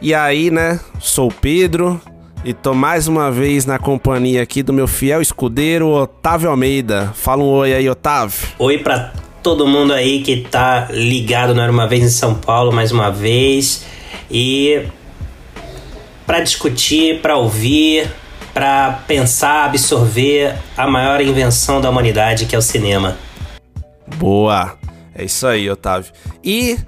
[0.00, 2.00] E aí, né, sou o Pedro
[2.44, 7.12] e tô mais uma vez na companhia aqui do meu fiel escudeiro, Otávio Almeida.
[7.14, 8.38] Fala um oi aí, Otávio.
[8.58, 12.72] Oi pra todo mundo aí que tá ligado no Era Uma Vez em São Paulo
[12.72, 13.84] mais uma vez.
[14.30, 14.86] E
[16.26, 18.10] pra discutir, pra ouvir,
[18.52, 23.16] pra pensar, absorver a maior invenção da humanidade que é o cinema.
[24.18, 24.76] Boa.
[25.14, 26.12] É isso aí, Otávio.
[26.44, 26.78] E,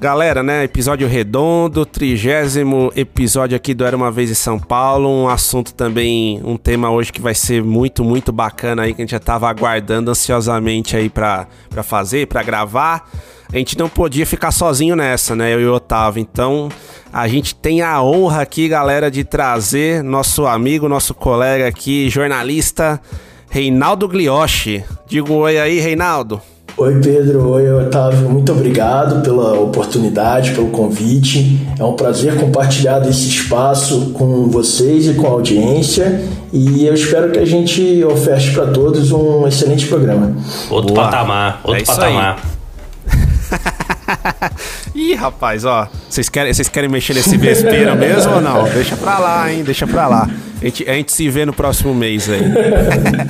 [0.00, 0.62] galera, né?
[0.62, 5.08] Episódio redondo, trigésimo episódio aqui do Era Uma Vez em São Paulo.
[5.08, 9.04] Um assunto também, um tema hoje que vai ser muito, muito bacana aí, que a
[9.04, 11.48] gente já tava aguardando ansiosamente aí pra
[11.82, 13.10] fazer, pra gravar.
[13.52, 15.52] A gente não podia ficar sozinho nessa, né?
[15.52, 16.20] Eu e o Otávio.
[16.20, 16.68] Então,
[17.12, 23.00] a gente tem a honra aqui, galera, de trazer nosso amigo, nosso colega aqui, jornalista,
[23.50, 24.84] Reinaldo Glioshi.
[25.06, 26.40] Diga um oi aí, Reinaldo.
[26.78, 31.58] Oi Pedro, oi Otávio, muito obrigado pela oportunidade, pelo convite.
[31.76, 37.32] É um prazer compartilhar esse espaço com vocês e com a audiência e eu espero
[37.32, 40.36] que a gente oferte para todos um excelente programa.
[40.70, 41.06] Outro Boa.
[41.06, 42.57] patamar, outro É patamar.
[44.94, 45.88] Ih, rapaz, ó.
[46.08, 48.64] Vocês querem, vocês querem mexer nesse vespeiro mesmo ou não?
[48.64, 49.62] Deixa pra lá, hein?
[49.62, 50.28] Deixa pra lá.
[50.60, 52.42] A gente, a gente se vê no próximo mês aí.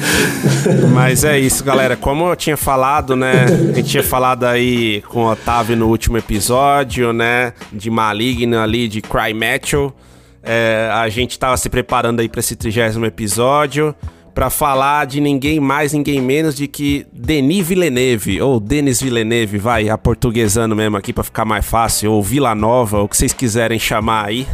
[0.93, 1.97] Mas é isso, galera.
[1.97, 3.45] Como eu tinha falado, né?
[3.45, 7.53] A gente tinha falado aí com o Otávio no último episódio, né?
[7.73, 9.95] De Maligno ali, de Cry Metal.
[10.43, 13.95] É, a gente tava se preparando aí pra esse trigésimo episódio
[14.39, 19.89] pra falar de ninguém mais, ninguém menos de que Denis Villeneuve, ou Denis Villeneuve, vai,
[19.89, 24.27] aportuguesando mesmo aqui pra ficar mais fácil, ou Vila Nova, o que vocês quiserem chamar
[24.27, 24.47] aí.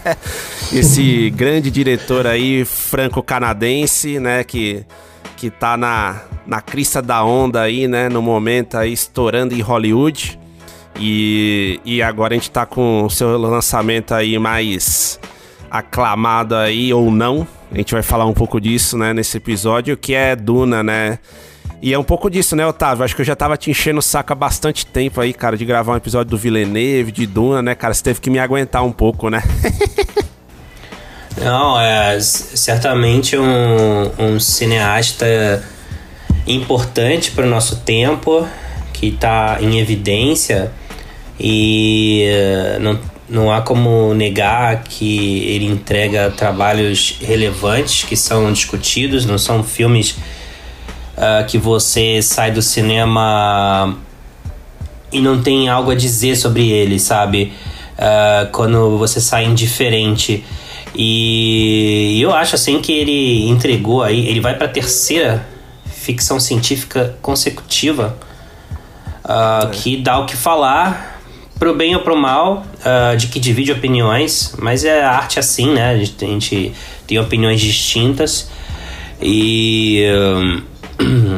[0.72, 4.86] Esse grande diretor aí, franco-canadense, né, que,
[5.36, 10.40] que tá na, na crista da onda aí, né, no momento aí, estourando em Hollywood.
[10.98, 15.20] E, e agora a gente tá com o seu lançamento aí mais
[15.70, 17.46] aclamado aí ou não.
[17.72, 21.18] A gente vai falar um pouco disso, né, nesse episódio, que é Duna, né?
[21.82, 23.04] E é um pouco disso, né, Otávio?
[23.04, 25.64] Acho que eu já tava te enchendo o saco há bastante tempo aí, cara, de
[25.64, 27.94] gravar um episódio do Villeneuve, de Duna, né, cara?
[27.94, 29.42] Você teve que me aguentar um pouco, né?
[31.40, 35.24] Não, é certamente um, um cineasta
[36.46, 38.46] importante para o nosso tempo,
[38.92, 40.70] que está em evidência
[41.38, 42.98] e eh, não,
[43.30, 50.16] não há como negar que ele entrega trabalhos relevantes que são discutidos, não são filmes
[51.16, 53.96] ah, que você sai do cinema
[55.12, 57.52] e não tem algo a dizer sobre ele, sabe?
[57.96, 60.44] Ah, quando você sai indiferente.
[60.92, 65.46] E eu acho assim que ele entregou aí, ele vai para a terceira
[65.84, 68.18] ficção científica consecutiva
[69.22, 71.09] ah, que dá o que falar
[71.60, 75.90] pro bem ou pro mal, ah, de que divide opiniões, mas é arte assim, né?
[75.90, 76.72] A gente, a gente
[77.06, 78.50] tem opiniões distintas
[79.20, 80.62] e hum,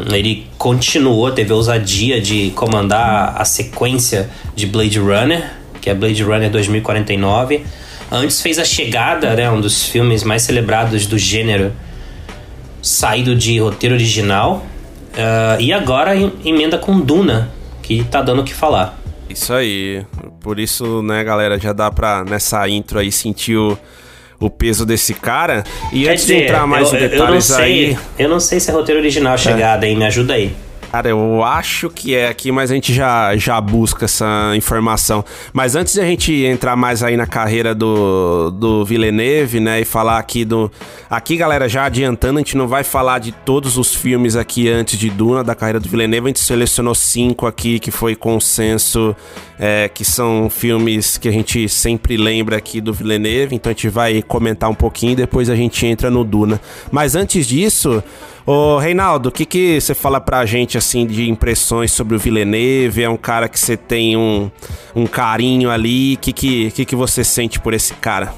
[0.14, 5.44] ele continuou, teve a ousadia de comandar a sequência de Blade Runner,
[5.80, 7.66] que é Blade Runner 2049.
[8.10, 11.72] Antes fez A Chegada, né, um dos filmes mais celebrados do gênero,
[12.80, 14.64] saído de roteiro original.
[15.16, 17.50] Ah, e agora em- emenda com Duna,
[17.82, 19.01] que tá dando o que falar.
[19.32, 20.04] Isso aí.
[20.40, 23.78] Por isso, né, galera, já dá pra, nessa intro aí, sentir o,
[24.40, 25.64] o peso desse cara.
[25.92, 27.98] E Quer antes de dizer, entrar mais eu, em eu- eu não detalhes sei, aí.
[28.18, 29.96] eu não sei se é roteiro original A Chegada, hein?
[29.96, 30.54] Me ajuda aí.
[30.92, 35.24] Cara, eu acho que é aqui, mas a gente já, já busca essa informação.
[35.50, 39.86] Mas antes de a gente entrar mais aí na carreira do, do Villeneuve, né, e
[39.86, 40.70] falar aqui do...
[41.08, 44.98] Aqui, galera, já adiantando, a gente não vai falar de todos os filmes aqui antes
[44.98, 49.16] de Duna, da carreira do Villeneuve, a gente selecionou cinco aqui, que foi consenso,
[49.58, 53.88] é, que são filmes que a gente sempre lembra aqui do Villeneuve, então a gente
[53.88, 56.60] vai comentar um pouquinho e depois a gente entra no Duna.
[56.90, 58.04] Mas antes disso...
[58.44, 63.02] Ô, Reinaldo, o que, que você fala pra gente, assim, de impressões sobre o Villeneuve?
[63.02, 64.50] É um cara que você tem um,
[64.96, 66.14] um carinho ali.
[66.14, 68.34] O que, que, que, que você sente por esse cara?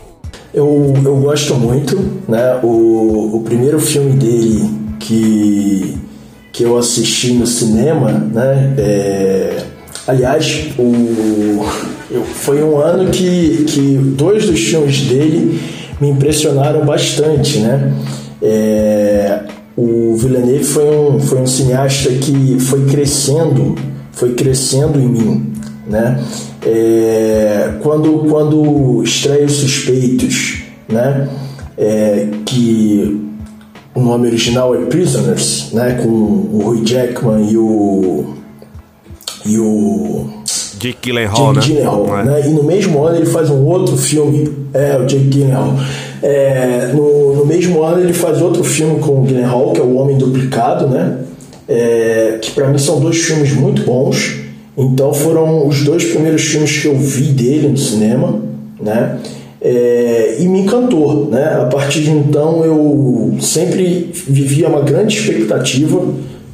[0.52, 1.96] Eu, eu gosto muito,
[2.28, 2.60] né?
[2.62, 4.70] O, o primeiro filme dele
[5.00, 5.98] que,
[6.52, 8.74] que eu assisti no cinema, né?
[8.76, 9.64] É,
[10.06, 11.64] aliás, o,
[12.34, 15.60] foi um ano que, que dois dos filmes dele
[15.98, 17.92] me impressionaram bastante, né?
[18.42, 19.44] É,
[19.76, 23.74] o Villeneuve foi um, foi um cineasta que foi crescendo,
[24.12, 25.52] foi crescendo em mim,
[25.86, 26.22] né?
[26.64, 31.28] É, quando, quando estreia Os Suspeitos, né?
[31.76, 33.20] É, que
[33.94, 36.00] o nome original é Prisoners, né?
[36.02, 38.34] Com o Hugh Jackman e o
[39.46, 40.26] e o
[40.78, 41.74] Jake Gyllenhaal, Jake né?
[41.74, 42.24] Gyllenhaal, é.
[42.24, 42.46] né?
[42.46, 45.74] E no mesmo ano ele faz um outro filme, é o Jake Gyllenhaal.
[46.26, 49.96] É, no, no, mesmo ano ele faz outro filme com o Gyllenhaal, que é O
[49.96, 51.18] Homem Duplicado, né?
[51.68, 54.36] É, que para mim são dois filmes muito bons.
[54.74, 58.40] Então foram os dois primeiros filmes que eu vi dele no cinema,
[58.80, 59.18] né?
[59.60, 61.58] É, e me encantou, né?
[61.60, 66.02] A partir de então eu sempre vivia uma grande expectativa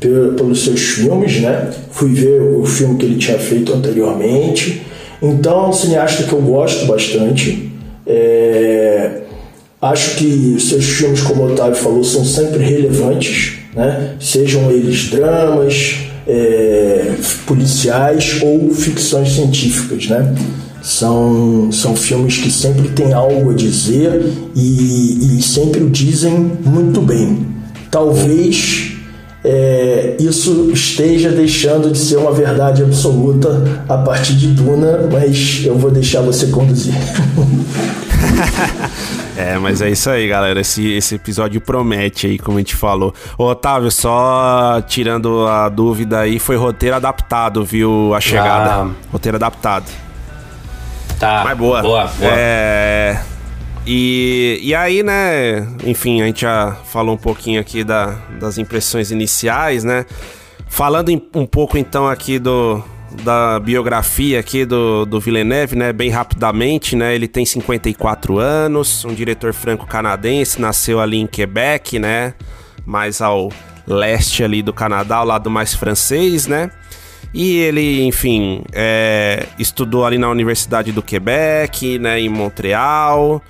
[0.00, 1.70] pelos seus filmes, né?
[1.93, 4.82] Fui ver o filme que ele tinha feito anteriormente.
[5.22, 7.70] Então é um cineasta que eu gosto bastante.
[8.05, 9.20] É,
[9.81, 14.15] Acho que seus filmes, como o Otávio falou, são sempre relevantes, né?
[14.21, 15.97] sejam eles dramas,
[16.27, 17.15] é,
[17.47, 20.06] policiais ou ficções científicas.
[20.06, 20.35] Né?
[20.82, 24.23] São, são filmes que sempre têm algo a dizer
[24.55, 27.47] e, e sempre o dizem muito bem.
[27.91, 28.90] Talvez
[29.45, 35.77] é, isso esteja deixando de ser uma verdade absoluta a partir de Duna, mas eu
[35.77, 36.95] vou deixar você conduzir.
[39.37, 40.61] É, mas é isso aí, galera.
[40.61, 43.15] Esse, esse episódio promete aí, como a gente falou.
[43.39, 48.15] Ô, Otávio, só tirando a dúvida aí, foi roteiro adaptado, viu?
[48.15, 48.83] A chegada.
[48.83, 48.91] Ah.
[49.11, 49.87] Roteiro adaptado.
[51.19, 51.43] Tá.
[51.45, 51.81] Mas boa.
[51.81, 52.33] Boa, boa.
[52.33, 53.19] É.
[53.87, 55.67] E, e aí, né?
[55.85, 60.05] Enfim, a gente já falou um pouquinho aqui da, das impressões iniciais, né?
[60.69, 62.82] Falando um pouco então aqui do,
[63.25, 65.93] da biografia aqui do, do Villeneuve, né?
[65.93, 67.15] Bem rapidamente, né?
[67.15, 72.35] Ele tem 54 anos, um diretor franco-canadense, nasceu ali em Quebec, né?
[72.85, 73.50] Mais ao
[73.87, 76.71] leste ali do Canadá, ao lado mais francês, né?
[77.32, 82.21] E ele, enfim, é, estudou ali na Universidade do Quebec, né?
[82.21, 83.43] Em Montreal.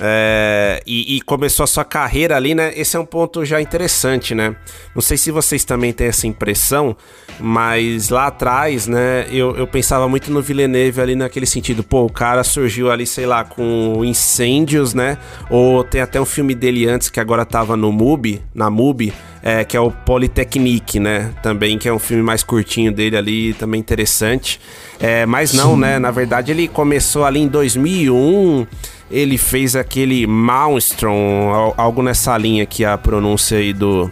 [0.00, 2.72] É, e, e, começou a sua carreira ali, né?
[2.76, 4.54] Esse é um ponto já interessante, né?
[4.94, 6.94] Não sei se vocês também têm essa impressão,
[7.40, 9.26] mas lá atrás, né?
[9.30, 13.24] Eu, eu pensava muito no Villeneuve ali naquele sentido, pô, o cara surgiu ali, sei
[13.24, 15.16] lá, com incêndios, né?
[15.48, 19.64] Ou tem até um filme dele antes que agora tava no MUBI, na MUBI, é,
[19.64, 21.32] que é o Polytechnique, né?
[21.42, 24.60] Também, que é um filme mais curtinho dele ali, também interessante.
[25.00, 25.80] É, mas não, Sim.
[25.80, 25.98] né?
[25.98, 28.66] Na verdade, ele começou ali em 2001
[29.10, 34.10] ele fez aquele Maelstrom, algo nessa linha aqui, a pronúncia aí do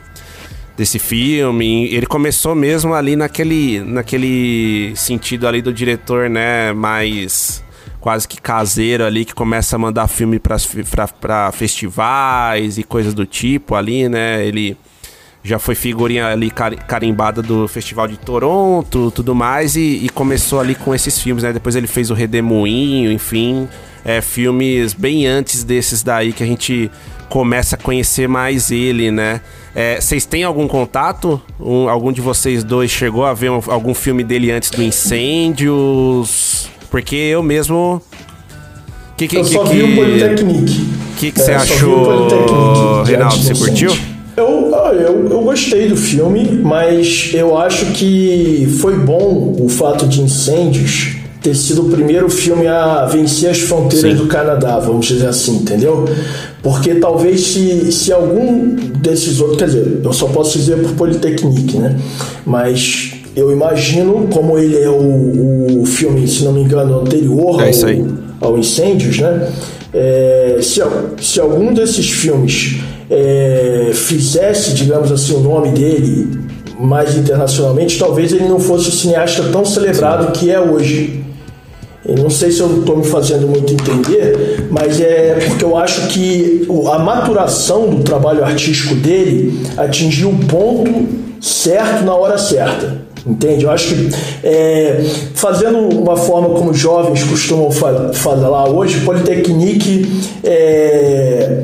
[0.77, 1.87] desse filme.
[1.87, 7.63] Ele começou mesmo ali naquele, naquele sentido ali do diretor, né, mais
[8.01, 13.75] quase que caseiro ali, que começa a mandar filme para festivais e coisas do tipo
[13.75, 14.77] ali, né, ele
[15.45, 20.75] já foi figurinha ali carimbada do Festival de Toronto, tudo mais, e, e começou ali
[20.75, 23.69] com esses filmes, né, depois ele fez o Redemoinho, enfim
[24.05, 26.91] é, filmes bem antes desses daí que a gente
[27.29, 29.41] começa a conhecer mais ele, né?
[29.75, 31.41] É, vocês têm algum contato?
[31.59, 36.69] Um, algum de vocês dois chegou a ver um, algum filme dele antes do Incêndios?
[36.91, 38.01] Porque eu mesmo.
[39.17, 40.81] Que, que, eu só que, vi o Polytechnique.
[41.13, 43.37] O que, que é, você achou, Reinaldo?
[43.37, 44.14] Você curtiu?
[44.37, 50.21] Eu, eu, eu gostei do filme, mas eu acho que foi bom o fato de
[50.21, 54.17] incêndios ter sido o primeiro filme a vencer as fronteiras Sim.
[54.17, 56.09] do Canadá, vamos dizer assim, entendeu?
[56.63, 61.77] Porque talvez se, se algum desses outros, quer dizer, eu só posso dizer por Polytechnique,
[61.77, 61.97] né?
[62.47, 67.71] Mas eu imagino, como ele é o, o filme, se não me engano, anterior é
[68.41, 69.53] ao, ao Incêndios, né?
[69.93, 70.81] É, se,
[71.21, 76.45] se algum desses filmes é, fizesse, digamos assim, o nome dele
[76.79, 81.25] mais internacionalmente, talvez ele não fosse o cineasta tão celebrado que é hoje.
[82.07, 86.09] Eu não sei se eu estou me fazendo muito entender, mas é porque eu acho
[86.09, 91.09] que a maturação do trabalho artístico dele atingiu o ponto
[91.41, 93.05] certo na hora certa.
[93.27, 93.65] Entende?
[93.65, 94.11] Eu acho que
[94.43, 95.03] é,
[95.35, 100.07] fazendo uma forma como jovens costumam fa falar hoje, Politecnique
[100.45, 101.63] é,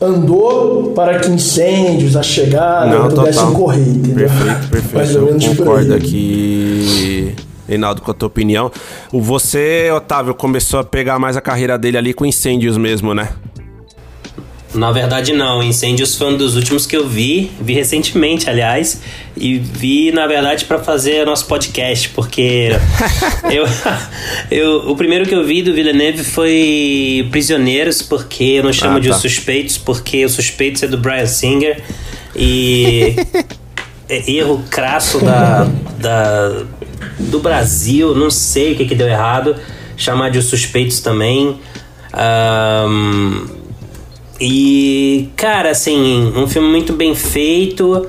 [0.00, 4.28] andou para que incêndios, a chegada Não, pudessem correr, entendeu?
[4.28, 4.94] Perfeito, perfeito.
[4.94, 7.34] Mais ou Eu menos por concordo aqui,
[7.68, 8.70] Reinaldo, com a tua opinião.
[9.12, 13.30] Você, Otávio, começou a pegar mais a carreira dele ali com incêndios mesmo, né?
[14.74, 15.62] Na verdade, não.
[15.62, 19.00] Incêndios foi um dos últimos que eu vi, vi recentemente, aliás,
[19.36, 22.70] e vi, na verdade, para fazer nosso podcast, porque
[23.50, 23.64] eu,
[24.50, 29.00] eu, o primeiro que eu vi do Villeneuve foi Prisioneiros, porque eu não chamo Ah,
[29.00, 29.16] de tá.
[29.16, 31.82] Os Suspeitos, porque Os Suspeitos é do Brian Singer,
[32.34, 33.16] e
[34.08, 35.66] é erro crasso da,
[35.98, 36.64] da,
[37.18, 39.56] do Brasil, não sei o que, que deu errado,
[39.96, 41.58] chamar de Os Suspeitos também.
[42.12, 43.55] Ahn,
[44.40, 48.06] e, cara, assim, um filme muito bem feito,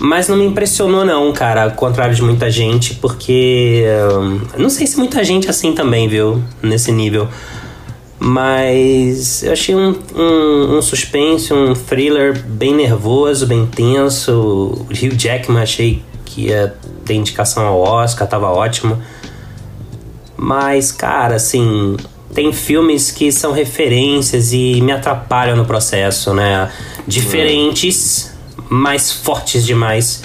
[0.00, 3.84] mas não me impressionou, não, cara, ao contrário de muita gente, porque.
[4.18, 6.42] hum, não sei se muita gente assim também, viu?
[6.62, 7.28] Nesse nível.
[8.18, 14.32] Mas eu achei um, um, um suspense, um thriller bem nervoso, bem tenso.
[14.32, 16.74] O Hugh Jackman achei que ia
[17.04, 19.00] ter indicação ao Oscar, tava ótimo.
[20.36, 21.96] Mas, cara, assim,
[22.34, 26.70] tem filmes que são referências e me atrapalham no processo, né?
[27.06, 28.32] Diferentes,
[28.68, 30.22] mas fortes demais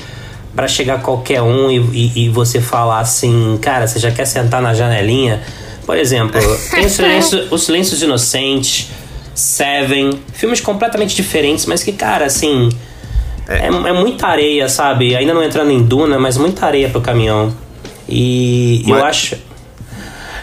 [0.56, 1.80] Pra chegar qualquer um e,
[2.16, 5.44] e, e você falar assim, cara, você já quer sentar na janelinha?
[5.86, 6.40] Por exemplo,
[6.72, 8.88] tem o Silêncio, o Silêncios Inocentes,
[9.34, 12.70] Seven, filmes completamente diferentes, mas que, cara, assim,
[13.50, 15.14] é, é muita areia, sabe?
[15.14, 17.54] Ainda não entrando em Duna, mas muita areia pro caminhão.
[18.08, 19.36] E eu Mas- acho.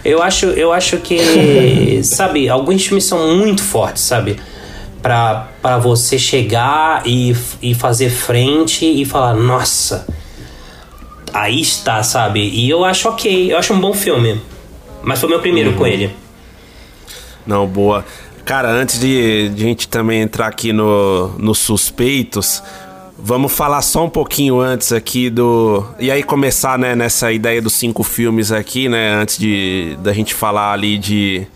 [0.05, 4.41] Eu acho, eu acho que, sabe, alguns filmes são muito fortes, sabe?
[5.01, 10.07] Pra, pra você chegar e, e fazer frente e falar, nossa,
[11.33, 12.41] aí está, sabe?
[12.41, 14.41] E eu acho ok, eu acho um bom filme.
[15.03, 16.15] Mas foi meu primeiro com ele.
[17.45, 18.05] Não, boa.
[18.45, 22.63] Cara, antes de, de a gente também entrar aqui no, nos suspeitos,
[23.23, 25.85] vamos falar só um pouquinho antes aqui do.
[25.99, 29.15] E aí começar, né, nessa ideia dos cinco filmes aqui, né?
[29.15, 31.47] Antes de da gente falar ali de.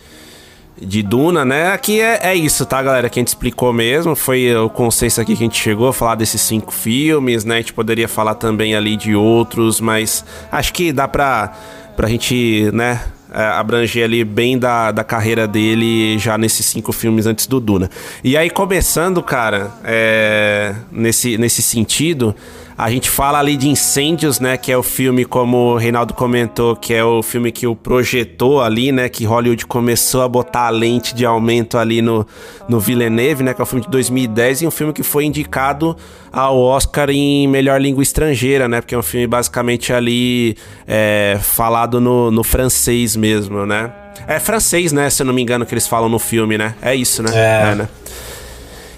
[0.78, 1.72] De Duna, né?
[1.72, 3.08] Aqui é, é isso, tá, galera?
[3.08, 4.14] Que a gente explicou mesmo.
[4.14, 7.54] Foi o consenso aqui que a gente chegou a falar desses cinco filmes, né?
[7.54, 11.56] A gente poderia falar também ali de outros, mas acho que dá pra,
[11.96, 13.00] pra gente, né?
[13.36, 17.90] É, abranger ali bem da, da carreira dele já nesses cinco filmes antes do Duna.
[18.24, 22.34] E aí, começando, cara, é, nesse, nesse sentido,
[22.78, 24.56] a gente fala ali de Incêndios, né?
[24.58, 28.60] Que é o filme, como o Reinaldo comentou, que é o filme que o projetou
[28.60, 29.08] ali, né?
[29.08, 32.26] Que Hollywood começou a botar a lente de aumento ali no,
[32.68, 33.54] no Villeneuve, né?
[33.54, 35.96] Que é o filme de 2010 e um filme que foi indicado
[36.30, 38.82] ao Oscar em melhor língua estrangeira, né?
[38.82, 40.54] Porque é um filme basicamente ali
[40.86, 43.90] é, falado no, no francês mesmo, né?
[44.28, 45.08] É francês, né?
[45.08, 46.74] Se eu não me engano, que eles falam no filme, né?
[46.82, 47.30] É isso, né?
[47.32, 47.74] É.
[47.74, 47.88] né?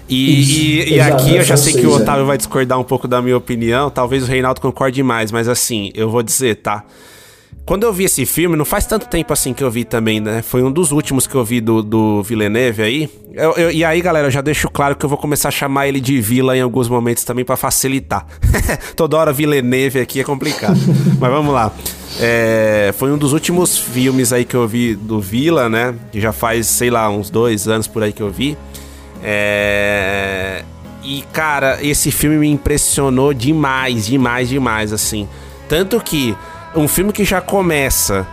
[0.09, 1.95] E, Isso, e- e aqui é eu já sei que o é.
[2.01, 5.91] Otávio vai discordar um pouco da minha opinião, talvez o Reinaldo concorde mais, mas assim,
[5.93, 6.83] eu vou dizer, tá?
[7.65, 10.41] Quando eu vi esse filme, não faz tanto tempo assim que eu vi também, né?
[10.41, 13.09] Foi um dos últimos que eu vi do, do Villeneuve aí.
[13.35, 15.87] Eu- eu- e aí, galera, eu já deixo claro que eu vou começar a chamar
[15.87, 18.25] ele de Vila em alguns momentos também pra facilitar.
[18.95, 20.79] Toda hora Villeneuve aqui é complicado.
[21.19, 21.71] Mas vamos lá.
[22.19, 25.93] É, foi um dos últimos filmes aí que eu vi do Vila, né?
[26.11, 28.57] Que já faz, sei lá, uns dois anos por aí que eu vi.
[29.23, 30.63] É...
[31.03, 35.27] E, cara, esse filme me impressionou demais, demais, demais, assim.
[35.67, 36.35] Tanto que
[36.75, 38.27] um filme que já começa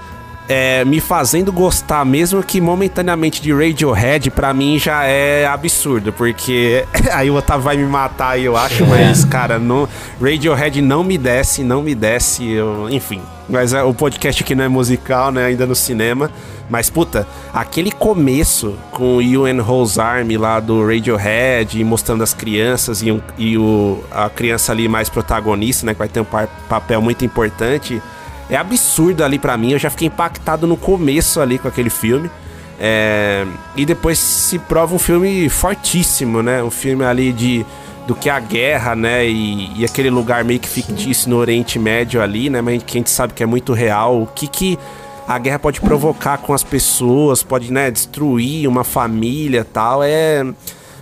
[0.48, 6.84] é, me fazendo gostar, mesmo que momentaneamente de Radiohead, pra mim já é absurdo, porque
[7.12, 9.88] aí o Otávio vai me matar eu acho, mas, cara, não,
[10.20, 13.20] Radiohead não me desce, não me desce, eu, enfim.
[13.48, 16.30] Mas é, o podcast aqui não é musical, né, ainda no cinema.
[16.68, 23.02] Mas, puta, aquele começo com o Ewan Rose Army lá do Radiohead, mostrando as crianças
[23.02, 26.26] e, um- e o, a criança ali mais protagonista, né, que vai ter um
[26.68, 28.02] papel muito importante,
[28.50, 29.72] é absurdo ali pra mim.
[29.72, 32.30] Eu já fiquei impactado no começo ali com aquele filme.
[32.78, 36.62] É, e depois se prova um filme fortíssimo, né?
[36.62, 37.64] Um filme ali de
[38.06, 39.26] do que a guerra, né?
[39.26, 42.60] E, e aquele lugar meio que fictício no Oriente Médio ali, né?
[42.60, 44.20] Mas que a gente sabe que é muito real.
[44.22, 44.78] O que que
[45.26, 50.02] a guerra pode provocar com as pessoas, pode, né, destruir uma família, tal.
[50.02, 50.44] É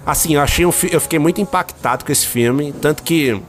[0.07, 3.41] assim, eu achei um eu fiquei muito impactado com esse filme, tanto que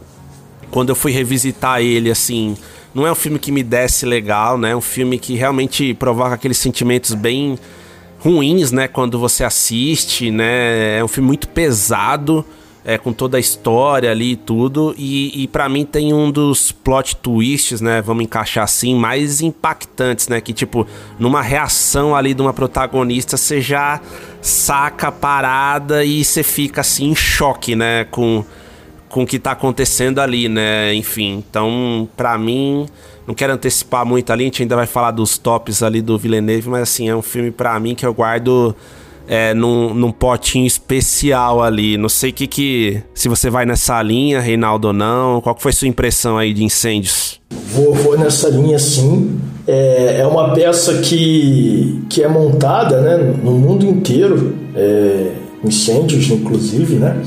[0.72, 2.58] quando eu fui revisitar ele, assim,
[2.94, 4.72] não é um filme que me desce legal, né?
[4.72, 7.58] É um filme que realmente provoca aqueles sentimentos bem
[8.20, 8.88] ruins, né?
[8.88, 10.98] Quando você assiste, né?
[10.98, 12.46] É um filme muito pesado
[12.86, 14.94] é, com toda a história ali e tudo.
[14.96, 18.00] E, e para mim tem um dos plot twists, né?
[18.00, 20.40] Vamos encaixar assim, mais impactantes, né?
[20.40, 20.86] Que tipo,
[21.18, 24.00] numa reação ali de uma protagonista, você já
[24.40, 28.06] saca a parada e você fica assim em choque, né?
[28.06, 28.46] Com,
[29.10, 30.94] com o que tá acontecendo ali, né?
[30.94, 32.86] Enfim, então, para mim.
[33.26, 36.70] Não quero antecipar muito ali, a gente ainda vai falar dos tops ali do Villeneuve,
[36.70, 38.76] mas assim, é um filme para mim que eu guardo
[39.28, 41.98] é, num, num potinho especial ali.
[41.98, 43.02] Não sei que que.
[43.14, 45.42] Se você vai nessa linha, Reinaldo ou não.
[45.42, 47.40] Qual foi sua impressão aí de incêndios?
[47.72, 49.40] Vou, vou nessa linha sim.
[49.68, 55.32] É, é uma peça que, que é montada né, no mundo inteiro, é,
[55.64, 57.20] incêndios inclusive, né?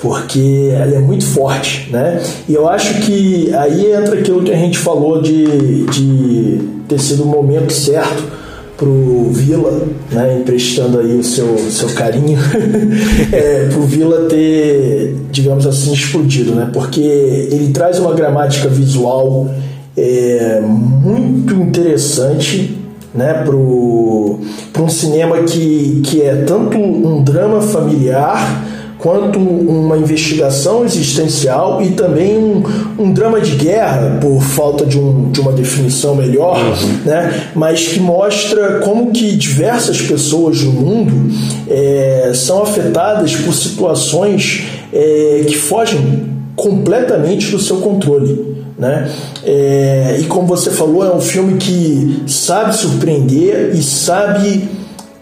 [0.00, 2.20] Porque ela é muito forte, né?
[2.48, 6.58] E eu acho que aí entra aquilo que a gente falou de, de
[6.88, 8.39] ter sido o momento certo
[8.80, 12.38] pro Vila, né, emprestando aí o seu, seu carinho,
[13.30, 19.50] é, pro Vila ter, digamos assim, explodido, né, porque ele traz uma gramática visual
[19.94, 22.74] é, muito interessante
[23.14, 28.64] né, para um cinema que, que é tanto um drama familiar
[29.00, 32.62] quanto uma investigação existencial e também um,
[32.98, 36.98] um drama de guerra, por falta de, um, de uma definição melhor, uhum.
[37.04, 37.48] né?
[37.54, 41.34] mas que mostra como que diversas pessoas no mundo
[41.68, 48.50] é, são afetadas por situações é, que fogem completamente do seu controle.
[48.78, 49.10] Né?
[49.44, 54.68] É, e como você falou, é um filme que sabe surpreender e sabe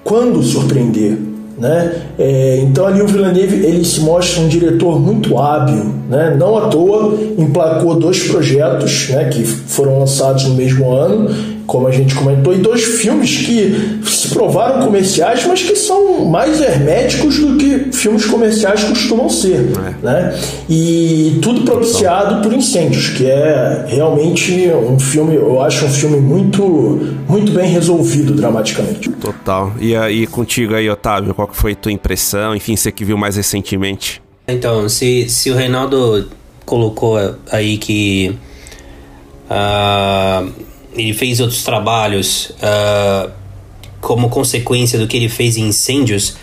[0.04, 1.18] quando surpreender.
[1.58, 2.02] Né?
[2.18, 6.36] É, então ali o Villeneuve ele se mostra um diretor muito hábil, né?
[6.38, 11.90] não à toa emplacou dois projetos né, que foram lançados no mesmo ano como a
[11.90, 17.58] gente comentou, e dois filmes que se provaram comerciais, mas que são mais herméticos do
[17.58, 19.68] que filmes comerciais costumam ser.
[19.76, 19.94] É.
[20.02, 20.40] Né?
[20.66, 26.62] E tudo propiciado por incêndios, que é realmente um filme, eu acho um filme muito,
[27.28, 29.10] muito bem resolvido dramaticamente.
[29.10, 29.74] Total.
[29.78, 32.56] E aí contigo aí, Otávio, qual foi a tua impressão?
[32.56, 34.22] Enfim, você que viu mais recentemente.
[34.46, 36.30] Então, se, se o Reinaldo
[36.64, 37.18] colocou
[37.52, 38.34] aí que.
[39.50, 43.30] Uh, ele fez outros trabalhos uh,
[44.00, 46.36] como consequência do que ele fez em incêndios.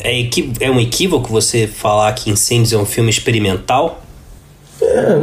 [0.00, 0.20] É,
[0.60, 4.00] é um equívoco você falar que Incêndios é um filme experimental?
[4.80, 5.16] É,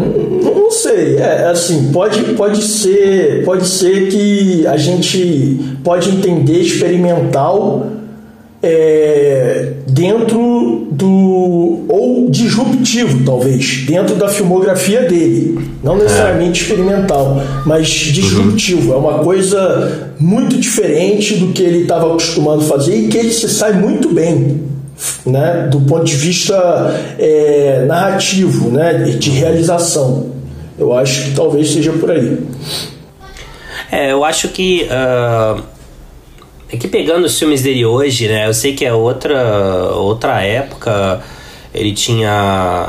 [0.43, 7.87] não sei, é assim, pode, pode ser, pode ser que a gente pode entender experimental
[8.67, 11.85] é, dentro do.
[11.87, 15.59] ou disruptivo, talvez, dentro da filmografia dele.
[15.83, 16.63] Não necessariamente é.
[16.63, 18.93] experimental, mas disruptivo.
[18.93, 23.31] É uma coisa muito diferente do que ele estava acostumado a fazer e que ele
[23.31, 24.63] se sai muito bem.
[25.25, 26.55] Né, do ponto de vista
[27.19, 30.27] é, narrativo, né, de realização.
[30.79, 32.37] Eu acho que talvez seja por aí.
[33.91, 35.74] É, eu acho que uh
[36.69, 38.47] é que pegando os filmes dele hoje, né?
[38.47, 41.21] Eu sei que é outra, outra época.
[41.73, 42.87] Ele tinha.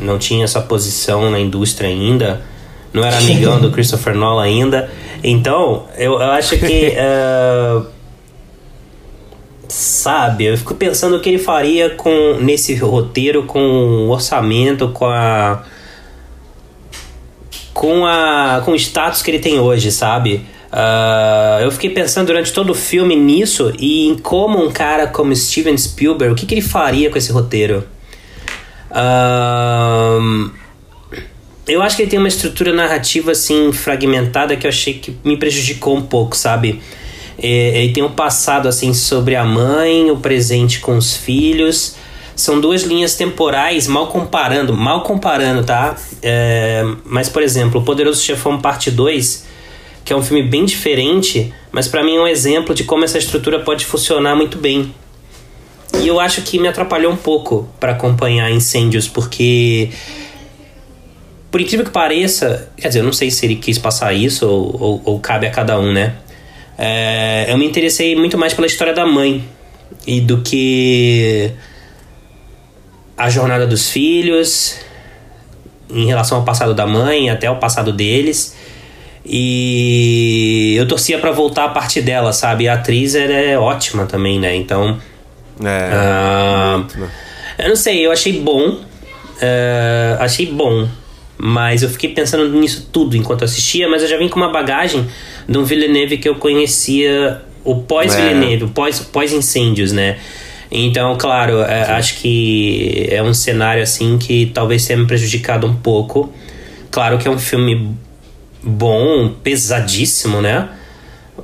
[0.00, 2.42] Não tinha essa posição na indústria ainda.
[2.92, 4.90] Não era amigão do Christopher Nolan ainda.
[5.24, 6.94] Então, eu, eu acho que.
[6.96, 7.86] uh,
[9.68, 15.06] sabe, eu fico pensando o que ele faria com nesse roteiro, com o orçamento, com
[15.06, 15.64] a.
[17.72, 20.46] Com, a, com o status que ele tem hoje, sabe?
[20.72, 25.36] Uh, eu fiquei pensando durante todo o filme nisso e em como um cara como
[25.36, 27.84] Steven Spielberg, o que, que ele faria com esse roteiro.
[28.90, 30.50] Uh,
[31.68, 35.36] eu acho que ele tem uma estrutura narrativa assim fragmentada que eu achei que me
[35.36, 36.80] prejudicou um pouco, sabe?
[37.38, 41.96] Ele tem um passado assim sobre a mãe, o presente com os filhos.
[42.36, 45.96] São duas linhas temporais, mal comparando, mal comparando, tá?
[46.22, 49.51] É, mas, por exemplo, O Poderoso Chefão Parte 2
[50.04, 53.18] que é um filme bem diferente, mas para mim é um exemplo de como essa
[53.18, 54.92] estrutura pode funcionar muito bem.
[56.00, 59.90] E eu acho que me atrapalhou um pouco para acompanhar incêndios, porque
[61.50, 64.82] por incrível que pareça, quer dizer, eu não sei se ele quis passar isso ou,
[64.82, 66.14] ou, ou cabe a cada um, né?
[66.78, 69.46] É, eu me interessei muito mais pela história da mãe
[70.06, 71.52] e do que
[73.16, 74.78] a jornada dos filhos
[75.90, 78.56] em relação ao passado da mãe até o passado deles
[79.24, 82.68] e eu torcia para voltar a partir dela, sabe?
[82.68, 84.54] A atriz é ótima também, né?
[84.54, 84.98] Então.
[85.62, 86.86] É.
[86.98, 87.06] Uh,
[87.58, 88.78] eu não sei, eu achei bom.
[89.40, 90.88] eh, achei bom.
[91.38, 95.06] Mas eu fiquei pensando nisso tudo enquanto assistia, mas eu já vim com uma bagagem
[95.48, 100.18] de um Villeneuve que eu conhecia o pós-Villeneuve, o pós- pós-incêndios, né?
[100.70, 105.74] Então, claro, eh, acho que é um cenário assim que talvez tenha me prejudicado um
[105.74, 106.32] pouco.
[106.90, 107.94] Claro que é um filme
[108.62, 110.68] bom, pesadíssimo, né?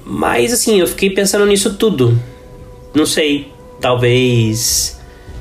[0.04, 2.18] Mas assim, eu fiquei pensando nisso tudo.
[2.94, 4.98] Não sei, talvez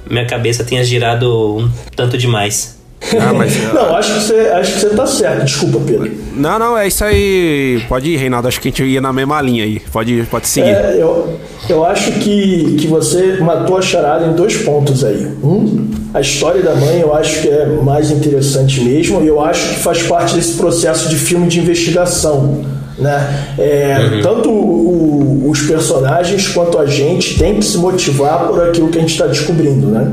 [0.09, 2.76] minha cabeça tenha girado um tanto demais.
[3.19, 5.45] Ah, mas, Não, acho que, você, acho que você tá certo.
[5.45, 6.12] Desculpa, Pedro.
[6.36, 7.81] não, não, é isso aí.
[7.88, 8.47] Pode ir, Reinaldo.
[8.47, 9.79] Acho que a gente ia na mesma linha aí.
[9.91, 10.69] Pode, pode seguir.
[10.71, 11.38] É, eu,
[11.69, 15.27] eu acho que, que você matou a charada em dois pontos aí.
[15.43, 19.75] Um, a história da mãe eu acho que é mais interessante mesmo, e eu acho
[19.75, 22.63] que faz parte desse processo de filme de investigação.
[22.97, 23.53] Né?
[23.60, 28.89] É, Tanto o- o- os personagens quanto a gente tem que se motivar por aquilo
[28.89, 29.88] que a gente está descobrindo.
[29.88, 30.12] Né?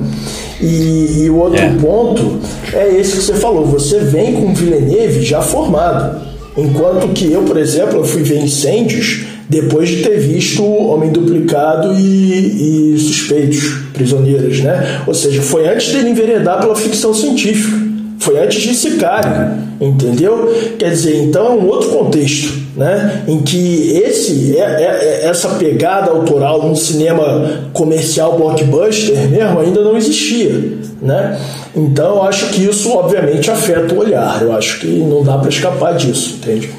[0.60, 1.68] E, e o outro É.
[1.80, 2.38] ponto
[2.72, 3.66] é esse que você falou.
[3.66, 6.20] Você vem com o Villeneuve já formado.
[6.56, 11.92] Enquanto que eu, por exemplo, eu fui ver incêndios depois de ter visto Homem Duplicado
[11.98, 13.62] e, e Suspeitos,
[13.92, 15.02] Prisioneiros, né?
[15.06, 17.76] Ou seja, foi antes dele enveredar pela ficção científica.
[18.20, 20.52] Foi antes de Sicário, entendeu?
[20.78, 23.24] Quer dizer, então é um outro contexto, né?
[23.26, 29.82] Em que esse, é, é- é- essa pegada autoral num cinema comercial blockbuster mesmo ainda
[29.82, 31.38] não existia, né?
[31.74, 34.42] Então eu acho que isso obviamente afeta o olhar.
[34.42, 36.70] Eu acho que não dá para escapar disso, entende?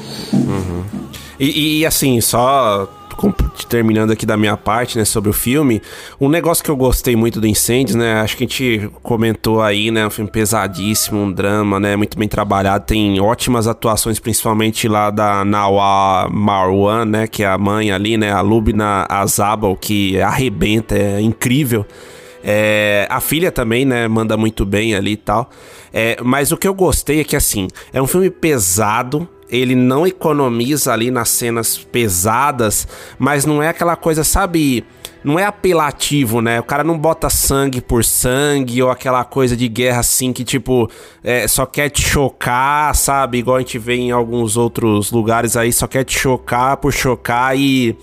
[1.38, 2.88] E, e, assim, só
[3.68, 5.80] terminando aqui da minha parte, né, sobre o filme,
[6.20, 9.90] um negócio que eu gostei muito do Incêndios, né, acho que a gente comentou aí,
[9.90, 15.10] né, um filme pesadíssimo, um drama, né, muito bem trabalhado, tem ótimas atuações, principalmente lá
[15.10, 20.96] da Nawa Marwan, né, que é a mãe ali, né, a Lubna Azabal, que arrebenta,
[20.96, 21.84] é incrível.
[22.48, 25.50] É, a filha também, né, manda muito bem ali e tal.
[25.92, 30.06] É, mas o que eu gostei é que, assim, é um filme pesado, ele não
[30.06, 32.86] economiza ali nas cenas pesadas,
[33.18, 34.84] mas não é aquela coisa, sabe?
[35.22, 36.60] Não é apelativo, né?
[36.60, 40.88] O cara não bota sangue por sangue ou aquela coisa de guerra assim que, tipo,
[41.22, 43.38] é, só quer te chocar, sabe?
[43.38, 47.58] Igual a gente vê em alguns outros lugares aí, só quer te chocar por chocar
[47.58, 47.96] e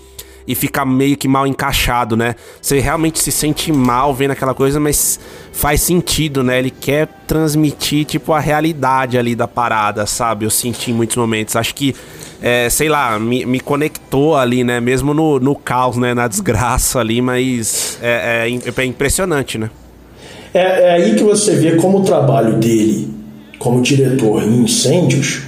[0.46, 2.34] e fica meio que mal encaixado, né?
[2.60, 5.18] Você realmente se sente mal vendo aquela coisa, mas
[5.52, 6.58] faz sentido, né?
[6.58, 10.44] Ele quer transmitir, tipo, a realidade ali da parada, sabe?
[10.44, 11.56] Eu senti em muitos momentos.
[11.56, 11.94] Acho que,
[12.42, 14.80] é, sei lá, me, me conectou ali, né?
[14.80, 16.12] Mesmo no, no caos, né?
[16.12, 19.70] Na desgraça ali, mas é, é é impressionante, né?
[20.52, 23.12] É, é aí que você vê como o trabalho dele
[23.58, 25.42] como diretor em Incêndios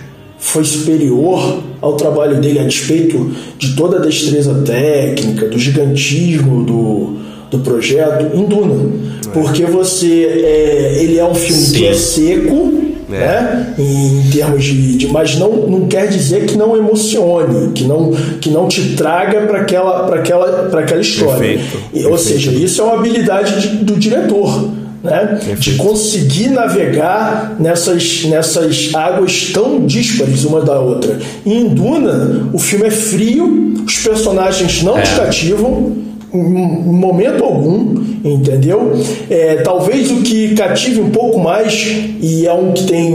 [0.46, 7.16] foi superior ao trabalho dele a despeito de toda a destreza técnica, do gigantismo do,
[7.50, 8.90] do projeto em Duna.
[9.32, 12.72] Porque você é, ele é um filme que é seco,
[13.08, 13.74] né?
[13.78, 18.50] Em termos de, de- mas não, não quer dizer que não emocione, que não que
[18.50, 21.38] não te traga para aquela para aquela para aquela história.
[21.58, 24.68] Perfeito, Ou seja, isso é uma habilidade de- do diretor.
[25.06, 25.38] Né?
[25.58, 31.18] De conseguir navegar nessas, nessas águas tão díspares uma da outra.
[31.44, 37.94] E em Duna, o filme é frio, os personagens não te cativam em momento algum,
[38.24, 38.92] entendeu?
[39.30, 41.86] É, talvez o que cative um pouco mais,
[42.20, 43.12] e é um que tem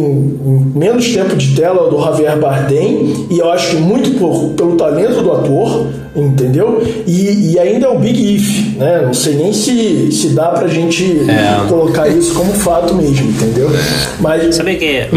[0.73, 4.54] menos tempo de tela, é o do Javier Bardem, e eu acho que muito por,
[4.54, 6.82] pelo talento do ator, entendeu?
[7.08, 9.02] E, e ainda é o Big If, né?
[9.06, 11.21] Não sei nem se, se dá pra gente
[11.67, 13.69] colocar isso como fato mesmo, entendeu?
[14.19, 15.08] Mas Sabe o que?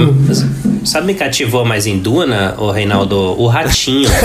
[0.85, 3.17] Sabe me cativou mais em Duna, o Reinaldo?
[3.41, 4.09] O ratinho.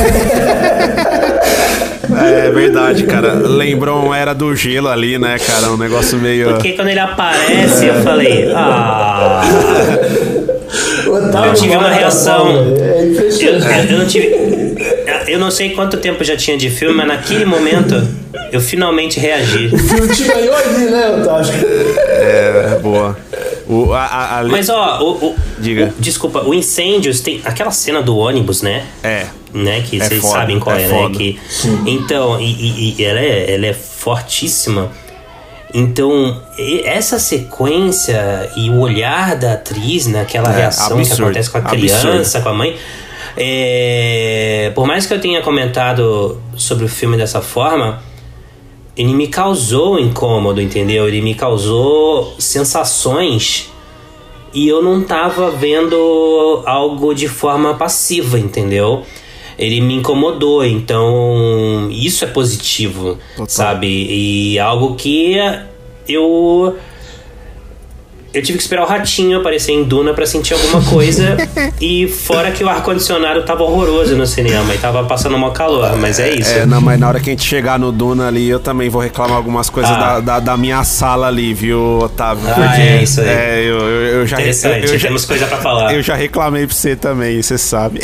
[2.12, 3.34] É verdade, cara.
[3.34, 5.72] Lembrou uma era do gelo ali, né, cara?
[5.72, 6.50] Um negócio meio.
[6.50, 9.42] Porque quando ele aparece, eu falei, ah.
[11.46, 12.48] Eu tive uma reação.
[12.80, 13.92] É Eu, impressionante.
[13.92, 14.28] eu não tive.
[15.30, 17.96] Eu não sei quanto tempo já tinha de filme, mas naquele momento
[18.52, 19.68] eu finalmente reagi.
[19.74, 21.54] O filme te ganhou ali, né, Otávio?
[21.98, 23.18] É, boa.
[23.68, 25.94] O, a, a, a- Mas ó, o, o- Diga.
[25.98, 28.84] o- desculpa, o Incêndios tem aquela cena do ônibus, né?
[29.04, 29.26] É.
[29.54, 31.10] Né, que É vocês foda, sabem qual é é, foda.
[31.10, 31.16] né?
[31.16, 31.40] Que,
[31.86, 34.92] então, e, e- e ela, é, ela é fortíssima.
[35.74, 36.42] Então,
[36.84, 41.62] essa sequência e o olhar da atriz naquela É, reação que absurdo, acontece com a
[41.62, 41.80] absurdo.
[41.82, 42.76] criança, com a mãe.
[43.42, 48.04] É, por mais que eu tenha comentado sobre o filme dessa forma,
[48.98, 51.08] ele me causou incômodo, entendeu?
[51.08, 53.72] Ele me causou sensações
[54.54, 59.04] e eu não tava vendo algo de forma passiva, entendeu?
[59.58, 63.88] Ele me incomodou, então isso é positivo, sabe?
[63.88, 65.38] E algo que
[66.10, 66.76] eu
[68.34, 71.38] eu tive que esperar o ratinho aparecer em Duna pra sentir alguma coisa.
[71.82, 76.20] e fora que o ar-condicionado tava horroroso no cinema e tava passando mal calor, mas
[76.20, 76.52] é isso.
[76.52, 79.02] É, não, mas na hora que a gente chegar no Duna ali, eu também vou
[79.02, 79.98] reclamar algumas coisas Ah.
[79.98, 82.44] da, da, da minha sala ali, viu, Otávio?
[82.48, 83.28] Ah, é isso aí.
[83.28, 85.94] É, eu, eu, eu já Interessante, eu, eu já- temos coisa pra falar.
[86.00, 88.00] Eu já reclamei pra você também, você sabe.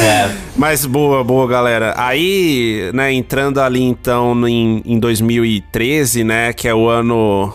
[0.00, 0.28] É.
[0.56, 1.94] Mas boa, boa, galera.
[1.96, 7.52] Aí, né, entrando ali então em, em 2013, né, que é o ano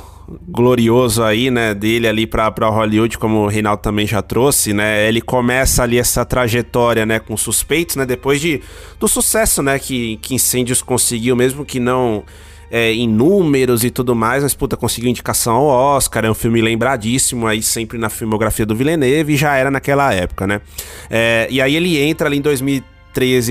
[0.48, 5.22] glorioso aí, né, dele ali pra Hollywood, como o Reinaldo também já trouxe, né, ele
[5.22, 8.62] começa ali essa trajetória, né, com suspeitos, né, depois de,
[9.00, 12.24] do sucesso, né, que, que Incêndios conseguiu, mesmo que não
[12.72, 16.60] é, em números e tudo mais, mas puta, conseguiu indicação ao Oscar, é um filme
[16.60, 20.60] lembradíssimo aí sempre na filmografia do Villeneuve e já era naquela época, né?
[21.08, 22.92] É, e aí ele entra ali em 2013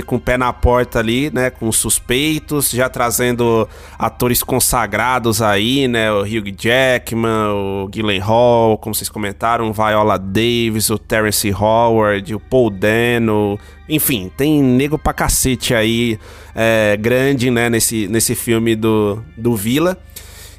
[0.04, 5.86] com o pé na porta ali, né, com os suspeitos, já trazendo atores consagrados aí,
[5.86, 12.40] né, o Hugh Jackman, o Gyllenhaal, como vocês comentaram, Viola Davis, o Terence Howard, o
[12.40, 16.18] Paul Dano, enfim, tem nego pra cacete aí,
[16.54, 19.96] é, grande, né, nesse, nesse filme do, do Vila.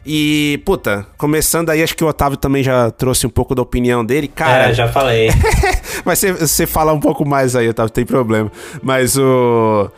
[0.06, 4.04] E, puta, começando aí, acho que o Otávio também já trouxe um pouco da opinião
[4.04, 4.28] dele.
[4.28, 5.30] Cara, É, já falei.
[6.04, 8.52] mas você, você fala um pouco mais aí, Otávio, tem problema.
[8.82, 9.90] Mas o.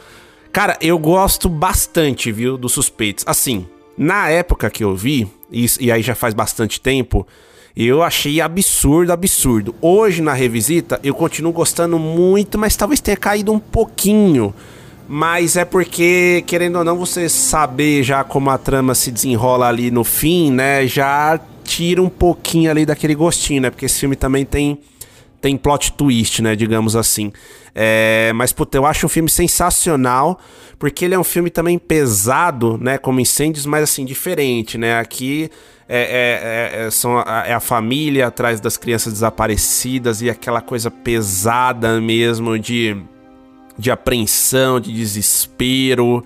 [0.52, 3.26] Cara, eu gosto bastante, viu, dos suspeitos.
[3.28, 3.66] Assim,
[3.98, 7.28] na época que eu vi, e, e aí já faz bastante tempo,
[7.76, 9.76] eu achei absurdo, absurdo.
[9.82, 14.54] Hoje, na revisita, eu continuo gostando muito, mas talvez tenha caído um pouquinho.
[15.08, 19.92] Mas é porque, querendo ou não, você saber já como a trama se desenrola ali
[19.92, 20.88] no fim, né?
[20.88, 23.70] Já tira um pouquinho ali daquele gostinho, né?
[23.70, 24.80] Porque esse filme também tem
[25.46, 27.32] tem plot twist, né, digamos assim.
[27.76, 30.40] É, mas, puta, eu acho um filme sensacional,
[30.80, 35.52] porque ele é um filme também pesado, né, como Incêndios, mas, assim, diferente, né, aqui
[35.88, 40.62] é, é- é- é- são a, é a família atrás das crianças desaparecidas e aquela
[40.62, 42.98] coisa pesada mesmo de,
[43.78, 46.24] de apreensão, de desespero,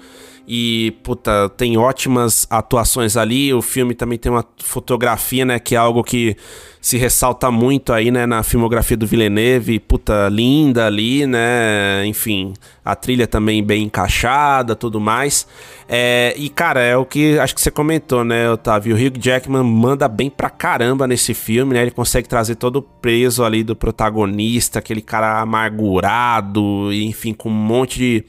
[0.51, 3.53] e, puta, tem ótimas atuações ali.
[3.53, 5.59] O filme também tem uma fotografia, né?
[5.59, 6.35] Que é algo que
[6.81, 8.25] se ressalta muito aí, né?
[8.25, 9.79] Na filmografia do Villeneuve.
[9.79, 12.05] Puta, linda ali, né?
[12.05, 15.45] Enfim, a trilha também bem encaixada, tudo mais.
[15.87, 18.95] É, e, cara, é o que acho que você comentou, né, Otávio?
[18.95, 21.81] O Hugh Jackman manda bem pra caramba nesse filme, né?
[21.81, 27.53] Ele consegue trazer todo o peso ali do protagonista, aquele cara amargurado, enfim, com um
[27.53, 28.25] monte de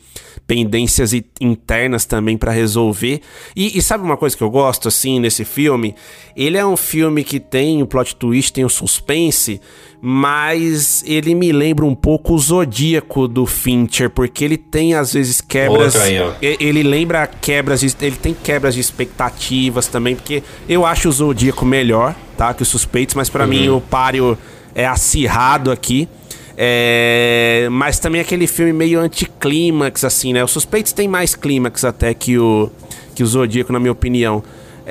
[0.47, 3.21] pendências internas também pra resolver.
[3.55, 5.95] E, e sabe uma coisa que eu gosto, assim, nesse filme?
[6.35, 9.61] Ele é um filme que tem o plot twist, tem o suspense,
[10.01, 15.41] mas ele me lembra um pouco o Zodíaco do Fincher, porque ele tem, às vezes,
[15.41, 15.95] quebras...
[16.41, 21.13] Aí, Ele lembra quebras, de- ele tem quebras de expectativas também, porque eu acho o
[21.13, 22.55] Zodíaco melhor, tá?
[22.55, 24.39] Que os suspeitos, mas pra mim o Páreo
[24.75, 26.09] é acirrado aqui.
[26.57, 30.45] É, mas também aquele filme meio anticlímax, assim, né?
[30.45, 32.71] Os suspeitos tem mais clímax até que o,
[33.15, 34.43] que o Zodíaco, na minha opinião.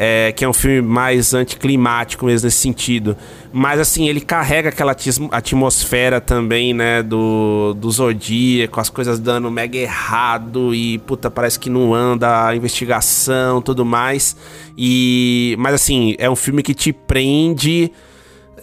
[0.02, 3.18] É, que é um filme mais anticlimático mesmo nesse sentido.
[3.52, 4.96] Mas assim, ele carrega aquela
[5.32, 11.70] atmosfera também, né, do, do Zodíaco, as coisas dando mega errado e, puta, parece que
[11.70, 14.38] não anda a investigação tudo mais.
[14.78, 15.56] E.
[15.60, 17.92] Mas assim, é um filme que te prende.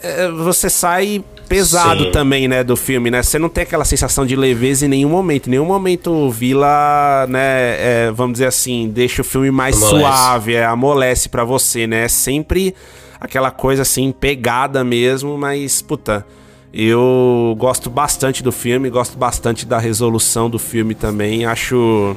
[0.02, 2.10] É, você sai pesado Sim.
[2.10, 3.22] também, né, do filme, né?
[3.22, 5.46] Você não tem aquela sensação de leveza em nenhum momento.
[5.46, 7.76] Em nenhum momento o Vila, né,
[8.08, 10.00] é, vamos dizer assim, deixa o filme mais Amolece.
[10.00, 12.04] suave, é, amolece pra você, né?
[12.04, 12.74] É sempre
[13.20, 16.26] aquela coisa assim, pegada mesmo, mas, puta,
[16.72, 21.46] eu gosto bastante do filme, gosto bastante da resolução do filme também.
[21.46, 22.16] Acho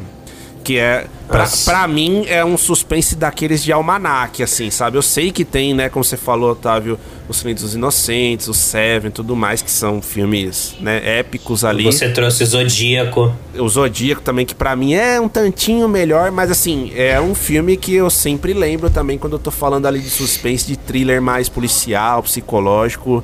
[0.70, 5.00] que é pra, pra mim é um suspense daqueles de almanac, assim, sabe?
[5.00, 9.10] Eu sei que tem, né, como você falou, Otávio, Os Silêncios dos Inocentes, o Seven,
[9.10, 11.86] tudo mais, que são filmes, né, épicos ali.
[11.86, 13.34] Você trouxe Zodíaco.
[13.58, 17.76] O Zodíaco também, que pra mim é um tantinho melhor, mas assim, é um filme
[17.76, 21.50] que eu sempre lembro também quando eu tô falando ali de suspense, de thriller mais
[21.50, 23.24] policial, psicológico.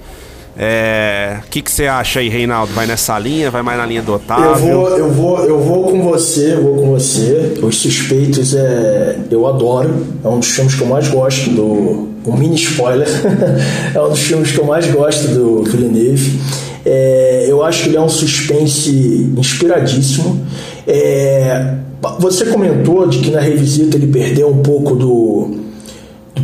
[0.57, 1.39] É...
[1.45, 2.73] O que que você acha aí, Reinaldo?
[2.73, 3.51] Vai nessa linha?
[3.51, 4.45] Vai mais na linha do Otávio?
[4.45, 7.53] Eu vou, eu vou, eu vou com você, vou com você.
[7.61, 10.05] Os Suspeitos é, eu adoro.
[10.23, 13.07] É um dos filmes que eu mais gosto do, um mini spoiler.
[13.93, 16.39] é um dos filmes que eu mais gosto do Villeneuve.
[16.85, 20.45] É, eu acho que ele é um suspense inspiradíssimo.
[20.87, 21.73] É,
[22.19, 25.64] você comentou de que na revisita ele perdeu um pouco do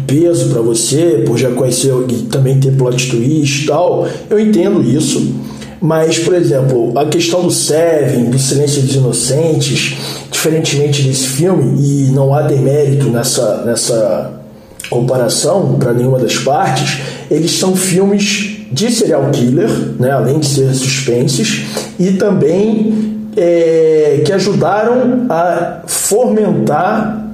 [0.07, 4.81] peso para você, por já conhecer e também ter plot twist e tal, eu entendo
[4.81, 5.33] isso.
[5.81, 9.97] Mas, por exemplo, a questão do Seven, do Silêncio dos Inocentes,
[10.31, 14.41] diferentemente desse filme, e não há demérito nessa, nessa
[14.91, 16.99] comparação para nenhuma das partes,
[17.31, 21.63] eles são filmes de serial killer, né, além de ser suspenses,
[21.99, 27.25] e também é, que ajudaram a fomentar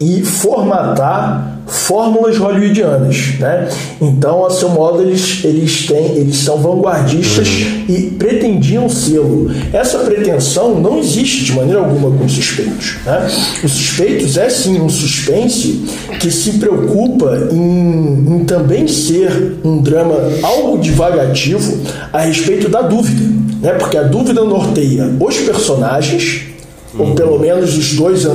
[0.00, 3.68] e formatar fórmulas hollywoodianas, né?
[4.00, 7.48] Então, a seu modo, eles, eles, têm, eles são vanguardistas
[7.88, 9.50] e pretendiam sê-lo.
[9.72, 12.96] Essa pretensão não existe de maneira alguma com os suspeitos.
[13.04, 13.28] Né?
[13.64, 15.84] Os suspeitos é sim um suspense
[16.20, 21.78] que se preocupa em, em também ser um drama algo divagativo
[22.12, 23.22] a respeito da dúvida,
[23.60, 23.72] né?
[23.74, 26.51] Porque a dúvida norteia os personagens
[26.98, 28.26] ou pelo menos os dois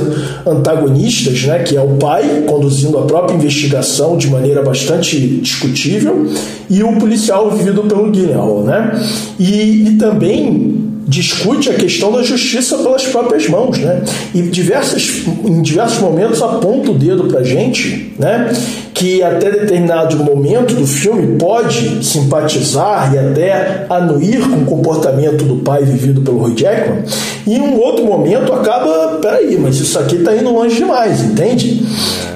[0.46, 6.26] antagonistas, né, que é o pai conduzindo a própria investigação de maneira bastante discutível
[6.68, 9.00] e o policial vivido pelo Guilherme, né?
[9.38, 14.02] E, e também discute a questão da justiça pelas próprias mãos, né?
[14.34, 18.52] E diversas, em diversos momentos aponta o dedo para gente, né?
[18.92, 25.56] Que até determinado momento do filme pode simpatizar e até anuir com o comportamento do
[25.56, 27.02] pai vivido pelo Roy Jackman,
[27.46, 31.86] e em um outro momento acaba, peraí, mas isso aqui está indo longe demais, entende?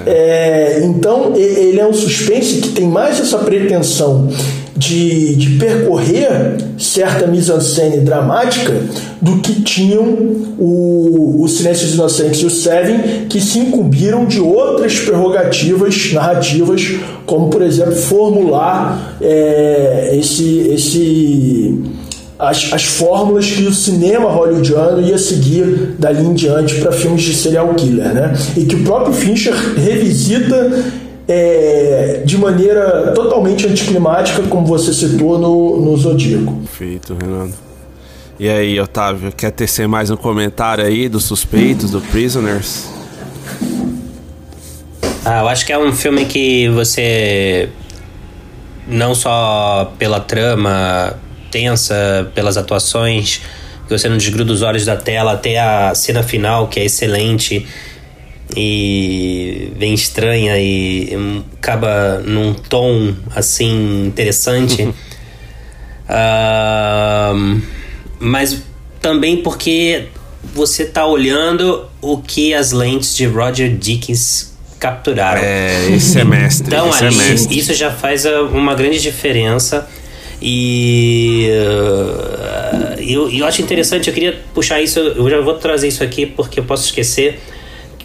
[0.06, 4.28] É, então ele é um suspense que tem mais essa pretensão
[4.82, 8.72] de, de percorrer certa mise-en-scène dramática
[9.20, 10.02] do que tinham
[10.58, 16.82] o, o Silêncio dos Inocentes e o Seven, que se incumbiram de outras prerrogativas narrativas,
[17.24, 21.80] como, por exemplo, formular é, esse, esse,
[22.38, 27.34] as, as fórmulas que o cinema hollywoodiano ia seguir dali em diante para filmes de
[27.34, 28.32] serial killer, né?
[28.56, 30.70] E que o próprio Fincher revisita
[31.28, 36.52] é, de maneira totalmente anticlimática, como você citou no, no Zodíaco.
[36.54, 37.54] Perfeito, Renato.
[38.38, 42.88] E aí, Otávio, quer tecer mais um comentário aí dos suspeitos, do Prisoners?
[45.24, 47.68] Ah, eu acho que é um filme que você
[48.88, 51.14] não só pela trama
[51.50, 53.40] tensa, pelas atuações,
[53.86, 57.66] que você não desgruda os olhos da tela até a cena final, que é excelente
[58.56, 61.16] e bem estranha e
[61.58, 64.82] acaba num tom assim interessante.
[66.08, 67.62] uh,
[68.18, 68.62] mas
[69.00, 70.06] também porque
[70.54, 75.40] você tá olhando o que as lentes de Roger Dickens capturaram.
[75.40, 76.66] É, esse é mestre.
[76.66, 77.58] Então, esse ali, é mestre.
[77.58, 79.88] isso já faz uma grande diferença.
[80.40, 86.02] E uh, eu, eu acho interessante, eu queria puxar isso, eu já vou trazer isso
[86.02, 87.40] aqui porque eu posso esquecer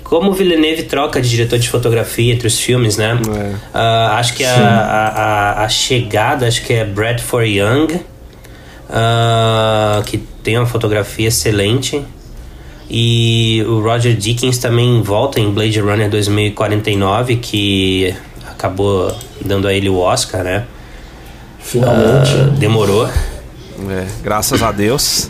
[0.09, 3.19] como o Villeneuve troca de diretor de fotografia entre os filmes, né?
[3.27, 3.77] É.
[3.77, 7.93] Uh, acho que a, a, a, chegada, acho que é Bradford Young,
[8.89, 12.01] uh, que tem uma fotografia excelente.
[12.89, 18.15] E o Roger Dickens também volta em Blade Runner 2049, que
[18.49, 20.63] acabou dando a ele o Oscar, né?
[21.59, 22.33] Finalmente.
[22.33, 23.07] Uh, demorou.
[23.07, 25.29] É, graças a Deus.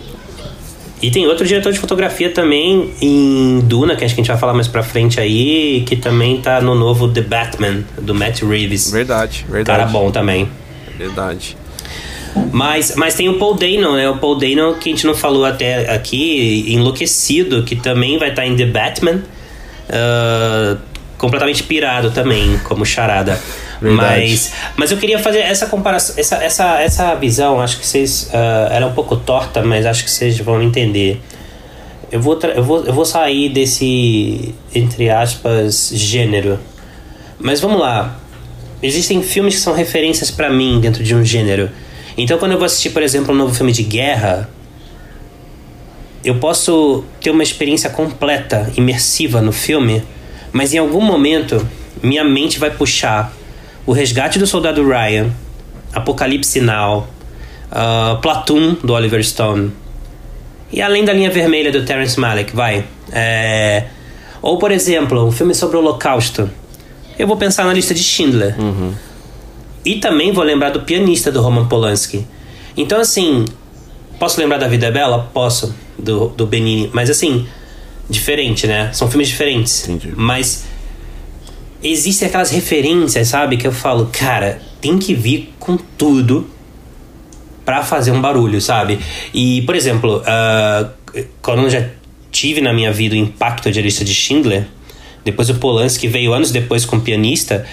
[1.02, 4.38] E tem outro diretor de fotografia também em Duna, que acho que a gente vai
[4.38, 8.90] falar mais pra frente aí, que também tá no novo The Batman, do Matt Reeves.
[8.92, 9.80] Verdade, verdade.
[9.80, 10.50] Cara bom também.
[10.98, 11.56] Verdade.
[12.52, 14.10] Mas, mas tem o Paul Dano, né?
[14.10, 18.42] O Paul Dano que a gente não falou até aqui, enlouquecido, que também vai estar
[18.42, 19.22] tá em The Batman.
[19.90, 20.78] Uh,
[21.18, 23.40] completamente pirado também, como charada.
[23.82, 28.30] Mas, mas eu queria fazer essa comparação, essa, essa, essa visão, acho que vocês.
[28.34, 31.22] Uh, ela é um pouco torta, mas acho que vocês vão entender.
[32.12, 36.60] Eu vou, eu, vou, eu vou sair desse, entre aspas, gênero.
[37.40, 38.20] Mas vamos lá.
[38.82, 41.70] Existem filmes que são referências para mim dentro de um gênero.
[42.18, 44.50] Então, quando eu vou assistir, por exemplo, um novo filme de guerra,
[46.24, 50.02] eu posso ter uma experiência completa, imersiva no filme,
[50.52, 51.66] mas em algum momento
[52.02, 53.34] minha mente vai puxar
[53.88, 55.32] o Resgate do Soldado Ryan,
[55.94, 57.08] Apocalipse Now,
[57.72, 59.72] uh, Platoon, do Oliver Stone.
[60.72, 62.86] E além da linha vermelha do Terence Malick, vai.
[63.14, 63.86] É...
[64.42, 66.50] Ou, por exemplo, um filme sobre o Holocausto.
[67.18, 68.60] Eu vou pensar na lista de Schindler.
[68.60, 68.94] Uhum.
[69.86, 72.28] E também vou lembrar do pianista do Roman Polanski.
[72.76, 73.46] Então, assim,
[74.20, 75.30] posso lembrar da Vida é Bela?
[75.34, 76.90] Posso, do, do Benini.
[76.94, 77.48] Mas, assim,
[78.10, 78.92] diferente, né?
[78.92, 79.88] São filmes diferentes.
[79.88, 80.14] Entendi.
[80.14, 80.66] Mas
[81.84, 83.58] existem aquelas referências, sabe?
[83.58, 86.50] Que eu falo, cara, tem que vir com tudo
[87.66, 89.00] para fazer um barulho, sabe?
[89.34, 90.90] E, por exemplo, uh,
[91.42, 91.86] quando eu já
[92.32, 94.68] tive na minha vida o impacto de lista de Schindler,
[95.26, 97.66] depois o Polanski veio anos depois com pianista,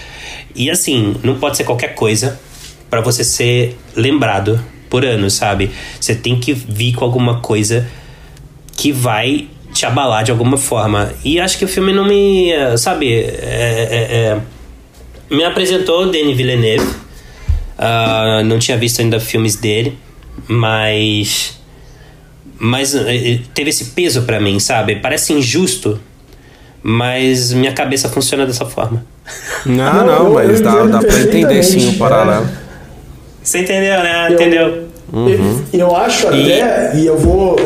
[0.55, 2.41] e assim, não pode ser qualquer coisa
[2.91, 5.71] para você ser lembrado por anos, sabe?
[6.01, 7.89] Você tem que vir com alguma coisa
[8.77, 11.13] que vai te abalar de alguma forma.
[11.25, 12.53] E acho que o filme não me.
[12.79, 13.13] Sabe?
[13.13, 14.41] É, é, é,
[15.29, 16.87] me apresentou o Denis Villeneuve.
[17.77, 19.99] Uh, não tinha visto ainda filmes dele,
[20.47, 21.59] mas.
[22.57, 24.97] Mas eh, teve esse peso para mim, sabe?
[24.97, 26.01] Parece injusto,
[26.81, 29.05] mas minha cabeça funciona dessa forma.
[29.67, 32.49] Não, não, mas dá, dá pra entender sim o paralelo.
[33.43, 34.33] Você entendeu, né?
[34.33, 34.89] Entendeu?
[35.13, 35.65] Uhum.
[35.73, 37.01] Eu, eu acho até, e...
[37.01, 37.57] e eu vou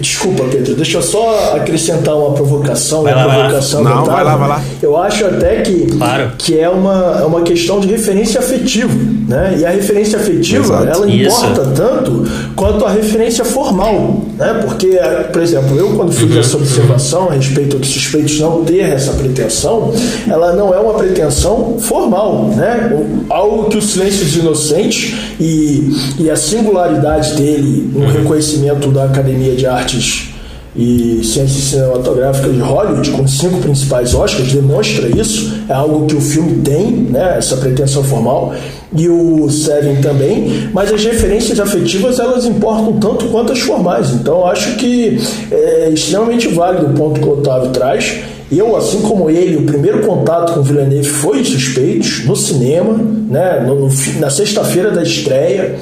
[0.00, 3.02] Desculpa, Pedro, deixa eu só acrescentar uma provocação.
[3.02, 3.98] Vai uma lá, provocação vai lá.
[3.98, 4.62] Não, vai lá, vai lá.
[4.82, 6.32] Eu acho até que, claro.
[6.36, 8.92] que é, uma, é uma questão de referência afetiva.
[9.26, 9.56] Né?
[9.60, 10.86] E a referência afetiva, Exato.
[10.86, 11.72] ela importa Isso.
[11.74, 14.22] tanto quanto a referência formal.
[14.36, 14.60] Né?
[14.64, 14.98] Porque,
[15.32, 16.38] por exemplo, eu quando fiz uhum.
[16.38, 19.92] essa observação a respeito dos suspeitos não ter essa pretensão,
[20.28, 22.52] ela não é uma pretensão formal.
[22.54, 23.04] Né?
[23.28, 25.90] Algo que o Silêncio dos Inocentes e,
[26.20, 28.12] e a singularidade dele no uhum.
[28.12, 30.30] reconhecimento da Academia de Artes
[30.78, 35.54] e Ciências Cinematográficas de Hollywood, com cinco principais Oscars, demonstra isso.
[35.68, 38.54] É algo que o filme tem, né, essa pretensão formal,
[38.94, 44.10] e o Seven também, mas as referências afetivas elas importam tanto quanto as formais.
[44.10, 45.18] Então acho que
[45.50, 48.14] é extremamente válido o ponto que o Otávio traz.
[48.52, 52.94] Eu, assim como ele, o primeiro contato com o Villeneuve foi Suspeitos, no cinema,
[53.28, 53.88] né, no,
[54.20, 55.74] na sexta-feira da estreia,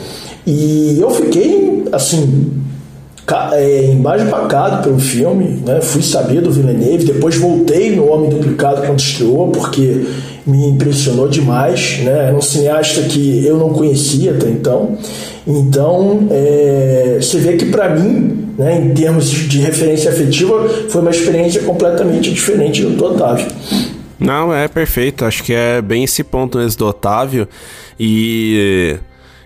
[0.46, 2.50] e eu fiquei, assim,
[3.52, 5.80] é, embasbacado pelo filme, né?
[5.80, 10.04] fui saber do Villeneuve, depois voltei no Homem Duplicado quando estreou, porque
[10.46, 12.26] me impressionou demais, né?
[12.28, 14.98] Era um cineasta que eu não conhecia até então.
[15.46, 21.10] Então, é, você vê que para mim, né, em termos de referência afetiva, foi uma
[21.10, 23.46] experiência completamente diferente do Otávio.
[24.18, 25.24] Não, é perfeito.
[25.24, 27.48] Acho que é bem esse ponto mesmo do Otávio.
[27.98, 28.96] E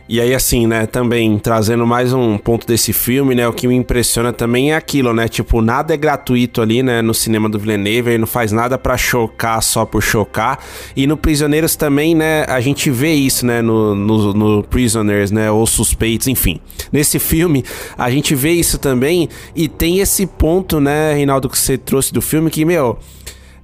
[0.08, 3.74] e aí, assim, né, também trazendo mais um ponto desse filme, né, o que me
[3.74, 8.10] impressiona também é aquilo, né, tipo, nada é gratuito ali, né, no cinema do Villeneuve,
[8.10, 10.64] ele não faz nada para chocar só por chocar.
[10.96, 15.50] E no Prisioneiros também, né, a gente vê isso, né, no, no, no Prisoners, né,
[15.50, 16.58] ou Suspeitos, enfim.
[16.90, 17.62] Nesse filme,
[17.96, 22.22] a gente vê isso também e tem esse ponto, né, Reinaldo, que você trouxe do
[22.22, 22.98] filme, que, meu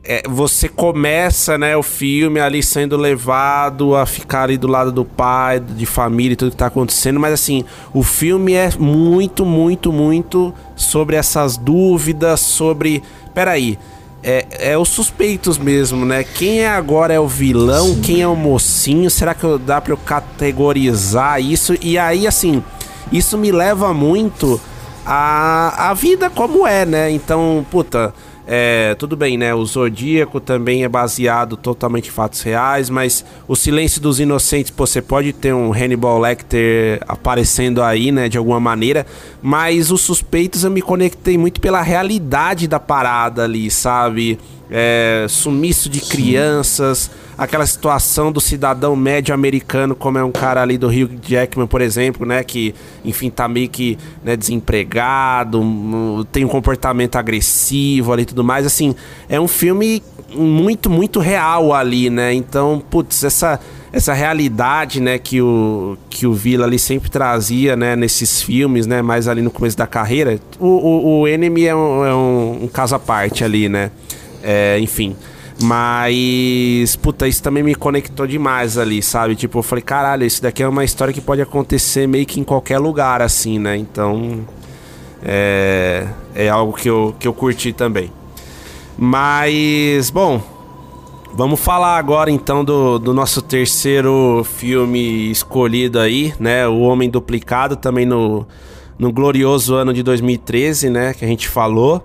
[0.04, 5.04] é, você começa, né, o filme ali sendo levado a ficar ali do lado do
[5.04, 9.90] pai, de família e tudo que tá acontecendo, mas assim, o filme é muito, muito,
[9.90, 13.02] muito sobre essas dúvidas, sobre.
[13.32, 13.78] Peraí.
[14.26, 16.24] É, é os suspeitos mesmo, né?
[16.24, 18.00] Quem é agora é o vilão, Sim.
[18.00, 19.10] quem é o mocinho?
[19.10, 21.74] Será que dá pra eu categorizar isso?
[21.82, 22.64] E aí, assim,
[23.12, 24.58] isso me leva muito
[25.04, 27.10] a, a vida como é, né?
[27.10, 28.14] Então, puta,
[28.46, 29.54] é, tudo bem, né?
[29.54, 34.86] O Zodíaco também é baseado totalmente em fatos reais, mas o Silêncio dos Inocentes, pô,
[34.86, 39.06] você pode ter um Hannibal Lecter aparecendo aí, né, de alguma maneira,
[39.42, 44.38] mas os suspeitos eu me conectei muito pela realidade da parada ali, sabe?
[44.70, 50.78] É, sumiço de crianças, aquela situação do cidadão médio americano, como é um cara ali
[50.78, 52.42] do Rio Jackman, por exemplo, né?
[52.42, 55.60] Que, enfim, tá meio que né, desempregado,
[56.32, 58.64] tem um comportamento agressivo ali e tudo mais.
[58.66, 58.94] Assim,
[59.28, 60.02] é um filme
[60.34, 62.32] muito, muito real ali, né?
[62.32, 63.60] Então, putz, essa
[63.94, 69.00] essa realidade, né, que o, que o Villa ali sempre trazia, né, nesses filmes, né,
[69.00, 72.66] mais ali no começo da carreira, o, o, o Enemy é um, é um, um
[72.66, 73.92] caso à parte ali, né,
[74.44, 75.16] é, enfim.
[75.62, 79.36] Mas, puta, isso também me conectou demais ali, sabe?
[79.36, 82.44] Tipo, eu falei, caralho, isso daqui é uma história que pode acontecer meio que em
[82.44, 83.76] qualquer lugar, assim, né?
[83.76, 84.40] Então,
[85.22, 88.10] é, é algo que eu, que eu curti também.
[88.98, 90.40] Mas, bom,
[91.32, 96.66] vamos falar agora então do, do nosso terceiro filme escolhido aí, né?
[96.66, 98.46] O Homem Duplicado, também no,
[98.98, 101.14] no glorioso ano de 2013, né?
[101.14, 102.04] Que a gente falou.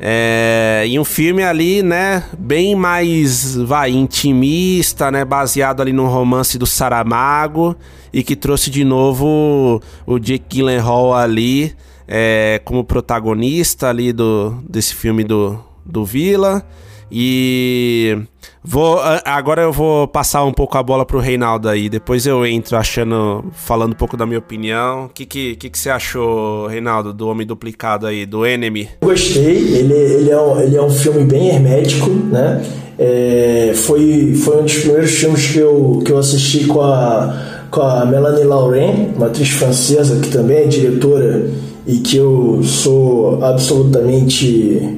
[0.00, 6.56] É, e um filme ali, né, bem mais, vai, intimista, né, baseado ali no romance
[6.56, 7.76] do Saramago
[8.12, 11.74] e que trouxe de novo o Jake Gyllenhaal ali
[12.06, 16.64] é, como protagonista ali do, desse filme do, do Vila.
[17.10, 18.18] E
[18.62, 21.88] vou agora eu vou passar um pouco a bola pro Reinaldo aí.
[21.88, 25.06] Depois eu entro achando, falando um pouco da minha opinião.
[25.06, 28.88] O que, que, que, que você achou, Reinaldo, do Homem Duplicado aí, do Enemy?
[29.02, 29.56] Gostei.
[29.56, 32.62] Ele, ele, é, um, ele é um filme bem hermético, né?
[32.98, 37.80] É, foi, foi um dos primeiros filmes que eu, que eu assisti com a, com
[37.80, 41.48] a Melanie Laurent, uma atriz francesa que também é diretora
[41.86, 44.97] e que eu sou absolutamente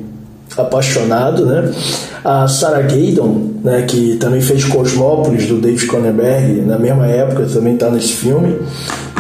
[0.60, 1.70] apaixonado, né?
[2.24, 7.74] A Sarah Gaydon, né, que também fez Cosmópolis do David Cronenberg, na mesma época também
[7.74, 8.56] está nesse filme.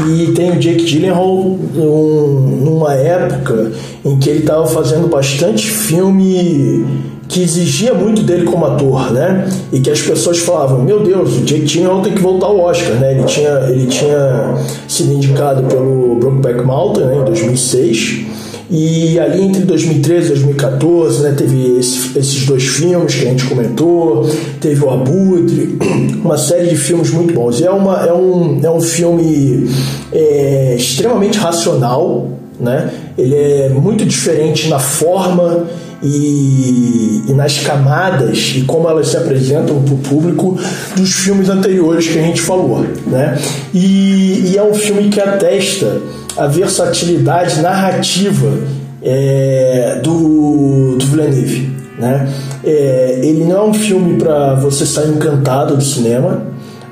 [0.08, 3.72] E tem o Jake Gyllenhaal um, numa época
[4.04, 6.86] em que ele estava fazendo bastante filme
[7.28, 9.48] que exigia muito dele como ator, né?
[9.72, 12.94] E que as pessoas falavam: Meu Deus, o Jake Gyllenhaal tem que voltar ao Oscar,
[12.94, 13.12] né?
[13.14, 14.54] Ele tinha, ele tinha
[14.88, 18.26] sido indicado pelo Brokeback Mountain né, em 2006
[18.70, 23.44] e ali entre 2013 e 2014, né, teve esse, esses dois filmes que a gente
[23.46, 25.76] comentou, teve o Abutre,
[26.22, 27.58] uma série de filmes muito bons.
[27.58, 29.68] E é, uma, é, um, é um filme
[30.12, 32.92] é, extremamente racional, né?
[33.18, 35.66] ele é muito diferente na forma
[36.00, 40.56] e, e, nas camadas e como elas se apresentam para o público
[40.96, 42.86] dos filmes anteriores que a gente falou.
[43.06, 43.36] Né?
[43.74, 46.00] E, e é um filme que atesta
[46.36, 48.58] a versatilidade narrativa
[49.02, 51.70] é, do, do Villeneuve.
[51.98, 52.32] Né?
[52.64, 56.42] É, ele não é um filme para você sair encantado do cinema,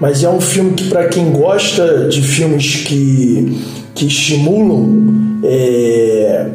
[0.01, 3.61] mas é um filme que, para quem gosta de filmes que,
[3.95, 6.47] que estimulam é,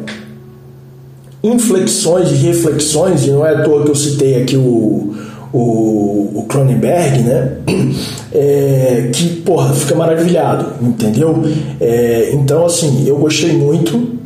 [1.42, 5.14] inflexões e reflexões, e não é à toa que eu citei aqui o,
[5.56, 7.52] o Cronenberg, né?
[8.36, 11.40] É, que, porra, fica maravilhado, entendeu?
[11.80, 14.18] É, então, assim, eu gostei muito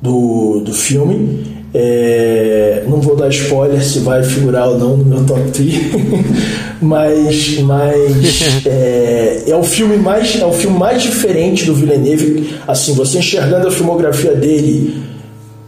[0.00, 1.44] do, do filme.
[1.74, 5.74] É, não vou dar spoiler se vai figurar ou não no meu top 3,
[6.80, 12.54] mas, mas é, é, o filme mais é o filme mais diferente do Villeneuve.
[12.66, 15.02] Assim, você enxergando a filmografia dele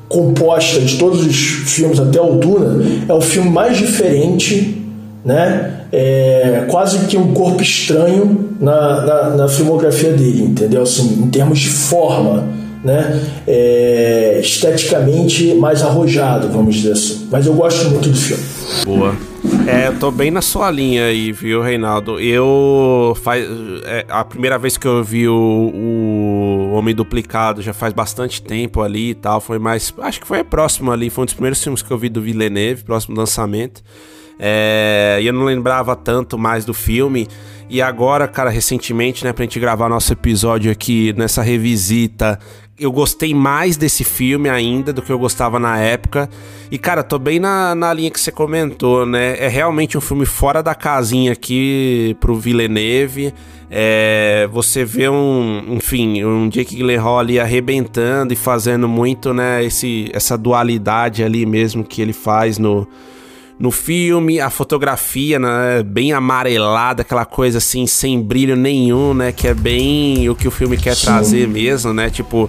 [0.09, 4.82] composta de todos os filmes até o Duna, é o filme mais diferente
[5.25, 5.87] né?
[5.93, 10.83] É quase que um corpo estranho na, na, na, filmografia dele, entendeu?
[10.83, 12.49] Assim, em termos de forma,
[12.83, 13.21] né?
[13.47, 17.29] É, esteticamente mais arrojado, vamos dizer assim.
[17.31, 18.43] Mas eu gosto muito do filme.
[18.85, 19.15] Boa.
[19.67, 22.19] É, eu tô bem na sua linha aí, viu, Reinaldo?
[22.19, 23.17] Eu.
[23.23, 23.45] Faz,
[23.85, 28.81] é, a primeira vez que eu vi o, o Homem Duplicado já faz bastante tempo
[28.81, 29.41] ali e tal.
[29.41, 29.93] Foi mais.
[29.99, 31.11] Acho que foi próximo ali.
[31.11, 33.83] Foi um dos primeiros filmes que eu vi do Villeneuve, próximo do lançamento.
[34.45, 37.29] É, eu não lembrava tanto mais do filme.
[37.71, 42.41] E agora, cara, recentemente, né, pra gente gravar nosso episódio aqui nessa revisita,
[42.77, 46.29] eu gostei mais desse filme ainda do que eu gostava na época.
[46.73, 49.37] E, cara, tô bem na, na linha que você comentou, né?
[49.39, 53.33] É realmente um filme fora da casinha aqui pro Villeneuve.
[53.71, 60.11] É, você vê um, enfim, um Jake Gyllenhaal ali arrebentando e fazendo muito, né, esse,
[60.13, 62.87] essa dualidade ali mesmo que ele faz no
[63.59, 69.47] no filme, a fotografia, né, bem amarelada, aquela coisa assim, sem brilho nenhum, né, que
[69.47, 71.07] é bem o que o filme quer Sim.
[71.07, 72.49] trazer mesmo, né, tipo,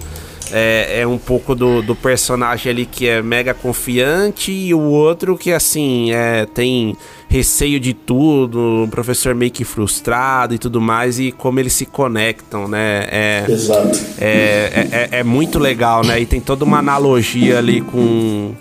[0.50, 5.38] é, é um pouco do, do, personagem ali que é mega confiante e o outro
[5.38, 6.96] que, assim, é, tem
[7.28, 11.86] receio de tudo, um professor meio que frustrado e tudo mais, e como eles se
[11.86, 14.00] conectam, né, é, Exato.
[14.18, 18.52] É, é, é, é muito legal, né, e tem toda uma analogia ali com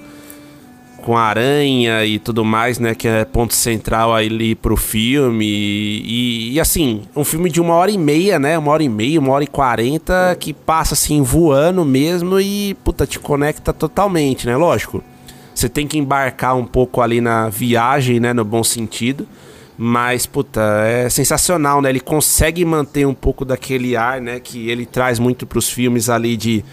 [1.03, 2.95] com a aranha e tudo mais, né?
[2.95, 5.45] Que é ponto central ali pro filme.
[5.45, 8.57] E, e, assim, um filme de uma hora e meia, né?
[8.57, 13.05] Uma hora e meia, uma hora e quarenta, que passa assim voando mesmo e, puta,
[13.05, 14.55] te conecta totalmente, né?
[14.55, 15.03] Lógico.
[15.53, 18.33] Você tem que embarcar um pouco ali na viagem, né?
[18.33, 19.27] No bom sentido.
[19.77, 21.89] Mas, puta, é sensacional, né?
[21.89, 24.39] Ele consegue manter um pouco daquele ar, né?
[24.39, 26.63] Que ele traz muito pros filmes ali de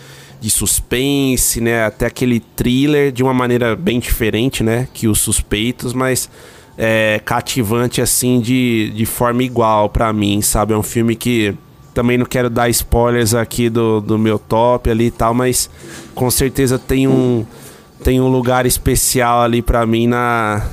[0.41, 1.84] de suspense, né?
[1.84, 4.88] Até aquele thriller de uma maneira bem diferente, né?
[4.95, 6.30] Que os suspeitos, mas
[6.78, 10.72] é, cativante assim de, de forma igual para mim, sabe?
[10.72, 11.55] É um filme que
[11.93, 15.68] também não quero dar spoilers aqui do, do meu top ali e tal, mas
[16.14, 17.45] com certeza tem um,
[18.03, 20.66] tem um lugar especial ali para mim na,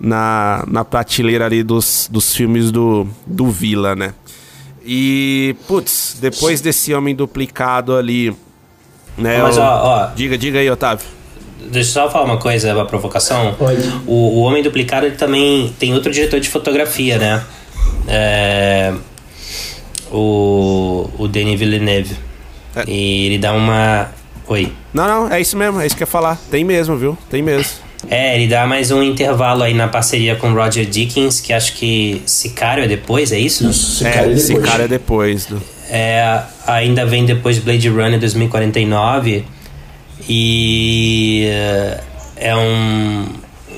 [0.00, 4.14] na, na prateleira ali dos, dos filmes do, do Vila, né?
[4.86, 8.34] E, putz, depois desse Homem Duplicado ali,
[9.16, 11.06] né, Mas, ó, ó, Diga, diga aí, Otávio.
[11.70, 13.56] Deixa eu só falar uma coisa, uma provocação.
[14.06, 17.42] O, o Homem Duplicado ele também tem outro diretor de fotografia, né?
[18.06, 18.92] É,
[20.10, 22.16] o, o Denis Villeneuve.
[22.76, 22.84] É.
[22.86, 24.08] E ele dá uma.
[24.46, 24.72] Oi.
[24.92, 26.38] Não, não, é isso mesmo, é isso que eu ia falar.
[26.50, 27.16] Tem mesmo, viu?
[27.30, 27.84] Tem mesmo.
[28.10, 32.22] É, ele dá mais um intervalo aí na parceria com Roger Dickens, que acho que
[32.26, 33.68] Sicário é depois, é isso?
[33.68, 34.42] isso Sicário é, é depois.
[34.42, 35.62] Sicário é depois do...
[35.88, 39.44] É, ainda vem depois Blade Runner 2049
[40.28, 41.48] e
[42.36, 43.26] é um,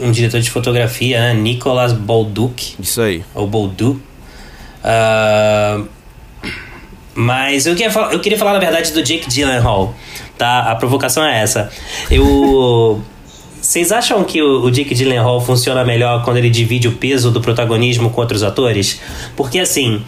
[0.02, 1.34] um diretor de fotografia, né?
[1.34, 2.76] Nicolas Bolduc.
[2.80, 3.24] Isso aí.
[3.34, 4.00] Ou Bolduc.
[4.84, 5.86] Uh,
[7.14, 9.94] mas eu queria, falar, eu queria falar, na verdade, do Jake Gyllenhaal,
[10.36, 10.70] tá?
[10.70, 11.70] A provocação é essa.
[12.10, 13.02] Eu...
[13.60, 17.40] Vocês acham que o, o Jake Gyllenhaal funciona melhor quando ele divide o peso do
[17.40, 19.00] protagonismo com outros atores?
[19.34, 20.04] Porque assim,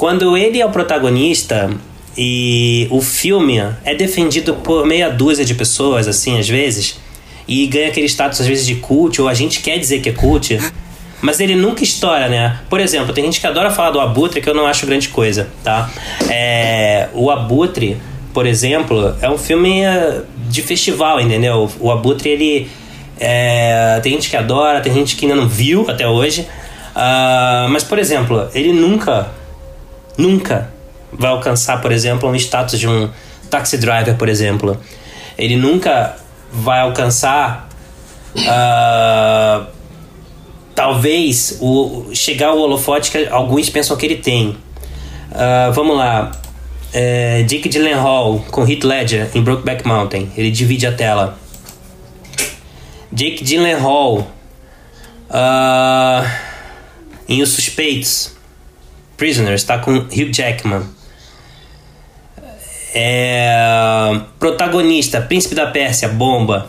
[0.00, 1.70] quando ele é o protagonista
[2.16, 6.98] e o filme é defendido por meia dúzia de pessoas, assim, às vezes,
[7.46, 10.12] e ganha aquele status às vezes de cult, ou a gente quer dizer que é
[10.12, 10.58] cult,
[11.20, 12.60] mas ele nunca estoura, né?
[12.70, 15.50] Por exemplo, tem gente que adora falar do Abutre, que eu não acho grande coisa,
[15.62, 15.90] tá?
[16.30, 17.98] É, o Abutre,
[18.32, 21.70] por exemplo, é um filme eh, de festival, entendeu?
[21.78, 22.70] O Abutre, ele.
[23.18, 26.48] É, tem gente que adora, tem gente que ainda não viu até hoje.
[26.90, 29.30] Uh, mas, por exemplo, ele nunca,
[30.20, 30.70] nunca
[31.12, 33.10] vai alcançar, por exemplo, um status de um
[33.48, 34.78] taxi driver, por exemplo.
[35.36, 36.16] Ele nunca
[36.52, 37.68] vai alcançar.
[38.36, 39.66] Uh,
[40.74, 44.50] talvez o, chegar ao holofote que alguns pensam que ele tem.
[45.30, 46.30] Uh, vamos lá.
[46.92, 50.32] É, Dick Gyllenhaal com Heath Ledger em Brokeback Mountain.
[50.36, 51.38] Ele divide a tela.
[53.12, 54.26] Jake Gyllenhaal
[55.30, 56.30] uh,
[57.28, 58.39] em Os Suspeitos.
[59.20, 60.80] Prisoners, está com Hugh Jackman.
[62.94, 66.66] É, protagonista, Príncipe da Pérsia, bomba.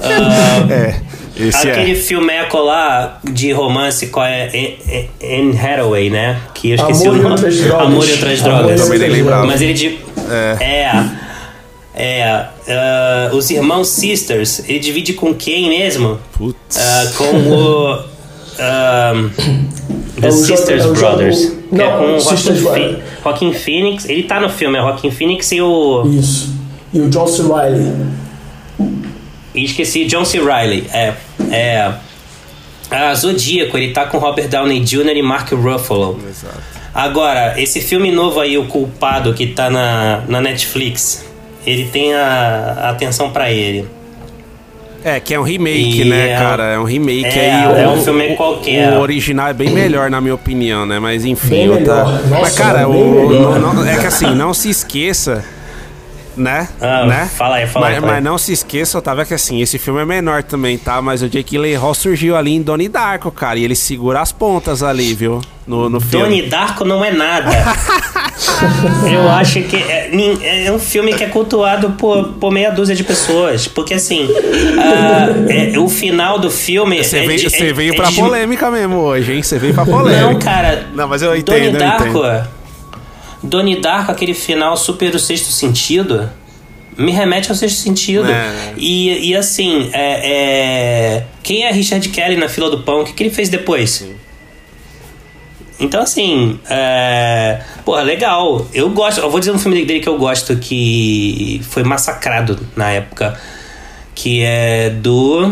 [0.00, 1.00] Uh, é.
[1.36, 1.94] Esse Aquele é.
[1.94, 6.40] filmeco lá de romance com a Anne Hathaway, né?
[6.52, 7.34] Que eu esqueci Amor o e nome.
[7.34, 7.86] Outras Drogas.
[7.86, 8.80] Amor e Outras Amor e Drogas.
[8.80, 9.46] Também nem Outras lembrava.
[9.46, 9.98] Mas ele de...
[10.60, 10.96] É.
[11.94, 13.30] É.
[13.30, 16.18] uh, os irmãos Sisters, ele divide com quem mesmo?
[16.32, 16.76] Putz.
[16.76, 17.94] Uh, com o...
[17.94, 19.30] um,
[20.20, 21.59] The É Sisters é Brothers.
[21.70, 22.20] Que Não, é com o
[23.22, 24.08] Joaquin Phoenix.
[24.08, 26.04] Ele tá no filme, é Joaquin Phoenix e o...
[26.06, 26.54] Isso.
[26.92, 27.42] E o John C.
[27.42, 27.92] Reilly.
[29.54, 30.40] E esqueci John C.
[30.40, 30.86] Reilly.
[30.92, 31.14] É.
[31.50, 31.92] É.
[32.90, 35.16] Ah, Zodíaco, ele tá com Robert Downey Jr.
[35.16, 36.18] e Mark Ruffalo.
[36.28, 36.58] Exato.
[36.92, 41.24] Agora, esse filme novo aí, O Culpado, que tá na, na Netflix,
[41.64, 43.86] ele tem a, a atenção pra ele.
[45.04, 46.62] É, que é um remake, E né, é- cara?
[46.64, 47.82] É um remake é, aí.
[47.82, 48.92] é o, um filme qualquer.
[48.94, 50.98] O original é bem melhor, na minha opinião, né?
[50.98, 51.48] Mas enfim.
[51.48, 52.04] Bem outra-.
[52.04, 55.42] Nossa, Mas, cara, bem o, não- é que assim, não se esqueça.
[56.40, 56.66] Né?
[56.80, 57.28] Ah, né?
[57.36, 58.10] fala aí, fala aí, mas, aí.
[58.12, 61.02] mas não se esqueça, Otávio, que assim, esse filme é menor também, tá?
[61.02, 63.58] Mas o Jake Gyllenhaal surgiu ali em Donnie Darko, cara.
[63.58, 65.42] E ele segura as pontas ali, viu?
[65.66, 66.24] No, no filme.
[66.24, 67.50] Donnie Darko não é nada.
[69.12, 70.10] Eu acho que é,
[70.66, 73.68] é um filme que é cultuado por, por meia dúzia de pessoas.
[73.68, 74.26] Porque assim,
[74.78, 77.02] ah, é- o final do filme.
[77.04, 79.42] Você é veio, é- veio é pra de- polêmica mesmo hoje, hein?
[79.42, 80.30] Você veio pra polêmica.
[80.32, 80.86] Não, cara.
[80.94, 82.04] Não, mas eu Donnie entendo, eu Darko.
[82.18, 82.59] entendo.
[83.42, 86.30] Donnie Darko, aquele final super do sexto sentido.
[86.96, 88.30] Me remete ao sexto sentido.
[88.30, 88.74] É.
[88.76, 90.30] E, e assim, é,
[91.18, 93.00] é- quem é Richard Kelly na fila do pão?
[93.00, 94.06] O que, que ele fez depois?
[95.78, 97.62] Então, assim, é...
[97.86, 98.66] Porra, legal.
[98.74, 99.20] Eu gosto.
[99.20, 103.40] Eu vou dizer um filme dele que eu gosto que foi massacrado na época.
[104.14, 105.50] Que é do.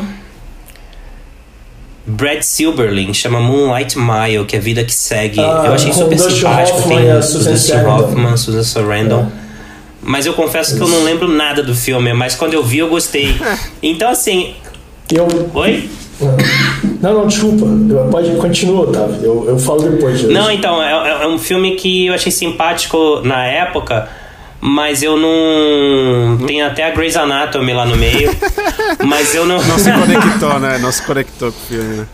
[2.09, 5.39] Brad Silberling, chama Moonlight Mile, que é a vida que segue.
[5.41, 6.79] Ah, eu achei super simpático.
[6.79, 8.05] Hoffman Tem Susan Sarandon.
[8.05, 9.27] Hoffman, Susan Sarandon.
[10.03, 12.89] Mas eu confesso que eu não lembro nada do filme, mas quando eu vi eu
[12.89, 13.37] gostei.
[13.83, 14.55] Então, assim.
[15.13, 15.29] Eu.
[15.55, 15.89] Oi?
[17.01, 17.65] Não, não, desculpa.
[17.67, 19.19] Eu- Pode continuar, Otávio.
[19.23, 20.23] Eu, eu falo depois.
[20.25, 24.09] eu- Não, então, é, é um filme que eu achei simpático na época,
[24.61, 26.47] mas eu não.
[26.47, 28.35] Tem até a Grey's Anatomy lá no meio.
[29.05, 29.63] mas eu não.
[29.63, 30.79] Não se conectou, né?
[30.79, 32.07] Não se conectou com o filme, né?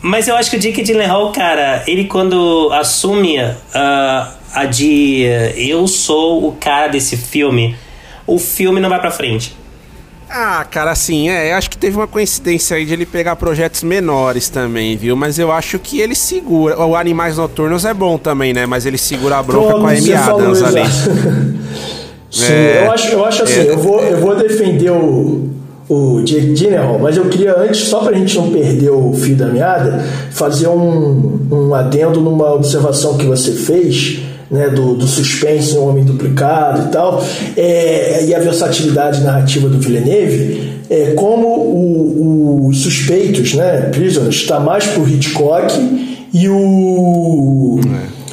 [0.00, 3.38] Mas eu acho que o Jake Gyllenhaal, cara, ele quando assume
[3.74, 7.76] ah, a de eh, eu sou o cara desse filme,
[8.26, 9.56] o filme não vai pra frente.
[10.30, 13.82] Ah, cara, assim, é, eu acho que teve uma coincidência aí de ele pegar projetos
[13.82, 15.16] menores também, viu?
[15.16, 16.78] Mas eu acho que ele segura.
[16.78, 18.66] O Animais Noturnos é bom também, né?
[18.66, 20.82] Mas ele segura a bronca Pronto, com a Amy Adams ali.
[22.30, 23.70] Sim, É, eu, acho, eu acho assim, é.
[23.70, 25.48] eu, vou, eu vou defender o,
[25.88, 29.46] o Jake Gyllenhaal, mas eu queria antes, só pra gente não perder o fio da
[29.46, 34.20] meada, fazer um, um adendo numa observação que você fez,
[34.50, 37.24] né, do, do suspense no Homem Duplicado e tal,
[37.56, 44.86] é, e a versatilidade narrativa do Villeneuve, é, como os suspeitos, né, Prisoners, está mais
[44.86, 45.72] pro Hitchcock
[46.32, 47.80] e o...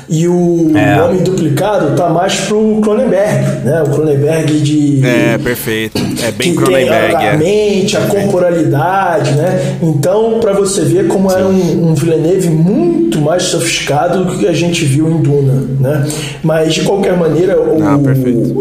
[0.08, 1.02] E o É.
[1.02, 3.82] Homem Duplicado tá mais pro Cronenberg, né?
[3.82, 5.04] O Cronenberg de.
[5.06, 5.98] É, perfeito.
[6.24, 7.38] É bem que Cronenberg, tem a, a é.
[7.38, 9.78] mente, a corporalidade, né?
[9.82, 14.54] Então, pra você ver como era um, um Villeneuve muito mais sofisticado do que a
[14.54, 16.08] gente viu em Duna, né?
[16.44, 18.54] Mas de qualquer maneira, o, Ah, perfeito.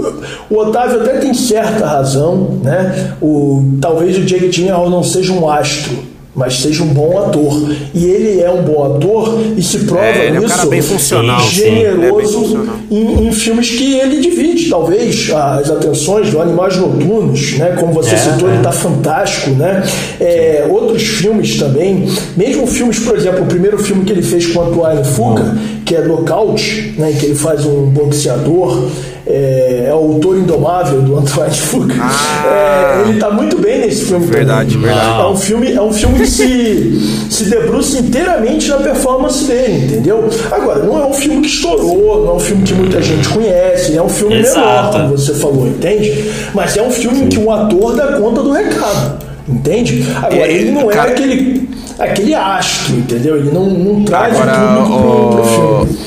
[0.51, 3.13] o Otávio até tem certa razão, né?
[3.21, 5.93] O, talvez o Jake Gyllenhaal não seja um astro,
[6.35, 7.71] mas seja um bom ator.
[7.95, 10.69] E ele é um bom ator e se prova É, ele é um nisso cara
[10.69, 12.77] bem funcional, sim, ele é bem generoso funcional.
[12.91, 17.77] em, em filmes que ele divide, talvez, as atenções do Animais Noturnos, né?
[17.79, 18.61] Como você É, citou, ele é.
[18.61, 19.83] está fantástico, né?
[20.21, 24.61] É, outros filmes também, mesmo filmes, por exemplo, o primeiro filme que ele fez com
[24.61, 27.15] a Antoine Fuca, que é Knockout, né?
[27.19, 28.89] Que ele faz um boxeador,
[29.27, 31.95] é, é o autor indomável do Antoine Fuca.
[32.01, 32.45] Ah.
[32.47, 34.89] É, ele está muito bem nesse filme Verdade, também.
[34.91, 35.21] verdade.
[35.21, 40.29] É um filme, é um filme que se, se debruça inteiramente na performance dele, entendeu?
[40.51, 43.97] Agora, não é um filme que estourou, não é um filme que muita gente conhece,
[43.97, 44.99] é um filme menor, Exato.
[44.99, 46.31] como você falou, entende?
[46.55, 50.05] Mas é um filme em que um ator dá conta do recado, entende?
[50.17, 51.69] Agora, É, ele não é cara- aquele,
[51.99, 53.37] aquele astro, entendeu?
[53.37, 55.45] Ele não, não traz Agora, o público pro, pro o,
[55.87, 55.99] filme.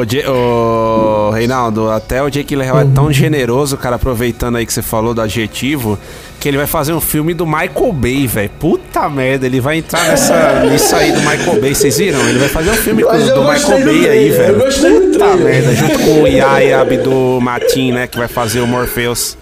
[0.00, 5.14] O Reinaldo, até o Jake Gyllenhaal é tão generoso, cara, aproveitando aí que você falou
[5.14, 5.98] do adjetivo,
[6.40, 8.50] que ele vai fazer um filme do Michael Bay, velho.
[8.58, 12.28] Puta merda, ele vai entrar nessa, nisso aí do Michael Bay, vocês viram?
[12.28, 14.54] Ele vai fazer um filme do gostei Michael do Bay aí, velho.
[14.54, 18.60] eu gostei do Puta merda, junto com o Yaya Abdul Matin, né, que vai fazer
[18.60, 19.36] o Morpheus.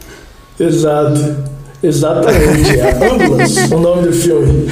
[0.58, 1.36] Exato.
[1.82, 2.78] Exatamente.
[2.78, 4.70] É Ambulance, o nome do filme.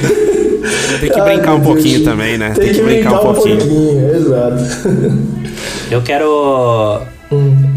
[0.99, 1.73] Tem que Ai, brincar um meu Deus.
[1.73, 2.53] pouquinho também, né?
[2.55, 4.15] Tem, que brincar, um pouquinho.
[4.15, 5.40] exato.
[5.89, 7.01] Eu quero.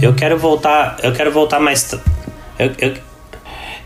[0.01, 0.97] Eu quero voltar.
[1.03, 1.95] Eu quero voltar mais.
[2.59, 2.95] Eu, eu,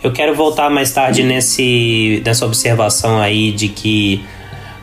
[0.03, 4.25] eu quero voltar mais tarde nesse, nessa observação aí de que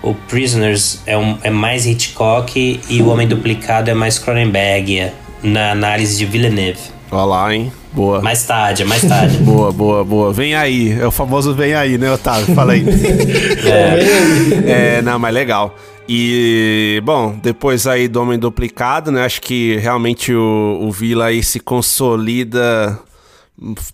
[0.04, 5.12] o Prisoners é, um, é mais Hitchcock e o Homem Duplicado é mais Cronenberg
[5.42, 6.80] na análise de Villeneuve.
[7.12, 7.72] Olha lá, hein?
[7.94, 8.22] Boa.
[8.22, 9.38] Mais tarde, mais tarde.
[9.42, 10.34] Boa, boa, boa.
[10.34, 10.92] Vem aí.
[11.00, 12.54] É o famoso vem aí, né, Otávio?
[12.54, 12.84] Fala aí.
[14.68, 15.76] é, não, mas legal.
[16.08, 19.26] E, bom, depois aí do Homem Duplicado, né?
[19.26, 23.00] Acho que realmente o, o Vila aí se consolida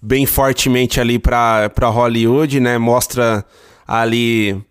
[0.01, 2.77] bem fortemente ali pra Hollywood, né?
[2.77, 3.45] Mostra
[3.87, 4.61] ali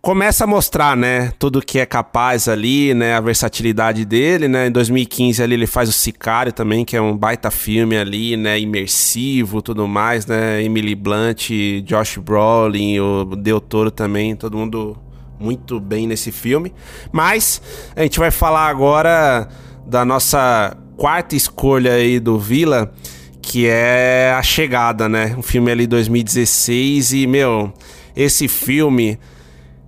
[0.00, 4.70] começa a mostrar, né, tudo que é capaz ali, né, a versatilidade dele, né, em
[4.70, 9.60] 2015 ali ele faz o Sicário também, que é um baita filme ali, né, imersivo,
[9.60, 11.50] tudo mais, né, Emily Blunt,
[11.84, 14.96] Josh Brolin, o Del Toro também, todo mundo
[15.40, 16.72] muito bem nesse filme,
[17.10, 17.62] mas
[17.96, 19.48] a gente vai falar agora
[19.86, 22.92] da nossa quarta escolha aí do Vila,
[23.40, 27.72] que é A Chegada, né, um filme ali 2016 e, meu,
[28.14, 29.18] esse filme...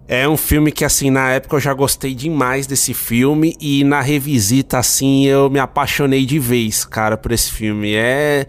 [0.08, 4.02] É um filme que, assim, na época eu já gostei demais desse filme e na
[4.02, 7.94] revisita, assim, eu me apaixonei de vez, cara, por esse filme.
[7.94, 8.46] É.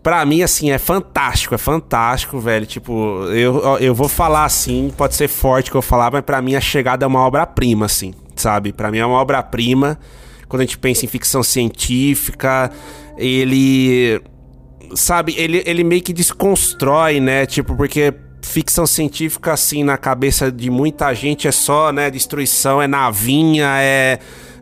[0.00, 2.64] Pra mim, assim, é fantástico, é fantástico, velho.
[2.64, 6.54] Tipo, eu, eu vou falar assim, pode ser forte que eu falar, mas pra mim
[6.54, 8.72] a chegada é uma obra-prima, assim, sabe?
[8.72, 9.98] Pra mim é uma obra-prima.
[10.48, 12.70] Quando a gente pensa em ficção científica,
[13.18, 14.20] ele
[14.94, 17.44] sabe, ele, ele meio que desconstrói, né?
[17.44, 22.08] Tipo, porque ficção científica, assim, na cabeça de muita gente é só, né?
[22.08, 24.18] Destruição, é navinha, é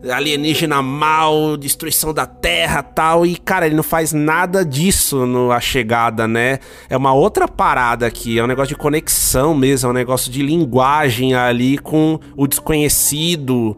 [0.09, 3.26] alienígena mal, destruição da Terra tal.
[3.26, 6.59] E, cara, ele não faz nada disso no A Chegada, né?
[6.88, 10.42] É uma outra parada aqui, é um negócio de conexão mesmo, é um negócio de
[10.42, 13.76] linguagem ali com o desconhecido.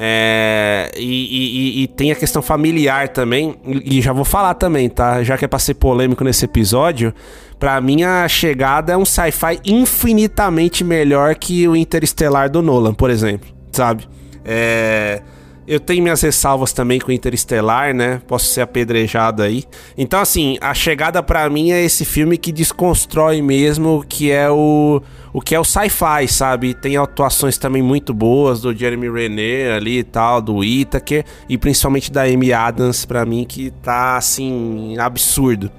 [0.00, 5.24] É, e, e- e- tem a questão familiar também, e já vou falar também, tá?
[5.24, 7.12] Já que é pra ser polêmico nesse episódio,
[7.58, 13.10] pra mim a chegada é um sci-fi infinitamente melhor que o Interestelar do Nolan, por
[13.10, 14.08] exemplo, sabe?
[14.44, 15.20] É.
[15.68, 18.22] Eu tenho minhas ressalvas também com Interestelar, né?
[18.26, 19.64] Posso ser apedrejado aí.
[19.98, 24.48] Então, assim, a chegada pra mim é esse filme que desconstrói mesmo o que é
[24.50, 26.72] o, o que é o sci-fi, sabe?
[26.72, 32.10] Tem atuações também muito boas do Jeremy Renner ali e tal, do Whittaker e principalmente
[32.10, 35.70] da Amy Adams pra mim que tá assim absurdo.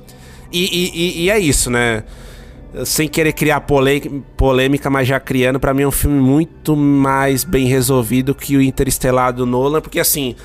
[0.51, 2.03] E, e- e- e é isso, né?
[2.85, 4.01] Sem querer criar polê-
[4.37, 8.61] polêmica, mas já criando, pra mim é um filme muito mais bem resolvido que o
[8.61, 10.35] Interestelar do Nolan, porque assim,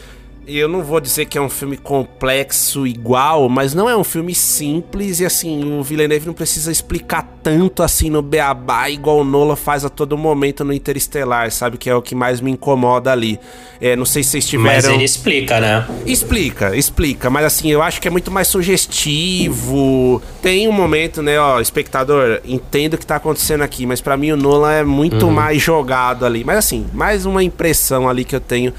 [0.46, 4.34] eu não vou dizer que é um filme complexo igual, mas não é um filme
[4.34, 9.56] simples e assim, o Villeneuve não precisa explicar tanto assim no beabá igual o Nolan
[9.56, 11.76] faz a todo momento no Interestelar, sabe?
[11.76, 13.38] Que é o que mais me incomoda ali.
[13.80, 14.74] É, não sei se vocês tiveram...
[14.74, 15.86] Mas ele explica, né?
[16.06, 20.22] Explica, explica, mas assim, eu acho que é muito mais sugestivo.
[20.42, 24.32] Tem um momento, né, ó, espectador, entendo o que tá acontecendo aqui, mas pra mim
[24.32, 26.44] o Nolan é muito mais jogado ali.
[26.44, 28.72] Mas assim, mais uma impressão ali que eu tenho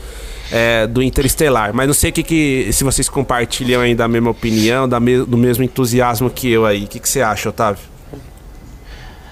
[0.51, 1.71] é, do Interestelar.
[1.73, 5.37] Mas não sei que, que se vocês compartilham aí da mesma opinião, da me- do
[5.37, 6.83] mesmo entusiasmo que eu aí.
[6.85, 7.81] O que, que você acha, Otávio?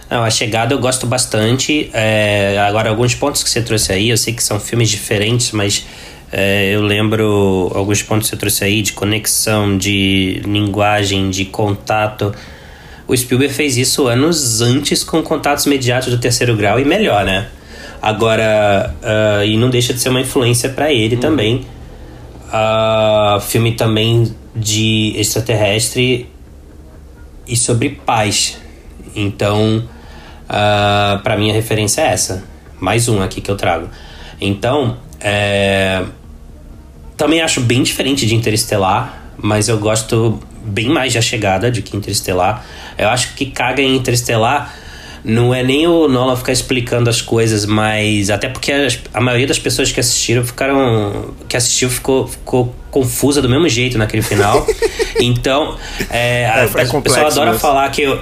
[0.09, 1.89] Não, a chegada eu gosto bastante.
[1.93, 5.85] É, agora, alguns pontos que você trouxe aí, eu sei que são filmes diferentes, mas
[6.31, 12.33] é, eu lembro alguns pontos que você trouxe aí de conexão, de linguagem, de contato.
[13.07, 17.47] O Spielberg fez isso anos antes com contatos imediatos do terceiro grau e melhor, né?
[18.03, 21.65] Agora, uh, e não deixa de ser uma influência para ele também.
[22.49, 26.29] Uh, filme também de extraterrestre
[27.47, 28.57] e sobre paz.
[29.15, 29.85] Então, uh,
[30.49, 32.43] ah, para mim a referência é essa.
[32.77, 33.87] Mais um aqui que eu trago.
[34.41, 36.03] Então, é...
[37.15, 41.81] também acho bem diferente de Interestelar, mas eu gosto bem mais de A Chegada do
[41.81, 42.65] que Interestelar.
[42.97, 44.82] Eu acho que caga em Interestelar
[45.23, 49.47] não é nem o Nolan ficar explicando as coisas, mas até porque a, a maioria
[49.47, 51.33] das pessoas que assistiram ficaram.
[51.47, 54.67] que assistiu ficou, ficou confusa do mesmo jeito naquele final.
[55.21, 55.77] então,
[56.09, 57.61] é, é, a, a, o pessoal adora mesmo.
[57.61, 58.05] falar que.
[58.05, 58.19] o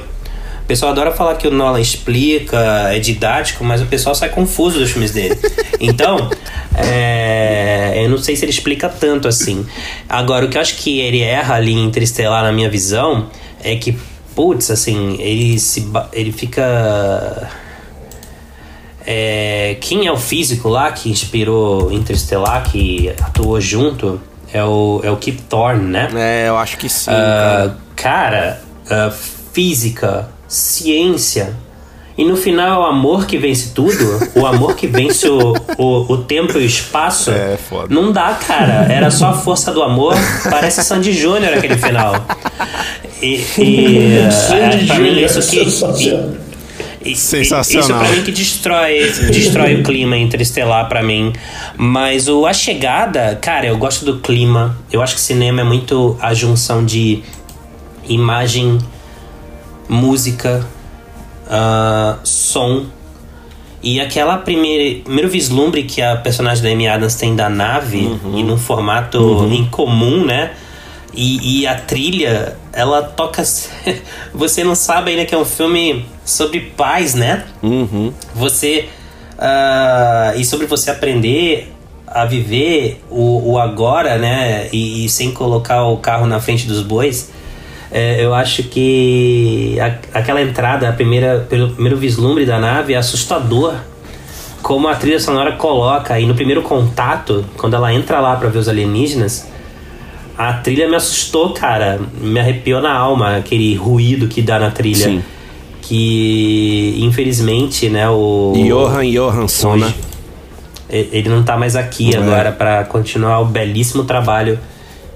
[0.67, 2.57] pessoal adora falar que o Nolan explica,
[2.91, 5.37] é didático, mas o pessoal sai confuso dos filmes dele.
[5.83, 6.29] Então,
[6.75, 9.65] é, eu não sei se ele explica tanto assim.
[10.07, 13.31] Agora, o que eu acho que ele erra ali em Interestelar, na minha visão,
[13.63, 13.97] é que
[14.35, 17.49] putz, assim, ele se ele fica
[19.05, 24.21] é, quem é o físico lá que inspirou Interstellar, que atuou junto,
[24.53, 26.09] é o, é o Kip Thorne, né?
[26.13, 27.09] É, eu acho que sim.
[27.11, 29.11] Uh, cara, uh,
[29.53, 31.55] física, ciência.
[32.17, 36.13] E no final é o amor que vence tudo, o amor que vence o, o,
[36.13, 37.31] o tempo e o espaço.
[37.31, 37.87] É, foda.
[37.89, 38.85] Não dá, cara.
[38.91, 40.13] Era só a força do amor.
[40.49, 42.13] Parece Sandy Júnior aquele final.
[43.21, 44.07] E, e
[44.53, 45.59] é, pra mim isso que.
[47.03, 47.81] E, Sensacional.
[47.81, 51.33] Isso pra mim que destrói, destrói o clima interestelar para mim.
[51.75, 54.77] Mas o A Chegada, cara, eu gosto do clima.
[54.91, 57.23] Eu acho que cinema é muito a junção de
[58.07, 58.77] imagem,
[59.89, 60.67] música,
[61.47, 62.85] uh, som.
[63.81, 68.37] E aquela primeira, primeiro vislumbre que a personagem da Amy Adams tem da nave, uhum.
[68.37, 69.53] e num formato uhum.
[69.53, 70.51] incomum, né?
[71.13, 73.43] E, e, a trilha, ela toca.
[74.33, 77.43] você não sabe ainda que é um filme sobre paz, né?
[77.61, 78.13] Uhum.
[78.33, 78.87] Você.
[79.37, 81.73] Uh, e sobre você aprender
[82.07, 84.69] a viver o, o agora, né?
[84.71, 87.31] E, e, sem colocar o carro na frente dos bois.
[87.91, 92.97] É, eu acho que a, aquela entrada, a primeira, pelo primeiro vislumbre da nave é
[92.97, 93.75] assustador.
[94.61, 98.59] Como a trilha sonora coloca, e no primeiro contato, quando ela entra lá para ver
[98.59, 99.50] os alienígenas
[100.49, 101.99] a trilha me assustou, cara.
[102.19, 105.05] Me arrepiou na alma, aquele ruído que dá na trilha.
[105.05, 105.23] Sim.
[105.81, 108.53] Que, infelizmente, né, o...
[108.55, 109.93] Johan Johansson, né?
[110.89, 112.17] Ele não tá mais aqui é.
[112.17, 112.51] agora é.
[112.51, 114.59] para continuar o belíssimo trabalho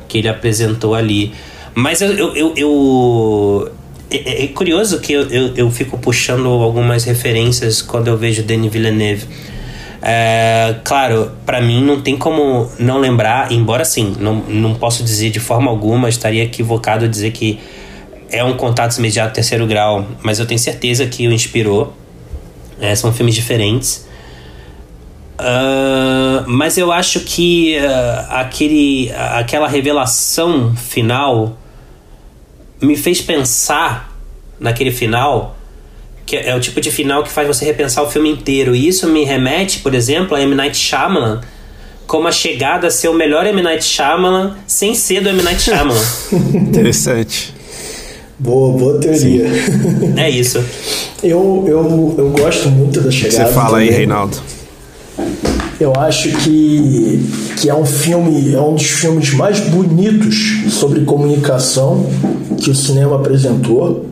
[0.07, 1.33] que ele apresentou ali.
[1.73, 2.11] Mas eu...
[2.11, 3.71] eu, eu, eu
[4.09, 8.71] é, é, curioso que eu, eu, eu fico puxando algumas referências quando eu vejo Denis
[8.71, 9.25] Villeneuve
[10.07, 15.31] é, claro, para mim não tem como não lembrar, embora sim, não, não posso dizer
[15.31, 17.59] de forma alguma, estaria equivocado dizer que
[18.29, 21.91] é um contato imediato terceiro grau, mas eu tenho certeza que o inspirou.
[22.79, 24.07] É, são filmes diferentes.
[25.39, 31.57] Uh, mas eu acho que uh, aquele, aquela revelação final
[32.79, 34.15] me fez pensar
[34.59, 35.57] naquele final
[36.25, 38.75] que é o tipo de final que faz você repensar o filme inteiro.
[38.75, 40.55] E isso me remete, por exemplo, a M.
[40.55, 41.41] Night Shyamalan,
[42.07, 43.61] como a chegada a ser o melhor M.
[43.61, 45.41] Night Shyamalan sem ser do M.
[45.43, 46.01] Night Shyamalan.
[46.53, 47.53] Interessante.
[48.37, 49.47] Boa, boa teoria.
[49.47, 50.15] Sim.
[50.17, 50.63] É isso.
[51.23, 53.47] eu, eu, eu gosto muito da chegada.
[53.47, 53.89] Você fala também.
[53.89, 54.37] aí, Reinaldo.
[55.79, 62.09] Eu acho que, que é um filme, é um dos filmes mais bonitos sobre comunicação
[62.61, 64.05] que o cinema apresentou.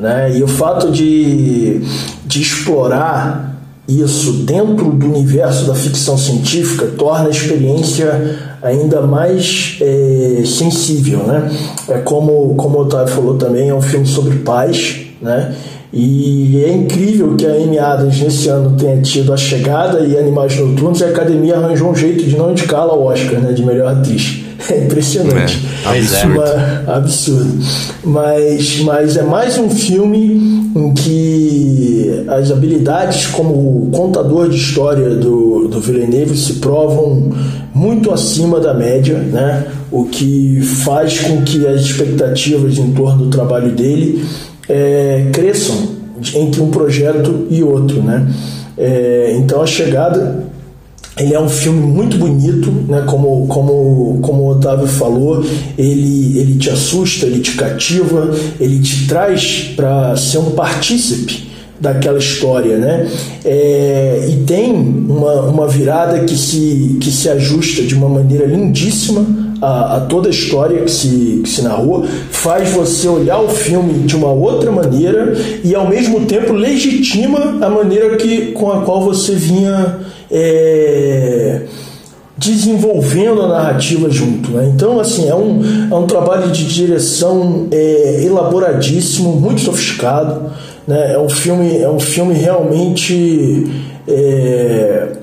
[0.00, 0.38] Né?
[0.38, 1.82] E o fato de,
[2.24, 3.50] de explorar
[3.86, 11.50] isso dentro do universo da ficção científica torna a experiência ainda mais é, sensível, né?
[11.88, 15.54] É como, como o Otávio falou também, é um filme sobre paz, né?
[15.92, 20.56] E é incrível que a Amy Adams nesse ano tenha tido A Chegada e Animais
[20.56, 23.52] Noturnos e a Academia arranjou um jeito de não indicá-la ao Oscar, né?
[23.52, 24.44] De melhor atriz.
[24.68, 25.66] É impressionante.
[25.84, 26.34] É, absurdo.
[26.34, 27.58] Uma, absurdo.
[28.04, 35.68] Mas, mas é mais um filme em que as habilidades como contador de história do,
[35.68, 37.32] do Villeneuve se provam
[37.74, 39.66] muito acima da média, né?
[39.90, 44.24] o que faz com que as expectativas em torno do trabalho dele
[44.68, 45.76] é, cresçam
[46.34, 48.02] entre um projeto e outro.
[48.02, 48.28] Né?
[48.76, 50.49] É, então a chegada
[51.20, 53.02] ele é um filme muito bonito, né?
[53.06, 55.44] como, como, como o Otávio falou,
[55.76, 62.18] ele, ele te assusta, ele te cativa, ele te traz para ser um partícipe daquela
[62.18, 63.08] história, né?
[63.42, 69.24] É, e tem uma, uma virada que se, que se ajusta de uma maneira lindíssima
[69.62, 74.00] a, a toda a história que se, que se narrou, faz você olhar o filme
[74.00, 79.02] de uma outra maneira e ao mesmo tempo legitima a maneira que, com a qual
[79.02, 79.98] você vinha
[80.30, 81.62] é,
[82.36, 84.50] desenvolvendo a narrativa junto.
[84.52, 84.70] Né?
[84.74, 90.50] Então, assim, é um, é um trabalho de direção é, elaboradíssimo, muito sofiscado.
[90.86, 91.12] Né?
[91.12, 93.70] É um filme, é um filme realmente.
[94.08, 95.19] É,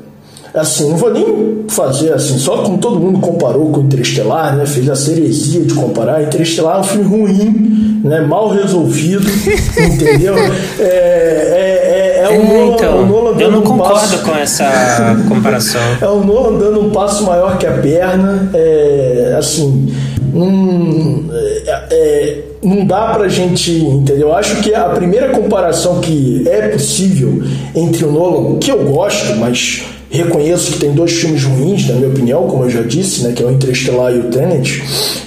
[0.57, 4.65] assim, não vou nem fazer assim, só como todo mundo comparou com Interestelar, né?
[4.65, 6.23] Fez a heresia de comparar.
[6.23, 8.21] Interestelar é um filme ruim, né?
[8.21, 9.25] Mal resolvido,
[9.77, 10.35] entendeu?
[10.79, 14.35] É, é, é, é o Nolan, então, o Nolan eu não um concordo passo- com
[14.35, 15.81] essa comparação.
[16.01, 18.49] é o Nolan dando um passo maior que a perna.
[18.53, 19.93] É, assim,
[20.33, 23.71] não, é, é, não dá pra gente.
[23.71, 24.29] Entendeu?
[24.29, 27.41] Eu acho que a primeira comparação que é possível
[27.75, 32.09] entre o Nolan, que eu gosto, mas reconheço que tem dois filmes ruins, na minha
[32.09, 34.83] opinião, como eu já disse, né, que é o Interestelar e o Tenet.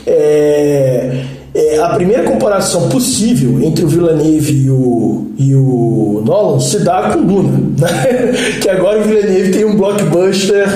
[0.06, 1.22] É,
[1.54, 7.10] é, a primeira comparação possível entre o Villeneuve e o, e o Nolan se dá
[7.12, 8.32] com Duna, né?
[8.62, 10.66] que agora o Villeneuve tem um blockbuster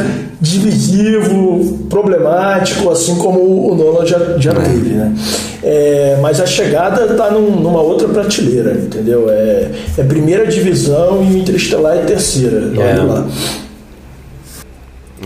[0.41, 3.39] divisivo, problemático, assim como
[3.71, 5.15] o Nolan já, já teve, né?
[5.63, 9.31] É, mas a chegada está numa outra prateleira, entendeu?
[9.31, 12.71] É, é primeira divisão e o Interestelar é terceira.
[12.77, 13.03] Olha É.
[13.03, 13.27] lá.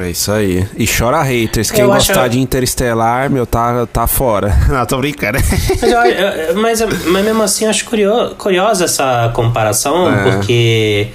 [0.00, 0.66] É isso aí.
[0.76, 1.70] E chora haters.
[1.70, 4.54] Quem Eu acho- gostar de Interestelar, meu, tá, tá fora.
[4.68, 5.38] Não, tô brincando.
[5.80, 10.30] Mas, eu- eu- mas, mas mesmo assim, eu acho curio- curiosa essa comparação, É.
[10.32, 11.08] porque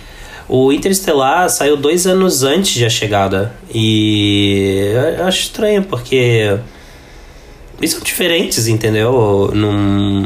[0.49, 3.53] o Interestelar saiu dois anos antes de A Chegada.
[3.73, 6.57] E eu acho estranho, porque
[7.79, 9.49] eles são diferentes, entendeu?
[9.53, 10.25] Num,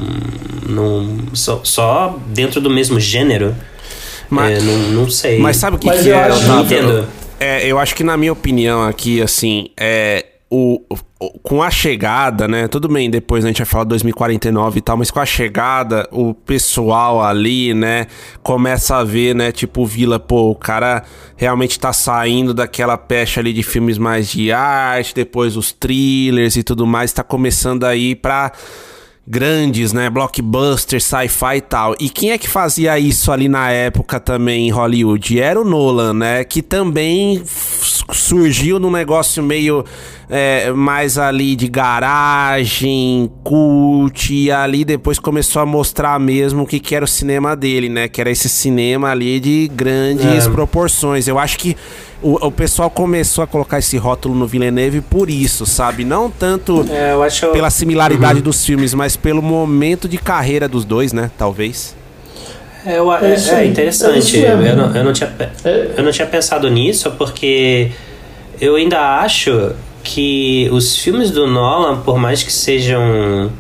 [0.68, 3.56] num, só, só dentro do mesmo gênero.
[4.30, 5.40] Mas- É, não, não sei.
[5.40, 6.64] Mas sabe o que, Mas que eu é, acho- Otávio?
[6.66, 7.08] Entendo.
[7.40, 10.26] É, eu acho que na minha opinião aqui, assim, é.
[10.50, 10.82] O,
[11.20, 12.70] o- com a chegada, né?
[12.70, 16.34] Tudo bem, depois a gente vai falar 2049 e tal, mas com a chegada, o
[16.34, 18.08] pessoal ali, né,
[18.42, 21.04] começa a ver, né, tipo, Vila, pô, o cara
[21.36, 26.64] realmente tá saindo daquela pecha ali de filmes mais de arte, depois os thrillers e
[26.64, 28.54] tudo mais, tá começando a ir pra
[29.28, 30.10] grandes, né?
[30.10, 31.96] Blockbusters, sci-fi e tal.
[32.00, 35.40] E quem é que fazia isso ali na época também em Hollywood?
[35.40, 36.44] Era o Nolan, né?
[36.46, 37.44] Que também
[38.14, 39.84] surgiu num negócio meio
[40.30, 46.80] é, mais ali de garagem, cult, e ali depois começou a mostrar mesmo o que,
[46.80, 48.08] que era o cinema dele, né?
[48.08, 50.50] Que era esse cinema ali de grandes É.
[50.50, 51.28] proporções.
[51.28, 51.78] Eu acho que
[52.22, 56.04] o, o pessoal começou a colocar esse rótulo no Villeneuve por isso, sabe?
[56.04, 57.48] Não tanto É, eu acho.
[57.48, 61.32] pela similaridade dos filmes, mas pelo momento de carreira dos dois, né?
[61.38, 61.96] Talvez.
[62.86, 63.54] É, eu- É é, é.
[63.64, 64.18] É interessante.
[64.20, 65.92] isso eu, não, eu, não tinha, É.
[65.98, 67.92] eu não tinha pensado nisso porque
[68.60, 69.74] eu ainda acho
[70.04, 73.52] que os filmes do Nolan, por mais que sejam.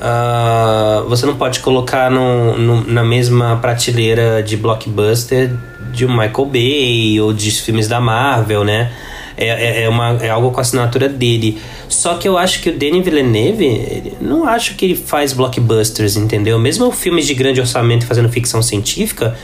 [0.00, 5.54] ah, você não pode colocar no, no- na mesma prateleira de blockbuster
[5.92, 8.92] de um Michael Bay ou de filmes da Marvel, né?
[9.38, 11.58] É, é, é uma, é algo com a assinatura dele.
[11.88, 16.58] Só que eu acho que o Denis Villeneuve, não acho que ele faz blockbusters, entendeu?
[16.58, 19.36] Mesmo filmes de grande orçamento fazendo ficção científica,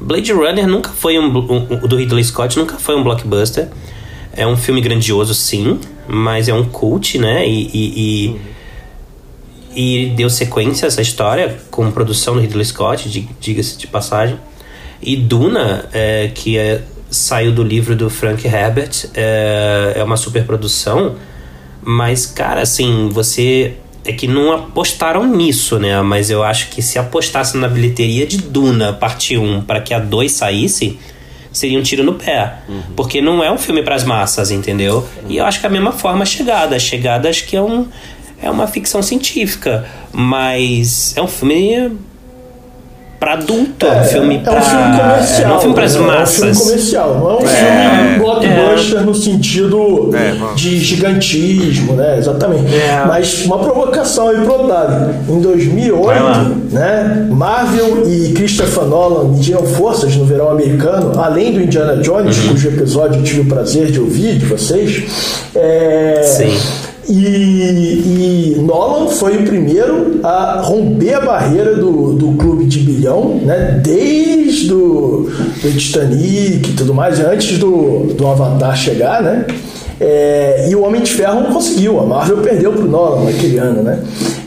[0.00, 3.68] Blade Runner nunca foi um, um- o do Ridley Scott nunca foi um blockbuster.
[4.36, 7.46] É um filme grandioso, sim, mas é um cult, né?
[7.48, 8.36] E, e,
[9.74, 13.86] e, e deu sequência a essa história com produção do Ridley Scott, di- diga-se de
[13.86, 14.38] passagem.
[15.02, 21.16] E Duna, é, que é, saiu do livro do Frank Herbert, é, é uma superprodução,
[21.82, 23.74] mas, cara, assim, você.
[24.08, 26.00] É que não apostaram nisso, né?
[26.00, 29.98] Mas eu acho que se apostasse na bilheteria de Duna, parte 1, para que a
[29.98, 30.96] 2 saísse,
[31.56, 32.58] seria um tiro no pé.
[32.94, 35.06] Porque não é um filme para as massas, entendeu?
[35.28, 36.76] E eu acho que é a mesma forma a chegada.
[36.76, 37.86] A chegada acho que é um.
[38.42, 41.96] É uma ficção científica, mas é um filme
[43.18, 45.50] para adulto, é um filme é para um filme comercial.
[45.52, 46.00] é um filme para as né?
[46.00, 46.38] É um massas.
[46.40, 52.18] filme comercial, não é um É, filme blockbuster no sentido É, de gigantismo, né?
[52.18, 52.74] Exatamente.
[52.74, 53.04] É.
[53.06, 55.14] Mas uma provocação aí pro Otávio.
[55.28, 56.50] Em 2008, Vai lá.
[56.70, 57.26] né?
[57.30, 62.48] Marvel e Christopher Nolan mediram forças no verão americano, além do Indiana Jones, Uhum.
[62.50, 65.04] cujo episódio eu tive o prazer de ouvir de vocês.
[65.54, 66.56] É, Sim.
[67.08, 73.40] E, e Nolan foi o primeiro a romper a barreira do, do clube de bilhão,
[73.42, 73.80] né?
[73.82, 75.30] Desde do
[75.76, 79.46] Titanic e tudo mais, antes do, do Avatar chegar, né?
[80.00, 83.82] É, e o Homem de Ferro não conseguiu, a Marvel perdeu pro Nolan naquele ano,
[83.82, 83.98] né?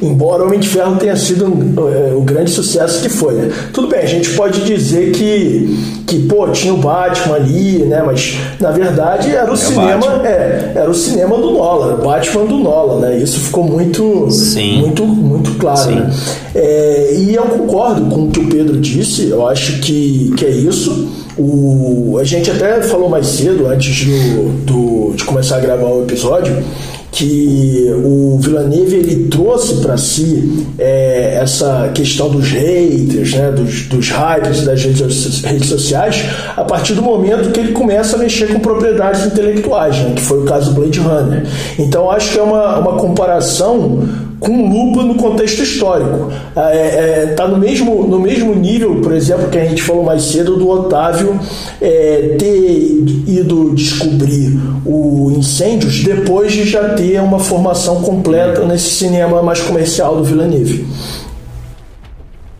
[0.01, 3.33] Embora Homem de Ferro tenha sido um, o grande sucesso que foi.
[3.33, 3.51] Né?
[3.73, 8.01] Tudo bem, a gente pode dizer que, que pô, tinha o Batman ali, né?
[8.05, 12.45] Mas na verdade era o é cinema, é, era o cinema do Nolan, o Batman
[12.45, 13.17] do Nolan, né?
[13.17, 14.79] Isso ficou muito, Sim.
[14.79, 15.91] muito, muito claro.
[15.91, 16.13] Né?
[16.55, 19.29] É, e eu concordo com o que o Pedro disse.
[19.29, 21.09] Eu acho que, que é isso.
[21.37, 26.03] O, a gente até falou mais cedo, antes do, do, de começar a gravar o
[26.03, 26.61] episódio,
[27.11, 34.09] que o Villeneuve ele trouxe para si é, essa questão dos haters, né, dos, dos
[34.09, 36.23] hypes das redes, redes, sociais,
[36.55, 40.39] a partir do momento que ele começa a mexer com propriedades intelectuais, né, que foi
[40.39, 41.45] o caso do Blade Runner.
[41.77, 46.31] Então acho que é uma, uma comparação com lupa no contexto histórico.
[46.49, 50.03] Está é, é, tá no, mesmo, no mesmo nível, por exemplo, que a gente falou
[50.03, 51.39] mais cedo, do Otávio
[51.81, 59.41] é, ter ido descobrir o Incêndios depois de já ter uma formação completa nesse cinema
[59.43, 60.87] mais comercial do Villeneuve.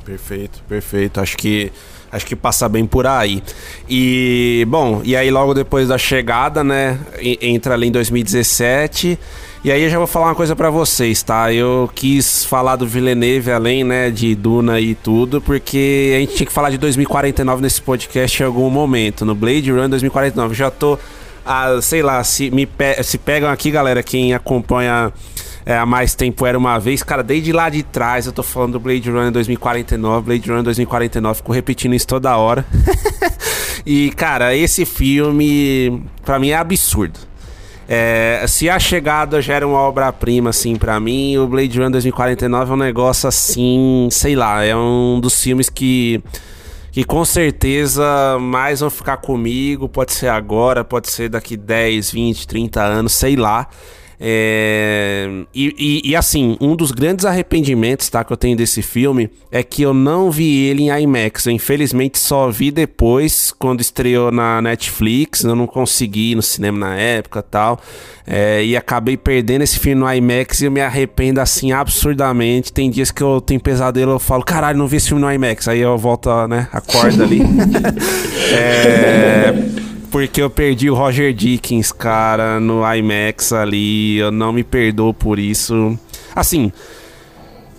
[0.06, 1.20] Perfeito, perfeito.
[1.20, 1.72] Acho que
[2.12, 3.44] acho que passa bem por aí.
[3.88, 6.98] E bom, e aí logo depois da chegada, né,
[7.40, 9.20] entra ali em 2017
[9.62, 11.52] e aí eu já vou falar uma coisa para vocês, tá?
[11.52, 16.48] Eu quis falar do Villeneuve além, né, de Duna e tudo, porque a gente tinha
[16.48, 20.56] que falar de 2049 nesse podcast em algum momento, no Blade Runner 2049.
[20.56, 20.98] Já tô,
[21.46, 25.12] ah, sei lá, se me pe se pegam aqui, galera, quem acompanha
[25.66, 28.74] é, há mais tempo era uma vez, cara, desde lá de trás eu tô falando
[28.74, 32.66] do Blade Runner 2049, Blade Runner 2049, fico repetindo isso toda hora.
[33.86, 37.29] e, cara, esse filme, para mim é absurdo.
[37.92, 42.70] É, se a chegada já era uma obra-prima, assim, para mim, o Blade Runner 2049
[42.70, 46.24] é um negócio assim, sei lá, é um dos filmes que
[46.92, 52.48] que com certeza mais vão ficar comigo, pode ser agora, pode ser daqui 10, 20,
[52.48, 53.68] 30 anos, sei lá.
[54.22, 59.30] É, e, e, e, assim, um dos grandes arrependimentos tá, que eu tenho desse filme
[59.50, 61.46] é que eu não vi ele em IMAX.
[61.46, 65.44] Eu, infelizmente só vi depois, quando estreou na Netflix.
[65.44, 67.80] Eu não consegui ir no cinema na época tal.
[68.28, 72.74] É, e acabei perdendo esse filme no IMAX e eu me arrependo assim absurdamente.
[72.74, 75.68] Tem dias que eu tenho pesadelo, eu falo, caralho, não vi esse filme no IMAX.
[75.70, 77.42] Aí eu volto, né, acorda ali.
[78.52, 79.69] é
[80.12, 84.18] porque eu perdi o Roger Dickens, cara, no IMAX ali.
[84.18, 85.98] Eu não me perdoo por isso.
[86.36, 86.72] Assim,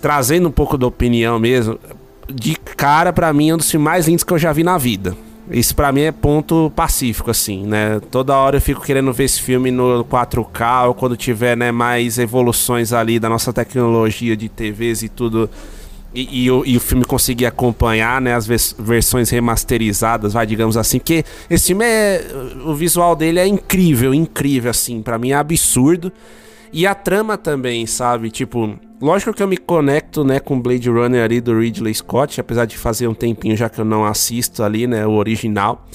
[0.01, 1.79] trazendo um pouco da opinião mesmo,
[2.27, 4.77] de cara, para mim, é um dos filmes mais lindos que eu já vi na
[4.77, 5.15] vida.
[5.49, 7.99] Isso para mim é ponto pacífico, assim, né?
[8.09, 12.17] Toda hora eu fico querendo ver esse filme no 4K ou quando tiver, né, mais
[12.17, 15.49] evoluções ali da nossa tecnologia de TVs e tudo
[16.13, 20.75] e, e, o, e, o, filme conseguir acompanhar né, as vers versões remasterizadas, vai, digamos
[20.75, 22.25] assim, porque esse filme é.
[22.65, 26.11] O visual dele é incrível, incrível, assim, para mim é absurdo.
[26.73, 28.29] E a trama também, sabe?
[28.29, 32.65] Tipo, lógico que eu me conecto, né, com Blade Runner ali do Ridley Scott, apesar
[32.65, 35.85] de fazer um tempinho já que eu não assisto ali, né, o original.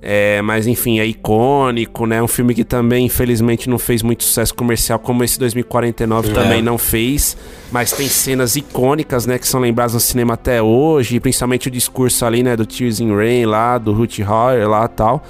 [0.00, 2.22] É, mas enfim, é icônico, né?
[2.22, 6.32] Um filme que também, infelizmente, não fez muito sucesso comercial, como esse 2049 é.
[6.32, 7.36] também não fez.
[7.72, 9.38] Mas tem cenas icônicas, né?
[9.38, 12.54] Que são lembradas no cinema até hoje, principalmente o discurso ali, né?
[12.54, 15.24] Do Tears in Rain lá, do Ruth Hauer lá tal.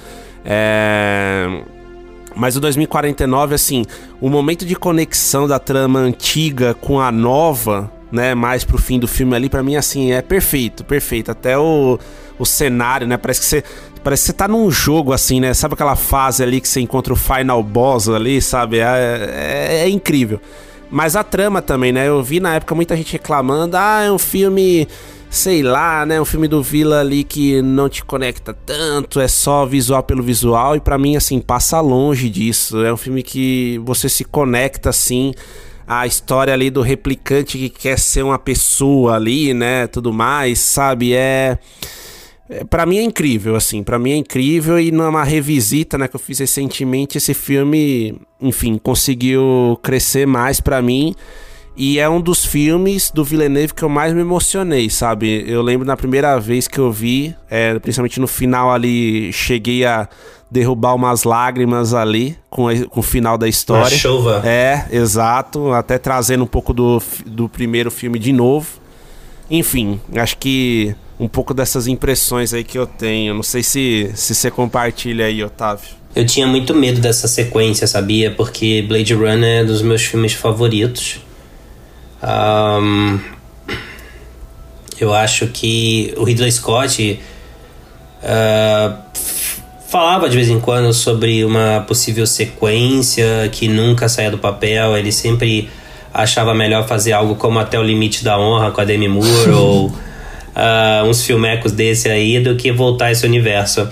[0.45, 1.63] É...
[2.35, 3.83] Mas o 2049, assim,
[4.21, 8.35] o momento de conexão da trama antiga com a nova, né?
[8.35, 11.31] Mais pro fim do filme ali, para mim, assim, é perfeito, perfeito.
[11.31, 11.97] Até o,
[12.37, 13.17] o cenário, né?
[13.17, 13.63] Parece que você
[14.07, 15.53] Parece que você tá num jogo assim, né?
[15.53, 18.79] Sabe aquela fase ali que você encontra o final boss ali, sabe?
[18.79, 18.85] É,
[19.33, 20.39] é, é incrível.
[20.89, 22.07] Mas a trama também, né?
[22.07, 24.87] Eu vi na época muita gente reclamando: ah, é um filme
[25.29, 29.65] sei lá, né, um filme do Vila ali que não te conecta tanto, é só
[29.65, 32.85] visual pelo visual e para mim assim passa longe disso.
[32.85, 35.33] É um filme que você se conecta assim
[35.85, 41.13] a história ali do replicante que quer ser uma pessoa ali, né, tudo mais, sabe?
[41.13, 41.57] É
[42.49, 46.15] é, para mim é incrível, assim, para mim é incrível e numa revisita, né, que
[46.15, 51.13] eu fiz recentemente, esse filme, enfim, conseguiu crescer mais para mim
[51.79, 55.45] e é um dos filmes do Villeneuve que eu mais me emocionei, sabe?
[55.47, 60.09] Eu lembro na primeira vez que eu vi, é, principalmente no final ali, cheguei a
[60.49, 63.83] derrubar umas lágrimas ali com, com o final da história.
[63.83, 64.41] Uma chuva.
[64.43, 68.67] É, exato, até trazendo um pouco do, do primeiro filme de novo.
[69.47, 73.33] Enfim, acho que um pouco dessas impressões aí que eu tenho.
[73.33, 75.89] Não sei se, se você compartilha aí, Otávio.
[76.15, 78.31] Eu tinha muito medo dessa sequência, sabia?
[78.31, 81.19] Porque Blade Runner é um dos meus filmes favoritos.
[82.23, 83.19] Um,
[84.99, 87.19] eu acho que o Ridley Scott
[88.23, 88.97] uh,
[89.87, 94.97] falava de vez em quando sobre uma possível sequência que nunca saia do papel.
[94.97, 95.69] Ele sempre
[96.13, 99.93] achava melhor fazer algo como Até o Limite da Honra com a Demi Moore ou
[100.57, 103.87] uh, uns filmecos desse aí do que voltar esse universo.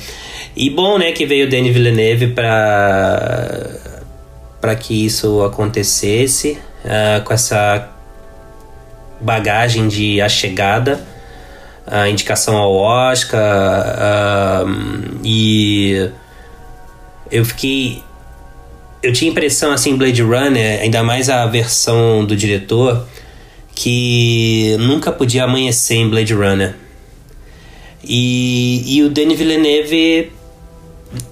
[0.56, 3.86] E bom, né, que veio o Denis Villeneuve para
[4.60, 7.88] para que isso acontecesse uh, com essa
[9.22, 11.06] bagagem de A Chegada,
[11.86, 16.10] a indicação ao Oscar uh, e
[17.32, 18.04] eu fiquei
[19.04, 23.06] eu tinha impressão assim Blade Runner ainda mais a versão do diretor
[23.76, 26.76] que nunca podia amanhecer em Blade Runner
[28.04, 30.32] e, e o Denis Villeneuve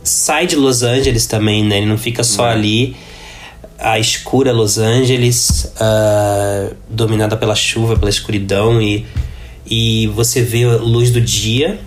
[0.03, 2.49] sai de Los Angeles também né ele não fica só uhum.
[2.49, 2.95] ali
[3.79, 9.05] a escura Los Angeles uh, dominada pela chuva pela escuridão e
[9.65, 11.79] e você vê a luz do dia,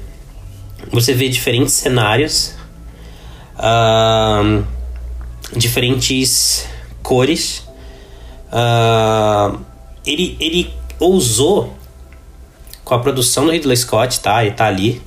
[0.91, 2.55] você vê diferentes cenários,
[3.59, 4.65] uh,
[5.57, 6.67] diferentes
[7.03, 7.67] cores.
[8.49, 9.59] Uh,
[10.07, 11.77] ele, ele ousou,
[12.85, 14.45] com a produção do Ridley Scott, tá?
[14.45, 15.03] E tá ali,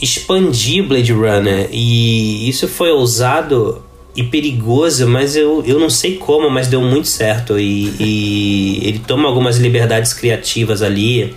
[0.00, 1.68] expandir Blade Runner.
[1.72, 3.82] E isso foi ousado
[4.14, 7.58] e perigoso, mas eu, eu não sei como, mas deu muito certo.
[7.58, 11.34] E, e ele toma algumas liberdades criativas ali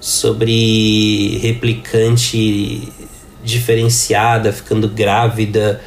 [0.00, 2.88] sobre replicante
[3.42, 5.80] diferenciada, ficando grávida.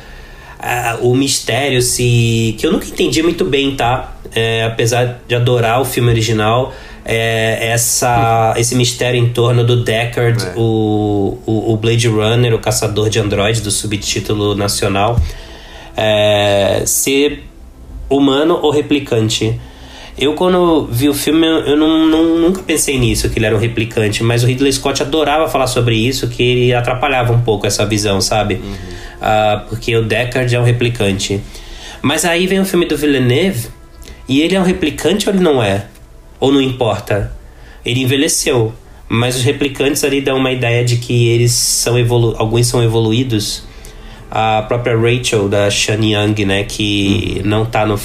[0.59, 2.55] Ah, o mistério se.
[2.57, 4.16] que eu nunca entendi muito bem, tá?
[4.33, 6.73] É, apesar de adorar o filme original,
[7.03, 10.53] é, essa, esse mistério em torno do Deckard, é.
[10.55, 15.19] o, o, o, Blade Runner, o caçador de androides do subtítulo nacional
[15.97, 17.43] é, ser
[18.09, 19.59] humano ou replicante.
[20.17, 23.59] Eu, quando vi o filme, eu não, não, nunca pensei nisso, que ele era um
[23.59, 27.85] replicante, mas o Ridley Scott adorava falar sobre isso, que ele atrapalhava um pouco essa
[27.85, 28.55] visão, sabe?
[28.55, 28.71] Uhum.
[28.71, 31.41] Uh, porque o Deckard é um replicante.
[32.01, 33.69] Mas aí vem o filme do Villeneuve,
[34.27, 35.85] e ele é um replicante ou ele não é?
[36.39, 37.31] Ou não importa?
[37.85, 38.73] Ele envelheceu,
[39.07, 43.63] mas os replicantes ali dão uma ideia de que eles são evolu alguns são evoluídos
[44.29, 47.99] a própria Rachel da Shan Young, né, que não tá no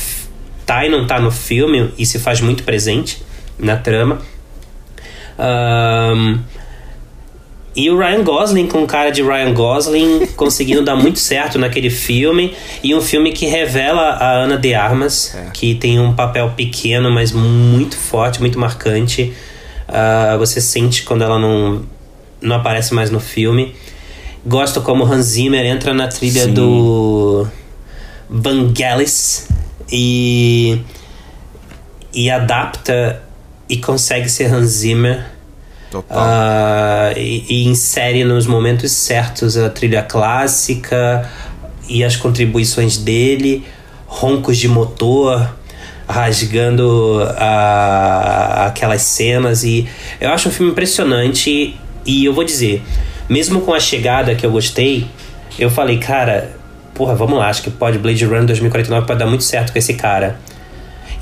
[0.64, 3.22] tá e não tá no filme e se faz muito presente
[3.58, 4.20] na trama.
[5.38, 6.38] Um,
[7.74, 12.54] e o Ryan Gosling com cara de Ryan Gosling conseguindo dar muito certo naquele filme.
[12.82, 15.50] E um filme que revela a Ana de Armas, é.
[15.52, 19.32] que tem um papel pequeno, mas muito forte, muito marcante.
[19.88, 21.82] Uh, você sente quando ela não,
[22.40, 23.74] não aparece mais no filme.
[24.44, 26.54] Gosto como Hans Zimmer entra na trilha Sim.
[26.54, 27.46] do
[28.28, 29.48] Vangelis
[29.90, 30.78] e,
[32.12, 33.22] e adapta
[33.68, 35.31] e consegue ser Hans Zimmer.
[36.00, 41.28] Uh, e, e, insere nos momentos certos a trilha clássica
[41.88, 43.64] e as contribuições dele,
[44.06, 45.54] roncos de motor
[46.08, 49.88] rasgando a, aquelas cenas e
[50.20, 52.82] eu acho um filme impressionante e eu vou dizer
[53.28, 55.06] mesmo com a chegada que eu gostei,
[55.58, 56.50] eu falei, cara,
[56.94, 59.94] porra, vamos lá, acho que pode Blade Runner 2049 pode dar muito certo com esse
[59.94, 60.36] cara.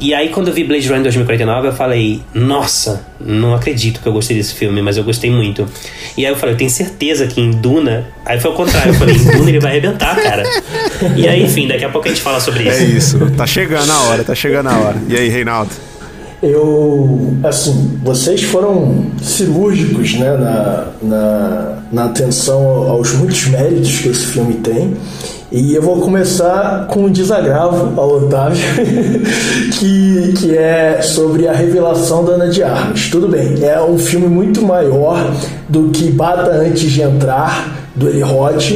[0.00, 4.12] E aí, quando eu vi Blade Runner 2049, eu falei, nossa, não acredito que eu
[4.14, 5.68] gostei desse filme, mas eu gostei muito.
[6.16, 8.06] E aí eu falei, eu tenho certeza que em Duna.
[8.24, 10.42] Aí foi o contrário, eu falei, em Duna ele vai arrebentar, cara.
[11.14, 12.80] E aí, enfim, daqui a pouco a gente fala sobre isso.
[12.80, 14.96] É isso, tá chegando a hora, tá chegando a hora.
[15.06, 15.70] E aí, Reinaldo?
[16.42, 24.26] eu assim vocês foram cirúrgicos né, na, na, na atenção aos muitos méritos que esse
[24.26, 24.96] filme tem
[25.52, 28.62] e eu vou começar com um desagravo ao Otávio
[29.78, 33.08] que, que é sobre a revelação da Ana de Armas.
[33.08, 35.28] Tudo bem, é um filme muito maior
[35.68, 38.70] do que Bata Antes de Entrar do Eli Roth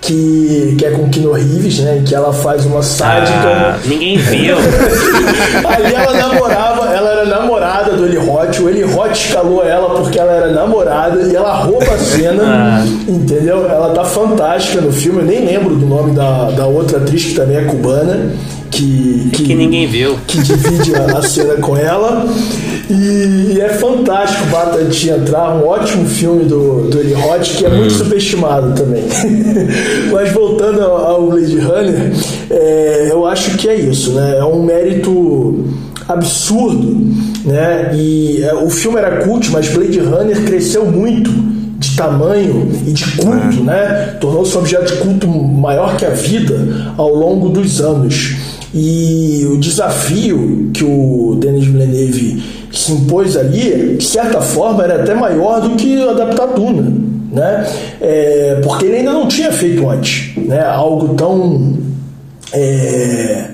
[0.00, 1.98] que, que é com Kino Reeves, né?
[1.98, 3.36] Em que ela faz uma sádica.
[3.36, 4.56] Ah, ninguém viu.
[5.68, 8.58] Ali ela namorava, ela era namorada do Eli Roth.
[8.60, 12.84] O Eli Roth escalou ela porque ela era namorada e ela rouba a cena, ah.
[13.06, 13.68] entendeu?
[13.68, 15.20] Ela tá fantástica no filme.
[15.20, 18.32] Eu nem lembro do nome da, da outra atriz que também é cubana.
[18.70, 20.16] Que, que, que ninguém viu.
[20.26, 22.26] Que divide a, cena com ela.
[22.88, 27.64] E, e é fantástico Bata de Entrar, um ótimo filme do, do Eli Roth, que
[27.64, 27.98] é muito hum.
[27.98, 29.04] subestimado também.
[30.12, 32.12] Mas voltando ao, ao Blade Runner,
[32.50, 34.38] é, eu acho que é isso, né?
[34.38, 35.64] É um mérito
[36.08, 37.14] absurdo,
[37.44, 37.92] né?
[37.94, 43.04] E é, o filme era cult, mas Blade Runner cresceu muito de tamanho e de
[43.12, 43.62] culto, é.
[43.62, 44.16] né?
[44.20, 48.36] Tornou-se um objeto de culto maior que a vida ao longo dos anos.
[48.74, 52.42] E o desafio que o Denis Villeneuve
[52.72, 56.92] se impôs ali, de certa forma, era até maior do que adaptar Duna,
[57.32, 57.66] né?
[58.00, 60.64] É, porque ele ainda não tinha feito antes, né?
[60.64, 61.78] Algo tão
[62.52, 63.50] é,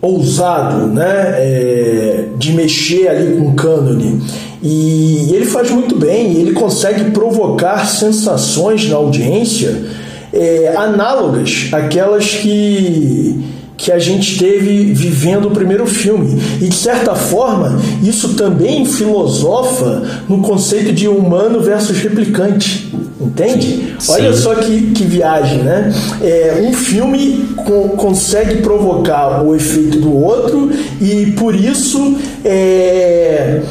[0.00, 4.22] ousado, né, é, de mexer ali com o cânone.
[4.62, 9.84] E ele faz muito bem, ele consegue provocar sensações na audiência
[10.32, 13.42] é, análogas àquelas que
[13.80, 16.38] que a gente teve vivendo o primeiro filme.
[16.60, 22.94] E de certa forma, isso também filosofa no conceito de humano versus replicante.
[23.18, 23.94] Entende?
[23.98, 24.12] Sim.
[24.12, 25.92] Olha só que, que viagem, né?
[26.22, 30.70] É, um filme co consegue provocar o efeito do outro
[31.00, 33.62] e por isso é,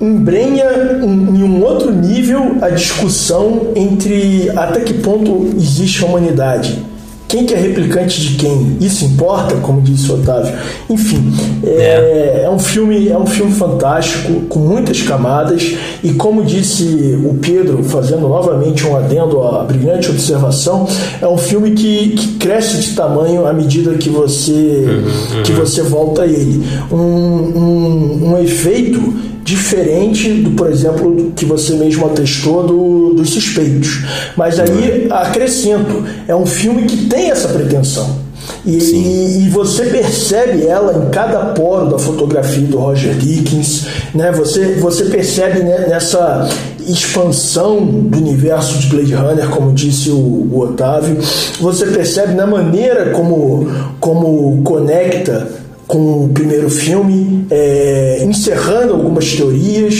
[0.00, 0.66] embrenha
[1.02, 6.91] em um outro nível a discussão entre até que ponto existe a humanidade
[7.32, 8.76] quem que é replicante de quem?
[8.78, 10.52] Isso importa, como disse o Otávio.
[10.90, 11.32] Enfim,
[11.64, 12.42] é, é.
[12.44, 17.82] é, um filme, é um filme fantástico, com muitas camadas, e como disse o Pedro,
[17.84, 20.86] fazendo novamente um adendo à brilhante observação,
[21.22, 25.42] é um filme que, que cresce de tamanho à medida que você, uhum, uhum.
[25.42, 26.62] que você volta a ele.
[26.92, 33.30] um, um, um efeito diferente do, por exemplo, do que você mesmo atestou do, dos
[33.30, 34.04] suspeitos.
[34.36, 38.22] Mas aí acrescento, é um filme que tem essa pretensão.
[38.64, 44.32] E, e, e, você percebe ela em cada poro da fotografia do Roger Dickens, né?
[44.32, 46.48] Você, você percebe né, nessa
[46.86, 51.18] expansão do universo de Blade Runner, como disse o, o Otávio,
[51.60, 53.68] você percebe na maneira como,
[54.00, 59.94] como conecta com o primeiro filme, é, encerrando algumas teorias,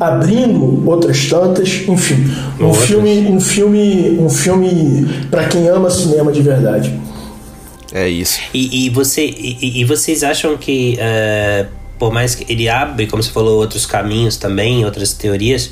[0.00, 2.30] abrindo outras tantas, enfim,
[2.60, 2.84] um outras.
[2.84, 6.98] filme, um filme, um filme para quem ama cinema de verdade.
[7.92, 8.40] É isso.
[8.52, 11.66] E, e você, e, e, vocês acham que uh,
[11.98, 15.70] por mais que ele abre, como você falou, outros caminhos também, outras teorias,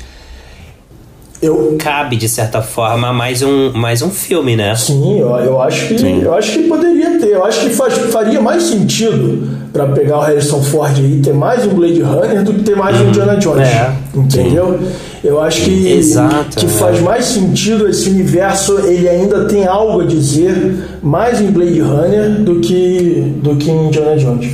[1.45, 1.75] eu...
[1.77, 4.75] cabe de certa forma mais um, mais um filme, né?
[4.75, 6.21] Sim, eu, eu acho que Sim.
[6.21, 7.29] eu acho que poderia ter.
[7.29, 11.65] Eu acho que faz, faria mais sentido para pegar o Harrison Ford e ter mais
[11.65, 13.09] um Blade Runner do que ter mais um uhum.
[13.09, 13.67] Indiana Jones.
[13.67, 13.93] É.
[14.15, 14.79] Entendeu?
[14.79, 14.91] Sim.
[15.23, 16.69] Eu acho que, Exato, que é.
[16.69, 22.41] faz mais sentido esse universo, ele ainda tem algo a dizer mais em Blade Runner
[22.41, 24.51] do que, do que em Indiana Jones.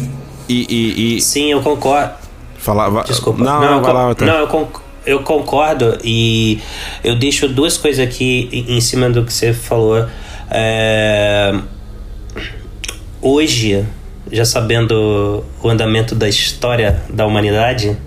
[0.48, 1.22] E, e, e...
[1.22, 2.14] Sim, eu concordo.
[2.58, 3.04] Falava.
[3.04, 3.44] Desculpa.
[3.44, 6.60] Não, não, não, vai lá, não eu concordo eu concordo e
[7.04, 10.06] eu deixo duas coisas aqui em cima do que você falou.
[10.52, 11.54] É...
[13.22, 13.84] Hoje,
[14.32, 17.98] já sabendo o andamento da história da humanidade,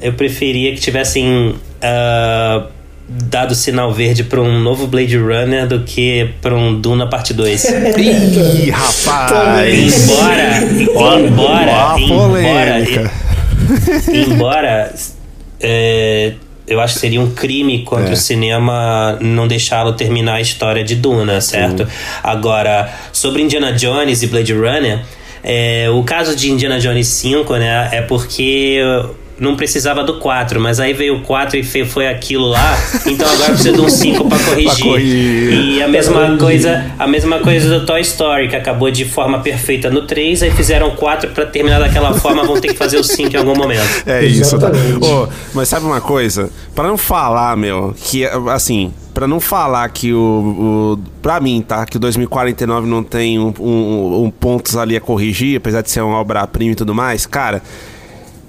[0.00, 2.68] eu preferia que tivessem uh,
[3.08, 7.64] dado sinal verde para um novo Blade Runner do que para um Duna Parte 2.
[7.98, 10.08] Ih, rapaz!
[10.08, 10.62] embora,
[11.18, 12.82] embora, embora,
[14.12, 14.94] embora
[15.66, 16.34] é,
[16.66, 18.12] eu acho que seria um crime contra é.
[18.12, 21.84] o cinema não deixá-lo terminar a história de Duna, certo?
[21.84, 21.92] Sim.
[22.22, 25.00] Agora, sobre Indiana Jones e Blade Runner,
[25.42, 28.80] é, o caso de Indiana Jones 5, né, é porque
[29.38, 33.52] não precisava do 4, mas aí veio o 4 e foi aquilo lá, então agora
[33.52, 34.84] precisa de um 5 para corrigir.
[34.84, 35.52] corrigir.
[35.52, 39.90] E a mesma coisa, a mesma coisa do Toy Story, que acabou de forma perfeita
[39.90, 43.34] no 3, aí fizeram 4 para terminar daquela forma, vão ter que fazer o 5
[43.34, 43.84] em algum momento.
[44.06, 44.70] É isso, tá?
[45.00, 46.50] Oh, mas sabe uma coisa?
[46.74, 51.86] Para não falar, meu, que assim, para não falar que o, o para mim, tá,
[51.86, 56.02] que o 2049 não tem um, um, um pontos ali a corrigir, apesar de ser
[56.02, 57.62] uma obra-prima e tudo mais, cara,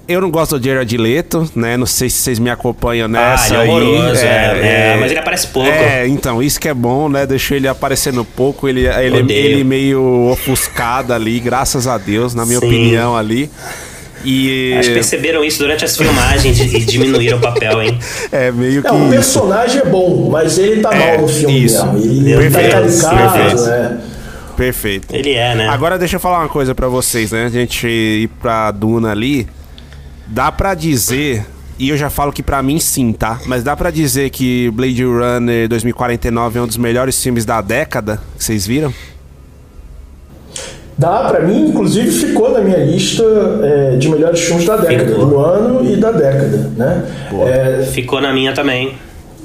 [0.08, 1.76] eu não gosto do Jared Leto, né?
[1.76, 3.58] Não sei se vocês me acompanham nessa.
[3.58, 4.28] Ah, ele é horroroso, aí.
[4.28, 5.68] É, é, é, mas ele aparece pouco.
[5.68, 7.26] É, então, isso que é bom, né?
[7.26, 8.68] Deixou ele aparecendo pouco.
[8.68, 12.66] Ele, ele, ele meio ofuscado ali, graças a Deus, na minha Sim.
[12.66, 13.50] opinião ali.
[14.24, 14.74] E...
[14.78, 17.98] Acho que perceberam isso durante as filmagens e diminuíram o papel, hein?
[18.32, 18.88] É, meio que.
[18.88, 21.86] Não, o personagem é bom, mas ele tá é, mal no filme isso.
[21.92, 22.12] mesmo.
[22.12, 24.00] Ele, perfeito, tá caricado, né?
[24.56, 25.14] Perfeito.
[25.14, 25.68] Ele é, né?
[25.68, 27.44] Agora deixa eu falar uma coisa para vocês, né?
[27.44, 29.46] A gente ir pra Duna ali
[30.26, 31.46] dá para dizer
[31.78, 33.38] e eu já falo que para mim sim, tá?
[33.44, 38.20] Mas dá para dizer que Blade Runner 2049 é um dos melhores filmes da década
[38.36, 38.92] que vocês viram?
[40.96, 43.22] Dá, para mim, inclusive ficou na minha lista
[43.62, 45.26] é, de melhores filmes da década, ficou.
[45.26, 47.04] do ano e da década, né?
[47.46, 48.94] É, ficou na minha também.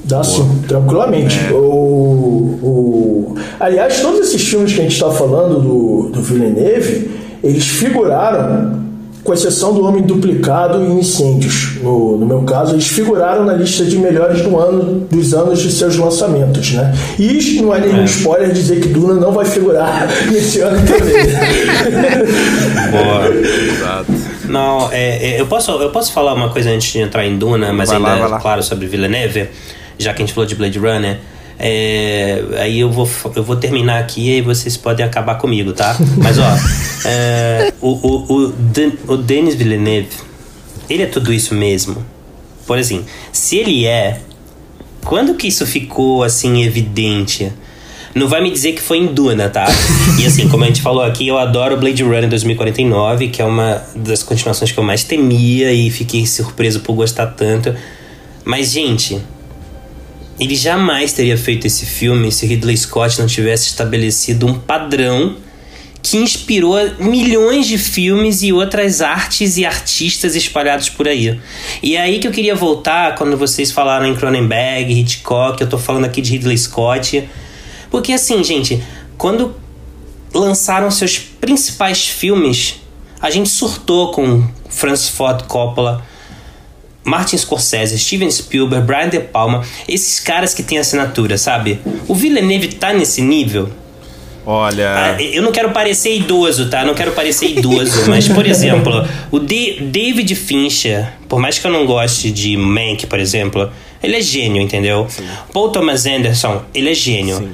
[0.06, 0.24] Dá Boa.
[0.24, 1.38] sim, tranquilamente.
[1.50, 1.52] É.
[1.52, 1.58] O,
[2.64, 3.36] o...
[3.60, 7.12] Aliás, todos esses filmes que a gente está falando do, do Villeneuve,
[7.44, 8.81] eles figuraram
[9.24, 11.78] com exceção do Homem Duplicado e Incêndios.
[11.82, 15.72] No, no meu caso, eles figuraram na lista de melhores do ano, dos anos de
[15.72, 16.72] seus lançamentos.
[16.74, 16.94] Né?
[17.20, 18.06] E isso não é nenhum é.
[18.06, 21.14] spoiler dizer que Duna não vai figurar nesse ano também.
[22.92, 24.12] Boa, exato.
[24.48, 27.72] Não, é, é, eu, posso, eu posso falar uma coisa antes de entrar em Duna,
[27.72, 29.50] mas vai ainda, lá, claro, sobre Villeneuve,
[29.98, 31.20] já que a gente falou de Blade Runner.
[31.64, 35.96] É, aí eu vou, eu vou terminar aqui e vocês podem acabar comigo, tá?
[36.18, 36.58] Mas ó,
[37.06, 40.10] é, o, o, o, o Denis Villeneuve,
[40.90, 42.04] ele é tudo isso mesmo.
[42.66, 44.22] Por assim, se ele é,
[45.06, 47.54] quando que isso ficou assim evidente?
[48.16, 49.68] Não vai me dizer que foi em Duna, tá?
[50.20, 53.82] E assim, como a gente falou aqui, eu adoro Blade Runner 2049, que é uma
[53.96, 57.74] das continuações que eu mais temia e fiquei surpreso por gostar tanto.
[58.44, 59.22] Mas, gente,
[60.42, 65.38] ele jamais teria feito esse filme se Ridley Scott não tivesse estabelecido um padrão
[66.02, 71.40] que inspirou milhões de filmes e outras artes e artistas espalhados por aí.
[71.84, 75.78] E é aí que eu queria voltar quando vocês falaram em Cronenberg, Hitchcock, eu tô
[75.78, 77.30] falando aqui de Ridley Scott.
[77.92, 78.84] Porque assim, gente,
[79.20, 79.56] quando
[80.34, 82.78] lançaram seus principais filmes,
[83.22, 86.04] a gente surtou com Francis Ford Coppola,
[87.04, 91.80] Martin Scorsese, Steven Spielberg, Brian De Palma, esses caras que têm assinatura, sabe?
[92.08, 93.70] O Villeneuve tá nesse nível.
[94.46, 95.16] Olha.
[95.18, 96.84] Ah, eu não quero parecer idoso, tá?
[96.84, 101.72] Não quero parecer idoso, mas, por exemplo, o D David Fincher, por mais que eu
[101.72, 103.72] não goste de Mank, por exemplo,
[104.02, 105.06] ele é gênio, entendeu?
[105.10, 105.28] Sim.
[105.54, 107.38] Paul Thomas Anderson, ele é gênio.
[107.38, 107.52] Sim.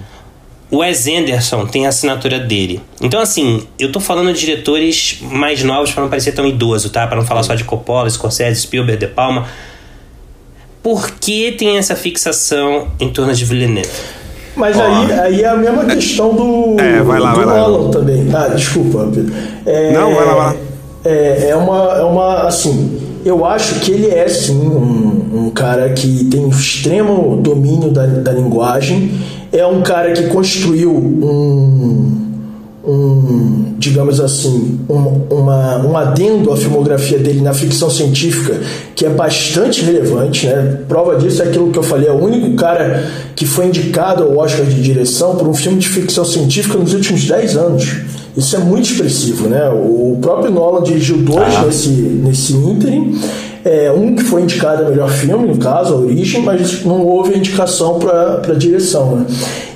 [0.69, 2.81] O Wes Anderson tem a assinatura dele.
[3.01, 7.07] Então, assim, eu tô falando de diretores mais novos para não parecer tão idoso, tá?
[7.07, 9.47] Para não falar só de Coppola, Scorsese, Spielberg, De Palma.
[10.83, 13.89] Por que tem essa fixação em torno de Villeneuve?
[14.57, 14.81] Mas oh.
[14.81, 17.91] aí, aí é a mesma questão do, é, vai lá, do vai Nolan lá.
[17.91, 18.27] também.
[18.33, 19.33] Ah, desculpa, Pedro.
[19.65, 20.55] É, não, vai lá, vai lá.
[21.05, 25.89] É, é, uma, é uma, assim, eu acho que ele é, sim, um, um cara
[25.91, 29.13] que tem um extremo domínio da, da linguagem
[29.51, 32.11] é um cara que construiu um,
[32.85, 38.59] um digamos assim, um, uma, um adendo à filmografia dele na ficção científica
[38.95, 40.79] que é bastante relevante, né?
[40.87, 44.37] Prova disso é aquilo que eu falei, é o único cara que foi indicado ao
[44.37, 47.95] Oscar de direção por um filme de ficção científica nos últimos 10 anos.
[48.35, 49.69] Isso é muito expressivo, né?
[49.69, 51.65] O próprio Nolan dirigiu dois ah.
[51.65, 53.19] nesse, nesse ínterim.
[53.67, 57.37] É, um que foi indicado a melhor filme, no caso, A Origem, mas não houve
[57.37, 59.17] indicação para direção.
[59.17, 59.25] Né?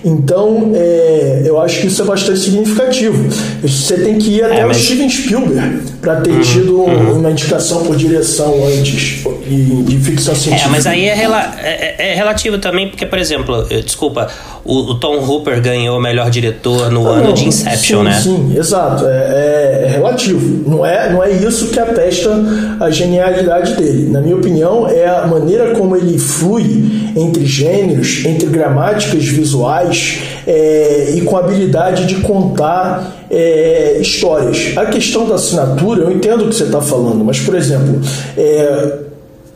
[0.04, 3.30] Então, é, eu acho que isso é bastante significativo.
[3.62, 4.78] Você tem que ir até é, mas...
[4.78, 7.20] o Steven Spielberg para ter uhum, tido uhum.
[7.20, 10.70] uma indicação por direção antes de, de ficção científica.
[10.70, 14.28] É, mas aí é, rela é, é, relativo também, porque, por exemplo, eh, desculpa,
[14.66, 18.04] o, o, Tom Hooper ganhou o melhor diretor no ah, ano não, de Inception, sim,
[18.04, 18.20] né?
[18.22, 19.06] Sim, exato.
[19.06, 20.70] É, é, é, relativo.
[20.70, 22.32] Não é, não é isso que atesta
[22.80, 24.10] a genialidade dele.
[24.10, 31.14] Na minha opinião, é a maneira como ele flui entre gêneros, entre gramáticas visuais é,
[31.16, 34.74] e com a habilidade de contar é, histórias.
[34.78, 38.00] A questão da assinatura, eu entendo o que você está falando, mas, por exemplo,
[38.38, 39.00] é,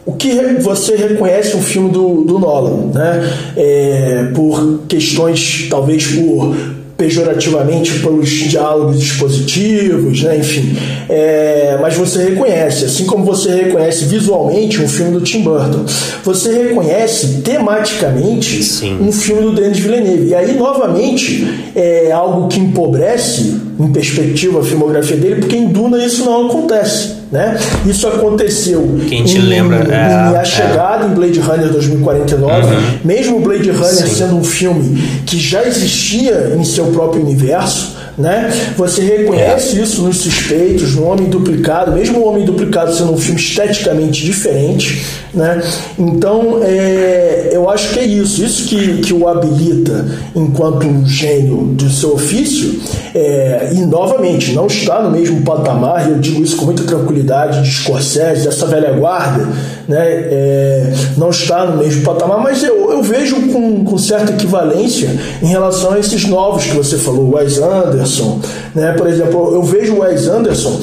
[0.06, 3.34] o que você reconhece um filme do, do Nolan, né?
[3.58, 6.56] É, por questões, talvez por
[6.98, 10.38] pejorativamente pelos diálogos expositivos, né?
[10.38, 10.78] enfim.
[11.10, 15.86] É, mas você reconhece, assim como você reconhece visualmente um filme do Tim Burton,
[16.24, 18.98] você reconhece tematicamente Sim.
[19.02, 20.28] um filme do Denis Villeneuve.
[20.30, 21.46] E aí, novamente,
[21.76, 27.25] é algo que empobrece, em perspectiva, a filmografia dele, porque em Duna isso não acontece.
[27.36, 27.60] Né?
[27.86, 31.08] Isso aconteceu Quem te em, lembra, em, é, A Chegada, é.
[31.10, 32.82] em Blade Runner 2049, uhum.
[33.04, 34.08] mesmo Blade Runner Sim.
[34.08, 38.50] sendo um filme que já existia em seu próprio universo, né?
[38.78, 39.84] Você reconhece é.
[39.84, 45.06] isso nos suspeitos, no Homem Duplicado, mesmo o Homem Duplicado sendo um filme esteticamente diferente,
[45.34, 45.62] né?
[46.00, 51.58] Então, é, eu acho que é isso, isso que, que o habilita enquanto um gênio
[51.74, 52.80] do seu ofício,
[53.14, 57.25] é, e novamente, não está no mesmo patamar, e eu digo isso com muita tranquilidade,
[57.26, 59.48] de Scorsese, dessa velha guarda,
[59.88, 60.06] né?
[60.08, 65.10] É, não está no mesmo patamar, mas eu, eu vejo com, com certa equivalência
[65.42, 68.40] em relação a esses novos que você falou, Wes Anderson,
[68.74, 68.94] né?
[68.94, 70.80] Por exemplo, eu vejo o Wes Anderson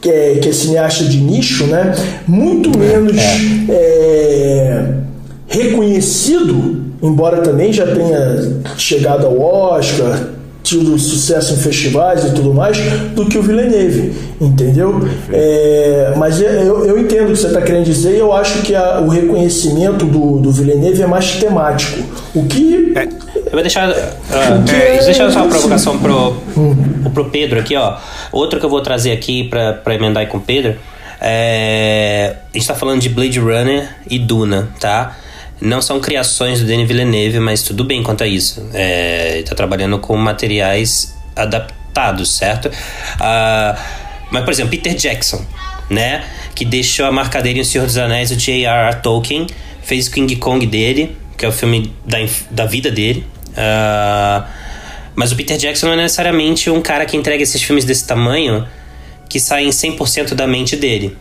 [0.00, 1.94] que é, que é cineasta de nicho, né?
[2.26, 3.72] muito menos é.
[3.72, 4.84] É,
[5.46, 10.18] reconhecido, embora também já tenha chegado ao Oscar,
[10.70, 12.78] tido sucesso em festivais e tudo mais,
[13.14, 15.00] do que o Villeneuve, entendeu?
[15.32, 18.72] É, mas eu, eu entendo o que você está querendo dizer e eu acho que
[18.72, 21.98] a, o reconhecimento do, do Villeneuve é mais temático.
[22.34, 22.92] O que.
[22.96, 23.90] É, eu vou deixar.
[23.90, 23.94] Uh,
[24.72, 26.76] é, deixa eu só uma provocação pro, hum.
[27.12, 27.96] pro Pedro aqui, ó.
[28.30, 30.76] Outro que eu vou trazer aqui para emendar com o Pedro.
[31.20, 35.16] É, a gente está falando de Blade Runner e Duna, tá?
[35.60, 38.66] Não são criações do Denis Villeneuve, mas tudo bem quanto a isso.
[38.72, 42.66] É, ele está trabalhando com materiais adaptados, certo?
[42.66, 43.78] Uh,
[44.30, 45.44] mas, por exemplo, Peter Jackson,
[45.88, 46.24] né?
[46.54, 48.96] Que deixou a marca dele em O Senhor dos Anéis, o J.R.R.
[49.02, 49.46] Tolkien,
[49.82, 52.18] fez King Kong dele, que é o filme da,
[52.50, 53.26] da vida dele.
[53.56, 54.46] Ah,
[55.14, 58.66] mas o Peter Jackson não é necessariamente um cara que entrega esses filmes desse tamanho
[59.28, 61.16] que saem 100% da mente dele.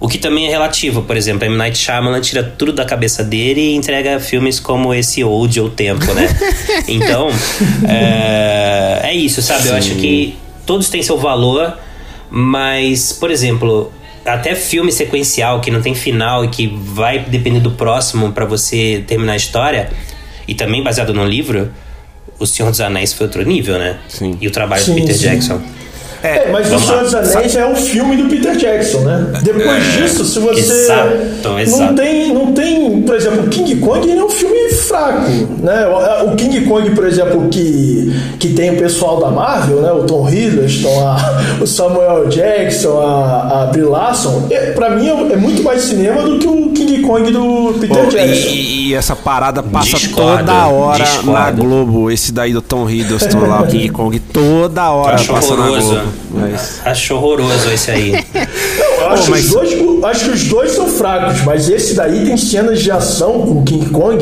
[0.00, 1.56] O que também é relativo, por exemplo, M.
[1.56, 6.12] Night Shyamalan tira tudo da cabeça dele e entrega filmes como esse Old ou Tempo,
[6.14, 6.28] né?
[6.86, 7.28] então,
[7.88, 9.68] é, é isso, sabe?
[9.68, 11.76] Eu acho que todos têm seu valor,
[12.30, 13.92] mas, por exemplo,
[14.24, 19.02] até filme sequencial que não tem final e que vai depender do próximo pra você
[19.04, 19.90] terminar a história,
[20.46, 21.72] e também baseado num livro,
[22.38, 23.98] O Senhor dos Anéis foi outro nível, né?
[24.06, 24.38] Sim.
[24.40, 25.22] E o trabalho Sim, do Peter sim.
[25.22, 25.60] Jackson.
[26.22, 29.26] É, mas O vamos Senhor dos Anéis é um filme do Peter Jackson, né?
[29.42, 30.60] Depois disso, se você.
[30.60, 31.10] Exato,
[31.44, 31.94] Não exato.
[31.94, 33.02] tem, não tem.
[33.02, 35.30] Por exemplo, King Kong ele é um filme fraco,
[35.60, 35.86] né?
[35.86, 39.92] O o King Kong, por exemplo, que, que tem o pessoal da Marvel, né?
[39.92, 41.16] O Tom Hiddleston, a,
[41.60, 46.22] o Samuel Jackson, a, a Brie Larson, é, pra mim é, é muito mais cinema
[46.22, 48.48] do que o King Kong do Peter Pô, Jackson.
[48.48, 51.32] e, e essa parada passa Discordo, toda hora discordo.
[51.32, 52.10] na Globo.
[52.10, 56.00] Esse daí do Tom Hiddleston lá, o King Kong, toda hora passa na horroroso.
[56.30, 56.80] Mas...
[56.84, 58.12] Acho horroroso esse aí.
[58.98, 62.24] Eu acho, Pô, mas- os dois, acho que os dois são fracos, mas esse daí
[62.26, 64.18] tem cenas de ação com King Kong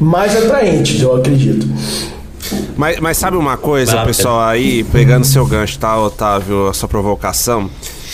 [0.00, 1.66] mais atraentes, eu acredito.
[2.76, 6.88] Mas, mas sabe uma coisa, Vai pessoal, aí, pegando seu gancho, tá, Otávio, a sua
[6.88, 7.68] provocação?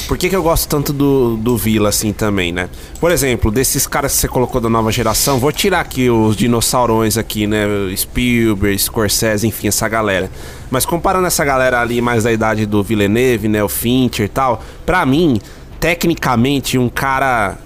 [0.07, 2.69] Por que, que eu gosto tanto do, do Vila, assim, também, né?
[3.01, 7.19] Por exemplo, desses caras que você colocou da nova geração, vou tirar aqui os dinossauros
[7.19, 7.67] aqui, né?
[7.97, 10.31] Spielberg, Scorsese, enfim, essa galera.
[10.71, 13.63] Mas comparando essa galera ali mais da idade do Villeneuve, né?
[13.63, 15.41] O Fincher e tal, pra mim,
[15.81, 17.57] tecnicamente, um cara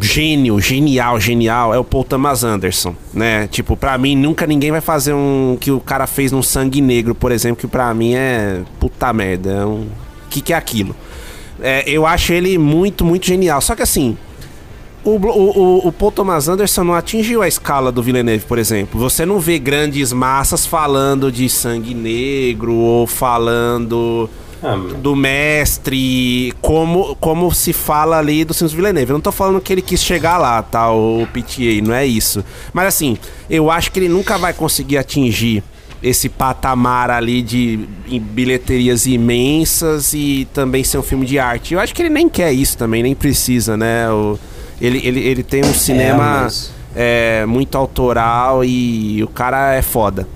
[0.00, 3.46] gênio, genial, genial é o Paul Thomas Anderson, né?
[3.48, 7.14] Tipo, pra mim nunca ninguém vai fazer um que o cara fez num Sangue Negro,
[7.14, 9.86] por exemplo, que pra mim é puta merda, é um
[10.30, 10.96] que que é aquilo?
[11.62, 13.60] É, eu acho ele muito, muito genial.
[13.60, 14.16] Só que assim,
[15.04, 19.00] o, o, o Paul Thomas Anderson não atingiu a escala do Villeneuve, por exemplo.
[19.00, 24.28] Você não vê grandes massas falando de sangue negro ou falando
[24.62, 29.10] Ah, do mestre, como, como se fala ali do Sims Villeneuve.
[29.10, 30.92] Eu não tô falando que ele quis chegar lá, tá?
[30.92, 32.44] O PTA, não é isso.
[32.72, 33.16] Mas assim,
[33.50, 35.64] eu acho que ele nunca vai conseguir atingir
[36.02, 37.88] esse patamar ali de
[38.20, 41.74] bilheterias imensas e também ser um filme de arte.
[41.74, 44.10] Eu acho que ele nem quer isso também, nem precisa, né?
[44.10, 44.38] O,
[44.80, 50.26] ele, ele, ele tem um cinema mas- é, muito autoral e o cara é foda.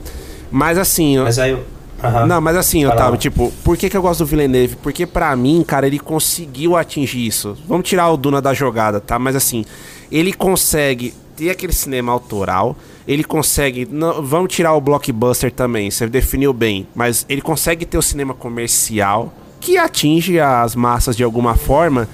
[0.50, 1.56] Mas assim, Mas aí.
[2.02, 2.26] aham.
[2.26, 2.86] não, mas assim.
[2.86, 4.76] Otávio, tipo, por que, que eu gosto do Villeneuve?
[4.76, 7.56] Porque pra mim, cara, ele conseguiu atingir isso.
[7.66, 9.18] Vamos tirar o Duna da jogada, tá?
[9.18, 9.64] Mas assim,
[10.12, 12.76] ele consegue ter aquele cinema autoral,
[13.06, 13.86] ele consegue.
[13.90, 18.34] não- vamos tirar o blockbuster também, você definiu bem, mas ele consegue ter o cinema
[18.34, 22.08] comercial que atinge as massas de alguma forma.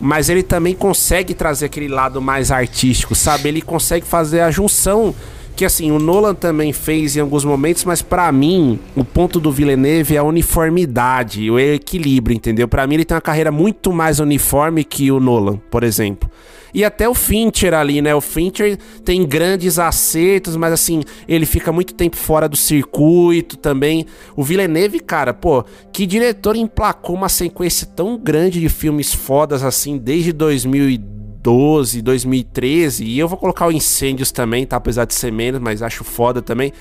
[0.00, 3.48] Mas ele também consegue trazer aquele lado mais artístico, sabe?
[3.48, 5.14] Ele consegue fazer a junção
[5.56, 9.52] que assim, o Nolan também fez em alguns momentos, mas pra mim, o ponto do
[9.52, 12.66] Villeneuve é a uniformidade, o equilíbrio, entendeu?
[12.66, 16.28] Pra mim ele tem uma carreira muito mais uniforme que o Nolan, por exemplo.
[16.74, 18.12] E até o Fincher ali, né?
[18.14, 24.04] O Fincher tem grandes acertos, mas assim, ele fica muito tempo fora do circuito também.
[24.34, 29.96] O Villeneuve, cara, pô, que diretor emplacou uma sequência tão grande de filmes fodas assim
[29.96, 33.04] desde 2012, 2013.
[33.04, 34.76] E eu vou colocar o Incêndios também, tá?
[34.76, 36.72] Apesar de ser menos, mas acho foda também.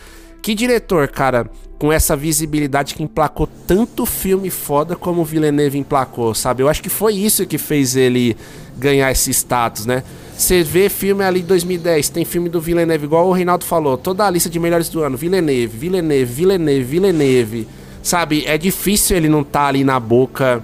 [0.44, 1.50] Que diretor, cara,
[1.80, 6.62] com essa visibilidade que emplacou tanto filme foda como o Villeneuve emplacou, sabe?
[6.62, 8.36] Eu acho que foi isso que fez ele
[8.78, 10.04] ganhar esse status, né?
[10.38, 14.28] Você vê filme ali de 2010, tem filme do Villeneuve, igual o Reinaldo falou, toda
[14.28, 17.68] a lista de melhores do ano, Villeneuve, Villeneuve, Villeneuve, Villeneuve,
[18.02, 18.44] sabe?
[18.46, 20.62] É difícil ele não estar ali na boca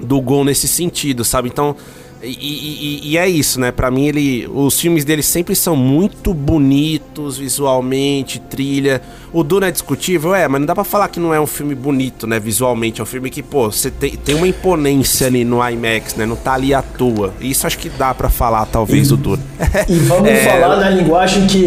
[0.00, 1.48] do gol nesse sentido, sabe?
[1.48, 1.76] Então,
[2.26, 3.70] e, e- e- e é isso, né?
[3.72, 9.00] Pra mim, ele, os filmes dele sempre são muito bonitos visualmente, trilha.
[9.32, 11.74] O Duna é discutível, é, mas não dá pra falar que não é um filme
[11.74, 12.38] bonito, né?
[12.40, 16.24] Visualmente, é um filme que, pô, você tem, tem uma imponência ali no IMAX, né?
[16.26, 17.32] Não tá ali à toa.
[17.40, 19.42] Isso acho que dá pra falar, talvez, do Duna.
[19.88, 21.66] E vamos É, falar na linguagem que,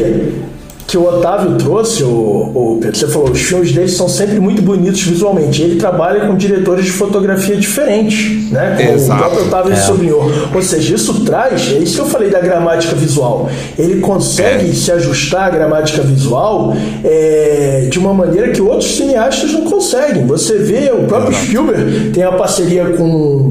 [0.90, 2.98] que o Otávio trouxe, o, o Pedro.
[2.98, 5.62] Você falou, os filmes dele são sempre muito bonitos visualmente.
[5.62, 8.76] Ele trabalha com diretores de fotografia diferentes, né?
[8.78, 9.14] Como Exato.
[9.22, 9.76] o próprio Otávio É.
[9.76, 10.24] sublinhou.
[10.54, 13.50] Ou seja, isso traz, é isso que eu falei da gramática visual.
[13.78, 14.74] Ele consegue É.
[14.74, 20.26] se ajustar à gramática visual é, de uma maneira que outros cineastas não conseguem.
[20.26, 23.04] Você vê, o próprio Spielberg tem a parceria com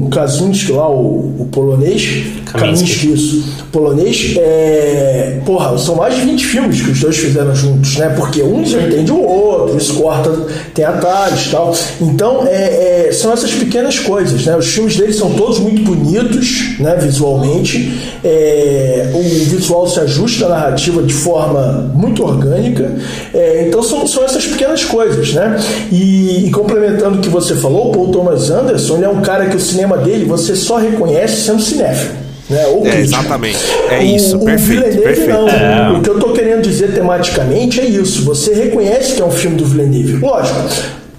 [0.05, 3.43] o Kaczynski lá, o, o polonês, Kaminsky, isso.
[3.71, 5.39] Polonês, é.
[5.45, 8.09] Porra, são mais de 20 filmes que os dois fizeram juntos, né?
[8.15, 10.31] Porque um já entende o outro, isso corta,
[10.73, 11.75] tem atalhos e tal.
[12.01, 14.55] Então, é, é, são essas pequenas coisas, né?
[14.57, 16.95] Os filmes deles são todos muito bonitos, né?
[16.95, 17.99] Visualmente.
[18.23, 22.95] É, o visual se ajusta à narrativa de forma muito orgânica.
[23.33, 25.57] É, então, são, são essas pequenas coisas, né?
[25.91, 29.47] E, e complementando o que você falou, o Paul Thomas Anderson, ele é um cara
[29.47, 32.28] que o cinema dele você só reconhece sendo cinéfilo.
[32.49, 33.59] Né, ou É, exatamente.
[33.91, 35.29] É O- isso, o perfeito, Villeneuve perfeito.
[35.33, 35.47] não.
[35.49, 35.91] É.
[35.97, 38.23] O que eu tô querendo dizer tematicamente é isso.
[38.25, 40.13] Você reconhece que é um filme do Villeneuve.
[40.17, 40.59] Lógico,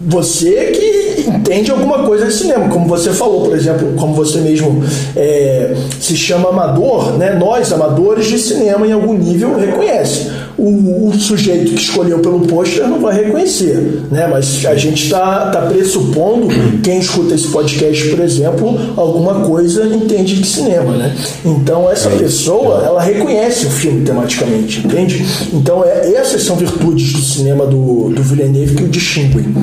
[0.01, 4.82] você que entende alguma coisa de cinema, como você falou, por exemplo, como você mesmo
[5.14, 7.35] é, se chama amador, né?
[7.35, 10.31] Nós, amadores de cinema, em algum nível, reconhece.
[10.56, 14.27] O, o sujeito que escolheu pelo pôster não vai reconhecer, né?
[14.27, 16.48] Mas a gente está tá pressupondo,
[16.82, 21.14] quem escuta esse podcast, por exemplo, alguma coisa entende de cinema, né?
[21.44, 25.24] Então essa pessoa, ela reconhece o filme tematicamente, entende?
[25.52, 29.55] Então é, essas são virtudes do cinema do, do Villeneuve que o distinguem.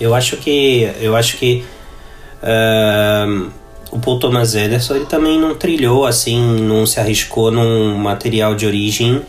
[0.00, 0.90] Eu acho que.
[1.00, 1.64] Eu acho que.
[2.42, 3.48] ahn,
[3.90, 8.66] o Paul Thomas Anderson ele também não trilhou, assim, não se arriscou num material de
[8.66, 9.22] origem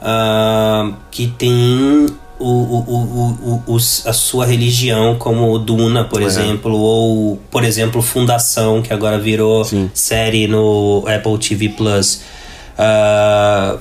[0.00, 2.06] ahn, que tem
[2.38, 8.92] o, o, o, a sua religião, como Duna, por exemplo, ou, por exemplo, Fundação, que
[8.92, 9.64] agora virou
[9.94, 12.22] série no Apple TV Plus.
[12.76, 13.78] Ah,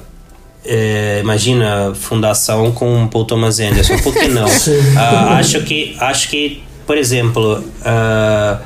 [0.63, 4.45] é, imagina Fundação com Paul Thomas Anderson, por que não?
[4.97, 8.59] Ah, acho que acho que, por exemplo, ah,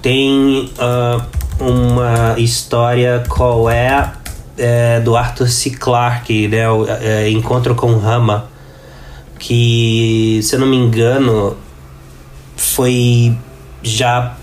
[0.00, 1.26] tem ah,
[1.58, 4.12] uma história qual é,
[4.56, 5.70] é, do Arthur C.
[5.70, 6.68] Clarke, né?
[6.68, 8.48] o, é, Encontro com Rama,
[9.38, 11.56] que, se eu não me engano,
[12.56, 13.36] foi
[13.82, 14.36] já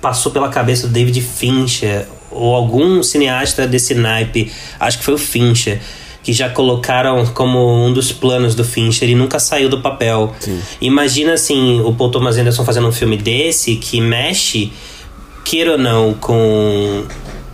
[0.00, 5.18] passou pela cabeça do David Fincher ou algum cineasta desse naipe, acho que foi o
[5.18, 5.80] Fincher,
[6.26, 10.34] que já colocaram como um dos planos do Fincher e nunca saiu do papel.
[10.80, 14.72] Imagina assim, o Paul Thomas Anderson fazendo um filme desse que mexe,
[15.44, 17.04] queira ou não, com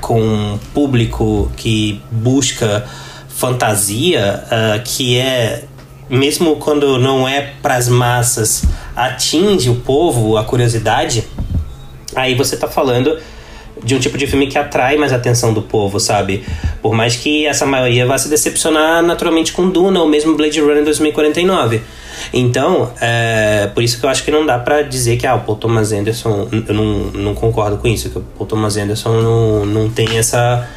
[0.01, 2.89] com um público que busca
[3.29, 5.65] fantasia, ah, que é
[6.09, 8.65] mesmo quando não é pras massas,
[8.97, 11.25] atinge o povo, a curiosidade,
[12.17, 13.19] aí você tá falando
[13.83, 16.45] de um tipo de filme que atrai mais a atenção do povo, sabe?
[16.81, 20.85] Por mais que essa maioria vá se decepcionar naturalmente com Duna ou mesmo Blade Runner
[20.85, 21.81] 2049.
[22.33, 25.41] Então, é por isso que eu acho que não dá pra dizer que ah, o
[25.41, 29.67] Paul Thomas Anderson, eu não, não concordo com isso, que o Paul Thomas Anderson não,
[29.67, 30.69] não tem essa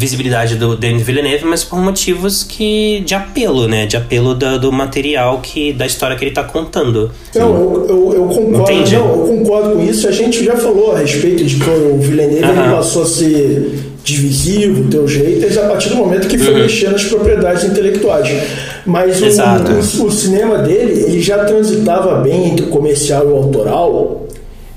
[0.00, 3.84] visibilidade do Denis Villeneuve, mas por motivos que de apelo, né?
[3.86, 7.10] De apelo da- do material que da história que ele tá contando.
[7.34, 10.08] Não, eu, eu, eu concordo, não, eu concordo com isso.
[10.08, 12.76] A gente já falou a respeito de que o Villeneuve ele Aham.
[12.76, 13.72] passou a ser
[14.02, 18.28] divisivo, teu jeito, a partir do momento que foi mexer nas propriedades intelectuais.
[18.86, 23.36] Mas o, o, o cinema dele, ele já transitava bem entre o comercial e o
[23.36, 24.26] autoral,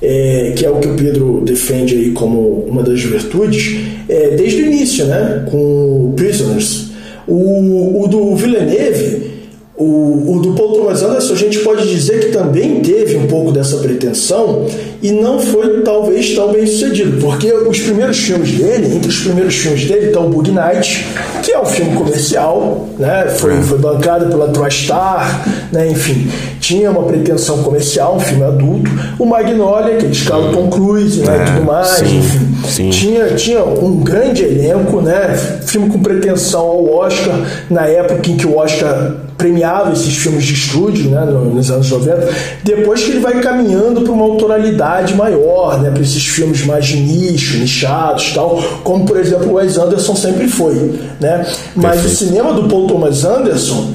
[0.04, 4.62] é, que é o que o Pedro defende aí como uma das virtudes, é, desde
[4.62, 5.46] o início, né?
[5.50, 6.92] Com o Prisoners.
[7.26, 9.33] O, o do Villeneuve,
[9.76, 13.52] o, o do Paul Thomas Anderson, a gente pode dizer que também teve um pouco
[13.52, 14.68] dessa pretensão
[15.02, 19.56] e não foi talvez tão bem sucedido, porque os primeiros filmes dele, entre os primeiros
[19.56, 21.08] filmes dele, está o Bug Night,
[21.42, 23.26] que é um filme comercial, né?
[23.40, 25.90] foi, foi bancado pela TriStar, né?
[25.90, 26.30] enfim,
[26.60, 28.92] tinha uma pretensão comercial, um filme adulto.
[29.18, 31.36] O Magnolia, que escala o Tom Cruise né?
[31.36, 32.53] e tudo mais, sim, enfim.
[32.64, 32.90] Sim.
[32.90, 35.36] Tinha, tinha um grande elenco, né?
[35.66, 40.54] filme com pretensão ao Oscar, na época em que o Oscar premiava esses filmes de
[40.54, 42.30] estúdio, né, no- nos anos 90,
[42.64, 46.98] depois que ele vai caminhando para uma autoralidade maior, né, para esses filmes mais de
[46.98, 51.46] nicho, nichados, tal, como por exemplo o Wes Anderson sempre foi, né?
[51.76, 53.92] Mas o cinema do Paul Thomas Anderson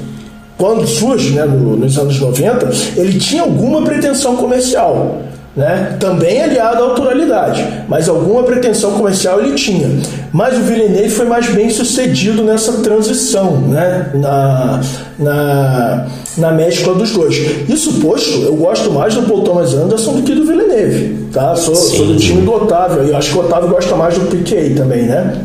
[0.59, 5.23] quando surge, né, no- nos anos 90, ele tinha alguma pretensão comercial.
[5.59, 5.97] Né?
[5.99, 9.91] Também aliado à autoralidade, mas alguma pretensão comercial ele tinha.
[10.33, 14.09] Mas o Villeneuve foi mais bem sucedido nessa transição, né?
[14.15, 14.81] na,
[15.19, 16.07] na,
[16.37, 17.35] na mescla dos dois.
[17.69, 21.27] Isso posto, eu gosto mais do Paul Thomas Anderson do que do Villeneuve.
[21.33, 21.57] Tá?
[21.57, 24.27] Sou, sou do time do Otávio, e eu acho que o Otávio gosta mais do
[24.27, 25.45] Piquet também, né?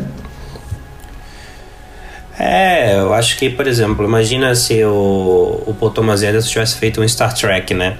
[2.38, 7.00] É, eu acho que, por exemplo, imagina se o, o Paul Thomas Anderson tivesse feito
[7.00, 7.96] um Star Trek, né?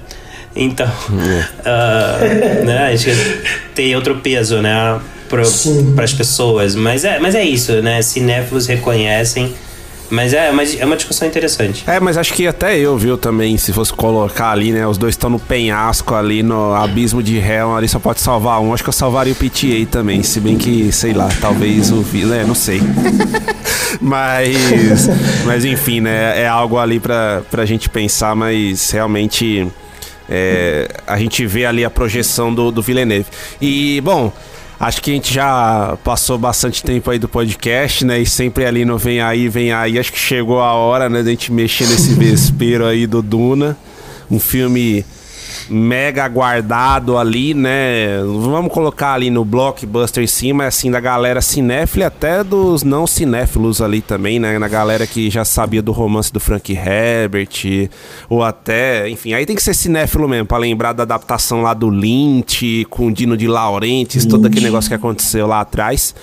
[0.56, 0.90] Então,
[1.64, 2.18] ah,
[2.64, 3.42] né, acho que
[3.74, 6.76] tem outro peso, né, para as pessoas.
[6.76, 8.00] Mas é, mas é isso, né?
[8.02, 9.52] Cinéfilos reconhecem,
[10.10, 11.82] Mas é, mas é uma discussão interessante.
[11.86, 14.86] É, mas acho que até eu, viu, também, se fosse colocar ali, né?
[14.86, 18.72] Os dois estão no penhasco ali, no abismo de réu, ali só pode salvar um.
[18.72, 22.36] Acho que eu salvaria o PTA também, se bem que, sei lá, talvez o Vila,
[22.36, 22.80] é, não sei.
[24.00, 25.08] mas,
[25.46, 26.42] mas enfim, né?
[26.42, 29.66] É algo ali pra, pra gente pensar, mas realmente
[30.28, 33.26] é, a gente vê ali a projeção do, do Villeneuve.
[33.60, 34.32] E, bom.
[34.78, 38.18] Acho que a gente já passou bastante tempo aí do podcast, né?
[38.18, 39.98] E sempre ali no Vem Aí, Vem Aí.
[39.98, 41.22] Acho que chegou a hora, né?
[41.22, 43.78] Da gente mexer nesse vespeiro aí do Duna.
[44.28, 45.04] Um filme
[45.68, 48.18] mega aguardado ali, né?
[48.22, 53.80] Vamos colocar ali no blockbuster em cima, assim, da galera cinéfila até dos não cinéfilos
[53.80, 54.58] ali também, né?
[54.58, 57.88] Na galera que já sabia do romance do Frank Herbert,
[58.28, 61.88] ou até, enfim, aí tem que ser cinéfilo mesmo, pra lembrar da adaptação lá do
[61.88, 66.14] Lynch, com o Dino de Laurentiis, todo aquele negócio que aconteceu lá atrás.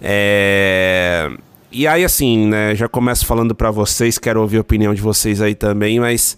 [0.00, 1.30] É...
[1.72, 5.40] E aí, assim, né, já começo falando para vocês, quero ouvir a opinião de vocês
[5.40, 6.36] aí também, mas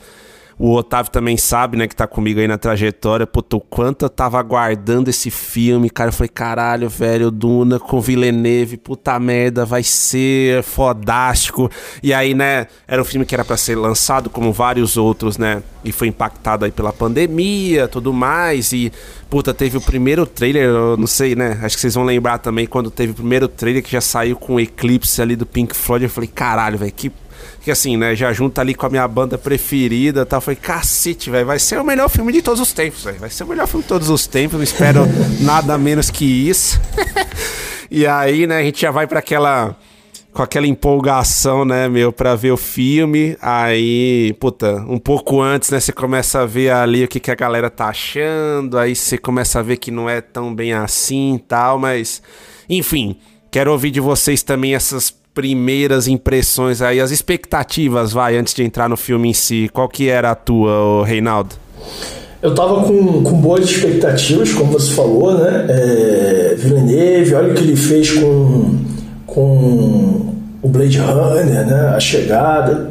[0.59, 3.27] o Otávio também sabe, né, que tá comigo aí na trajetória.
[3.27, 6.09] Puta, o quanto eu tava aguardando esse filme, cara.
[6.09, 11.71] Eu falei, caralho, velho, Duna com Villeneuve, puta merda, vai ser fodástico.
[12.03, 15.63] E aí, né, era um filme que era para ser lançado como vários outros, né,
[15.85, 18.73] e foi impactado aí pela pandemia, tudo mais.
[18.73, 18.93] E,
[19.29, 22.67] puta, teve o primeiro trailer, eu não sei, né, acho que vocês vão lembrar também
[22.67, 26.05] quando teve o primeiro trailer que já saiu com o Eclipse ali do Pink Floyd.
[26.05, 27.11] Eu falei, caralho, velho, que
[27.63, 30.41] que assim, né, já junta ali com a minha banda preferida e tal.
[30.41, 33.19] Foi cacete, velho, vai ser o melhor filme de todos os tempos, velho.
[33.19, 35.07] Vai ser o melhor filme de todos os tempos, não espero
[35.41, 36.81] nada menos que isso.
[37.91, 39.77] e aí, né, a gente já vai para aquela
[40.33, 43.37] com aquela empolgação, né, meu, pra ver o filme.
[43.41, 47.35] Aí, puta, um pouco antes, né, você começa a ver ali o que, que a
[47.35, 48.79] galera tá achando.
[48.79, 52.23] Aí você começa a ver que não é tão bem assim e tal, mas.
[52.69, 53.17] Enfim,
[53.51, 58.89] quero ouvir de vocês também essas primeiras impressões aí, as expectativas, vai, antes de entrar
[58.89, 59.69] no filme em si.
[59.73, 61.55] Qual que era a tua, Reinaldo?
[62.43, 65.67] Eu tava com, com boas expectativas, como você falou, né?
[65.69, 68.79] É, Villeneuve, olha o que ele fez com,
[69.27, 71.93] com o Blade Runner, né?
[71.95, 72.91] A chegada.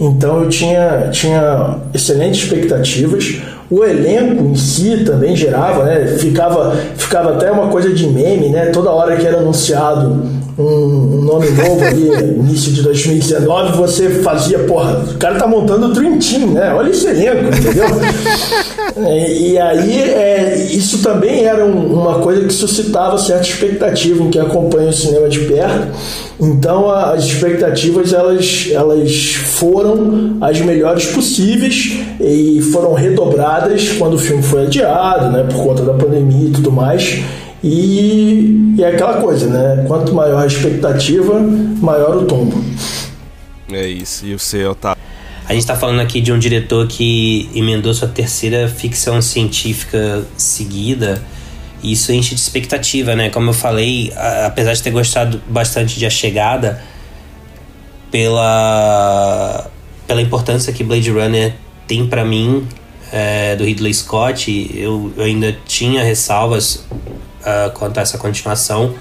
[0.00, 3.40] Então eu tinha, tinha excelentes expectativas.
[3.70, 6.06] O elenco em si também gerava, né?
[6.06, 8.66] Ficava, ficava até uma coisa de meme, né?
[8.66, 12.08] Toda hora que era anunciado um, nome novo ali,
[12.40, 16.74] início de 2019, você fazia, porra, o cara tá montando o Dream Team, né?
[16.74, 17.86] Olha esse elenco, entendeu?
[18.96, 24.30] e, e, aí, é, isso também era um, uma coisa que suscitava certa expectativa em
[24.30, 25.88] quem acompanha o cinema de perto.
[26.40, 34.18] Então, a, as expectativas, elas, elas foram as melhores possíveis e foram redobradas quando o
[34.18, 35.44] filme foi adiado, né?
[35.44, 37.20] Por conta da pandemia e tudo mais.
[37.62, 39.84] E, e é aquela coisa, né?
[39.86, 41.40] Quanto maior a expectativa,
[41.80, 42.62] maior o tombo.
[43.72, 44.26] É isso.
[44.26, 44.96] E o seu, tá?
[45.48, 51.22] A gente está falando aqui de um diretor que emendou sua terceira ficção científica seguida.
[51.82, 53.30] E isso enche de expectativa, né?
[53.30, 54.12] Como eu falei,
[54.44, 56.82] apesar de ter gostado bastante de A Chegada,
[58.10, 59.70] pela,
[60.06, 61.54] pela importância que Blade Runner
[61.86, 62.66] tem para mim,
[63.12, 66.84] é, do Ridley Scott, eu, eu ainda tinha ressalvas
[67.48, 68.94] uh, quanto a essa continuação.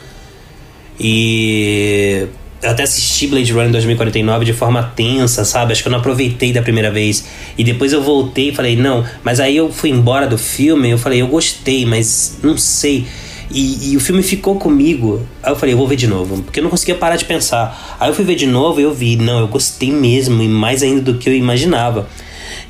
[0.99, 2.27] E
[2.61, 5.73] eu até assisti Blade Runner 2049 de forma tensa, sabe?
[5.73, 7.25] Acho que eu não aproveitei da primeira vez.
[7.57, 9.05] E depois eu voltei e falei, não.
[9.23, 13.05] Mas aí eu fui embora do filme, eu falei, eu gostei, mas não sei.
[13.49, 15.25] E, e, o filme ficou comigo.
[15.41, 16.41] Aí eu falei, eu vou ver de novo.
[16.41, 17.95] Porque eu não conseguia parar de pensar.
[17.99, 20.41] Aí eu fui ver de novo e eu vi, não, eu gostei mesmo.
[20.41, 22.09] E mais ainda do que eu imaginava.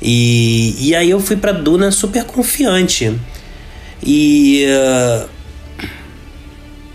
[0.00, 3.12] E, e aí eu fui pra Duna super confiante.
[4.02, 4.66] E.
[4.68, 5.37] Uh,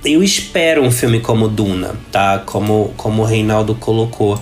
[0.06, 2.40] eu espero um filme como Duna, tá?
[2.46, 4.40] Como, como o Reinaldo colocou.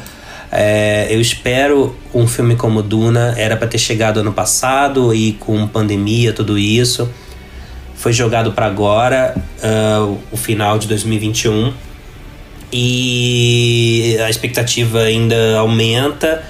[0.52, 3.36] É, eu espero um filme como Duna.
[3.38, 7.10] Era para ter chegado ano passado e com pandemia, tudo isso.
[7.96, 11.72] Foi jogado para agora, uh, o final de 2021.
[12.74, 16.44] E a expectativa ainda aumenta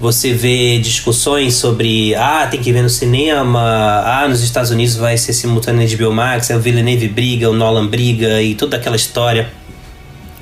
[0.00, 3.60] você vê discussões sobre ah, tem que ver no cinema,
[4.04, 8.40] ah, nos Estados Unidos vai ser simultâneo de Biomax, o Villeneuve briga, o Nolan briga
[8.40, 9.50] e toda aquela história.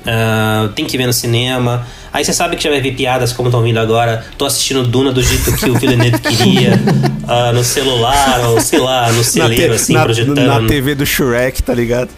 [0.07, 1.85] Uh, tem que ver no cinema.
[2.13, 4.25] Aí você sabe que já vai ver piadas como estão vindo agora.
[4.37, 6.79] Tô assistindo Duna do jeito que o Villeneuve queria,
[7.23, 10.39] uh, no celular, ou sei lá, no celeiro, assim, na, projetando.
[10.39, 12.09] Na TV do Shrek, tá ligado?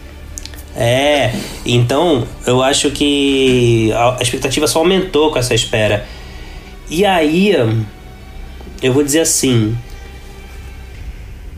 [0.76, 1.32] É,
[1.66, 6.06] então eu acho que a expectativa só aumentou com essa espera.
[6.90, 7.54] E aí,
[8.82, 9.76] eu vou dizer assim: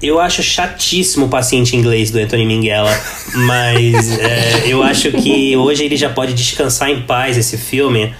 [0.02, 2.94] eu acho chatíssimo o paciente inglês do Anthony Minghella,
[3.34, 8.12] mas é, eu acho que hoje ele já pode descansar em paz esse filme,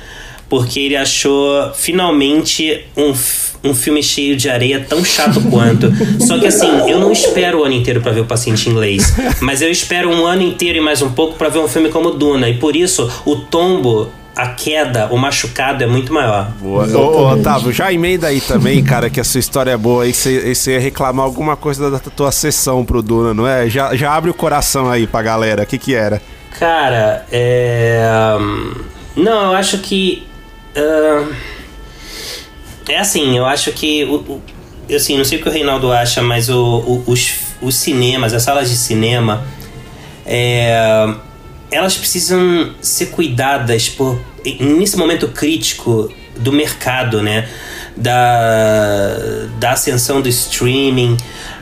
[0.48, 3.12] porque ele achou finalmente um,
[3.62, 5.92] um filme cheio de areia tão chato quanto.
[6.18, 9.60] Só que assim, eu não espero o ano inteiro para ver o paciente inglês, mas
[9.60, 12.48] eu espero um ano inteiro e mais um pouco para ver um filme como Duna,
[12.48, 16.50] e por isso o tombo a queda, o machucado é muito maior.
[16.52, 16.86] Boa.
[16.86, 20.12] Ô, ô, Otávio, já emenda aí também, cara, que a sua história é boa aí,
[20.14, 23.68] você, ia reclamar alguma coisa da tua sessão pro Duna, não é?
[23.68, 26.20] Já, já abre o coração aí pra galera, o que que era?
[26.58, 28.02] Cara, é...
[29.14, 30.26] Não, eu acho que...
[30.76, 31.32] Uh...
[32.88, 34.04] É assim, eu acho que...
[34.04, 34.42] O, o,
[34.88, 38.32] eu assim, não sei o que o Reinaldo acha, mas o, o, os, os cinemas,
[38.32, 39.44] as salas de cinema...
[40.24, 41.14] É
[41.72, 44.20] elas precisam ser cuidadas por
[44.60, 47.48] nesse momento crítico do mercado, né?
[47.96, 49.16] Da,
[49.58, 51.16] da ascensão do streaming.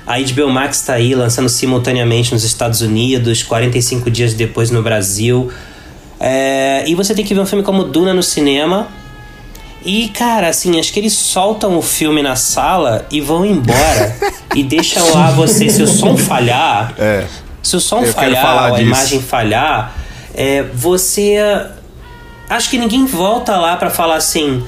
[0.06, 5.50] A HBO Max está aí lançando simultaneamente nos Estados Unidos, 45 dias depois no Brasil.
[6.18, 8.88] É, e você tem que ver um filme como Duna no cinema.
[9.84, 14.16] E, cara, assim, acho que eles soltam o filme na sala e vão embora.
[14.54, 16.94] e deixam lá você, se o som falhar.
[16.98, 17.24] É.
[17.62, 19.94] Se o som falhar, a imagem falhar,
[20.34, 21.36] é, você.
[22.48, 24.62] Acho que ninguém volta lá para falar assim.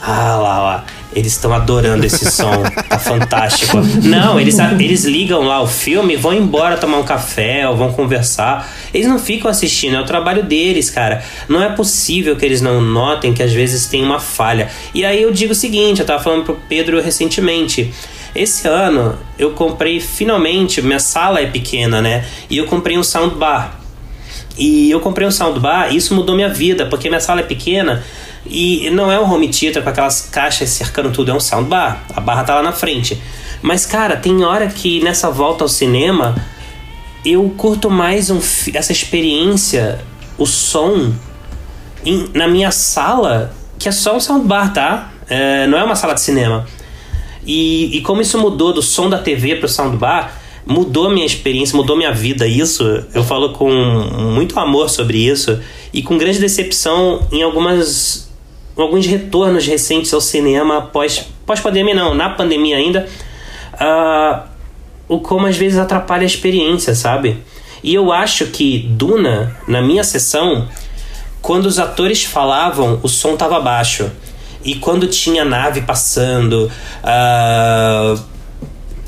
[0.00, 0.84] Ah, lá, lá.
[1.12, 3.78] Eles estão adorando esse som, tá fantástico.
[4.02, 8.70] Não, eles, eles ligam lá o filme, vão embora tomar um café ou vão conversar.
[8.92, 11.24] Eles não ficam assistindo, é o trabalho deles, cara.
[11.48, 14.68] Não é possível que eles não notem que às vezes tem uma falha.
[14.92, 17.92] E aí eu digo o seguinte: eu tava falando pro Pedro recentemente.
[18.34, 22.26] Esse ano eu comprei finalmente, minha sala é pequena, né?
[22.50, 23.85] E eu comprei um soundbar.
[24.56, 28.02] E eu comprei um soundbar e isso mudou minha vida, porque minha sala é pequena
[28.48, 32.04] e não é um home theater com aquelas caixas cercando tudo, é um soundbar.
[32.14, 33.20] A barra tá lá na frente.
[33.60, 36.34] Mas, cara, tem hora que nessa volta ao cinema
[37.24, 38.38] eu curto mais um,
[38.72, 39.98] essa experiência,
[40.38, 41.12] o som,
[42.04, 45.10] em, na minha sala, que é só um soundbar, tá?
[45.28, 46.66] É, não é uma sala de cinema.
[47.44, 50.32] E, e como isso mudou do som da TV pro soundbar,
[50.66, 52.82] mudou minha experiência, mudou minha vida isso.
[53.14, 55.58] Eu falo com muito amor sobre isso
[55.92, 58.26] e com grande decepção em algumas
[58.76, 63.08] alguns retornos recentes ao cinema pós pós pandemia não, na pandemia ainda.
[63.74, 64.56] Uh,
[65.08, 67.38] o como às vezes atrapalha a experiência, sabe?
[67.82, 70.66] E eu acho que Duna, na minha sessão,
[71.40, 74.10] quando os atores falavam, o som tava baixo.
[74.64, 76.68] E quando tinha nave passando,
[77.04, 78.20] uh,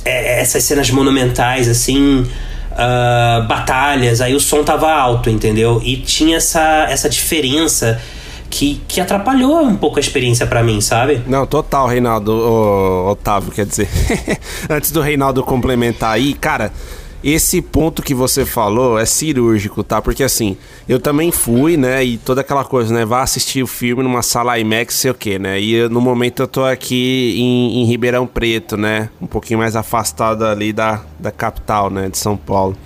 [0.09, 2.27] é, essas cenas monumentais, assim,
[2.73, 5.81] uh, batalhas, aí o som tava alto, entendeu?
[5.85, 8.01] E tinha essa, essa diferença
[8.49, 11.23] que, que atrapalhou um pouco a experiência para mim, sabe?
[11.27, 12.33] Não, total, Reinaldo,
[13.11, 13.89] Otávio, quer dizer.
[14.71, 16.73] Antes do Reinaldo complementar aí, cara,
[17.33, 20.01] esse ponto que você falou é cirúrgico, tá?
[20.01, 20.57] Porque assim,
[20.89, 22.05] eu também fui, né?
[22.05, 23.05] E toda aquela coisa, né?
[23.05, 25.61] Vá assistir o filme numa sala IMAX, sei o quê, né?
[25.61, 29.11] E no momento eu tô aqui em, em Ribeirão Preto, né?
[29.21, 32.09] Um pouquinho mais afastado ali da, da capital, né?
[32.09, 32.77] De São Paulo.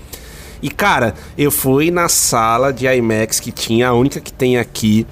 [0.62, 5.06] E cara, eu fui na sala de IMAX que tinha, a única que tem aqui.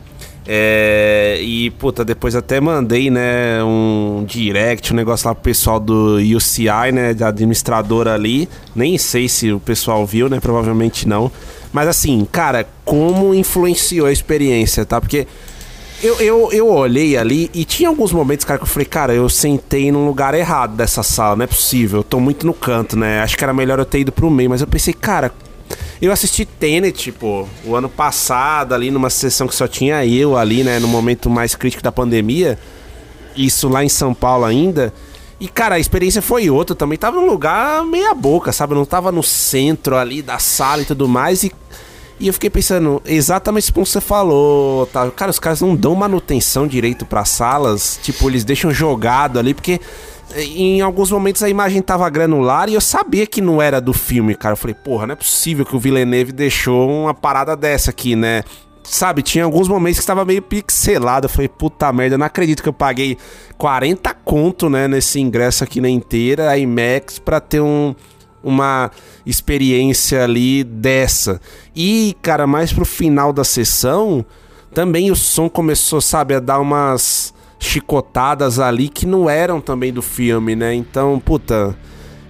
[0.46, 6.16] É, e, puta, depois até mandei, né, um direct, um negócio lá pro pessoal do
[6.16, 8.48] UCI, né, de administradora ali.
[8.74, 11.30] Nem sei se o pessoal viu, né, provavelmente não.
[11.72, 15.00] Mas assim, cara, como influenciou a experiência, tá?
[15.00, 15.26] Porque
[16.02, 19.28] eu, eu, eu olhei ali e tinha alguns momentos, cara, que eu falei, cara, eu
[19.28, 23.20] sentei num lugar errado dessa sala, não é possível, eu tô muito no canto, né?
[23.20, 25.30] Acho que era melhor eu ter ido pro meio, mas eu pensei, cara,
[26.00, 30.64] eu assisti Tenet, tipo, o ano passado, ali numa sessão que só tinha eu ali,
[30.64, 30.78] né?
[30.78, 32.58] No momento mais crítico da pandemia.
[33.36, 34.92] Isso lá em São Paulo ainda.
[35.38, 36.76] E, cara, a experiência foi outra.
[36.76, 38.74] também tava num lugar meia boca, sabe?
[38.74, 41.42] Não tava no centro ali da sala e tudo mais.
[41.44, 41.52] E,
[42.18, 45.10] e eu fiquei pensando, exatamente como você falou, tá?
[45.10, 47.98] Cara, os caras não dão manutenção direito para salas.
[48.02, 49.80] Tipo, eles deixam jogado ali, porque
[50.36, 54.34] em alguns momentos a imagem tava granular e eu sabia que não era do filme,
[54.34, 54.52] cara.
[54.52, 58.42] Eu falei, porra, não é possível que o Villeneuve deixou uma parada dessa aqui, né?
[58.82, 61.26] Sabe, tinha alguns momentos que estava meio pixelado.
[61.26, 63.16] Eu falei, puta merda, não acredito que eu paguei
[63.58, 67.94] 40 conto, né, nesse ingresso aqui na inteira, IMAX, pra ter um,
[68.42, 68.90] uma
[69.26, 71.40] experiência ali dessa.
[71.74, 74.24] E, cara, mais pro final da sessão,
[74.72, 80.00] também o som começou, sabe, a dar umas chicotadas ali que não eram também do
[80.00, 80.74] filme, né?
[80.74, 81.76] Então, puta,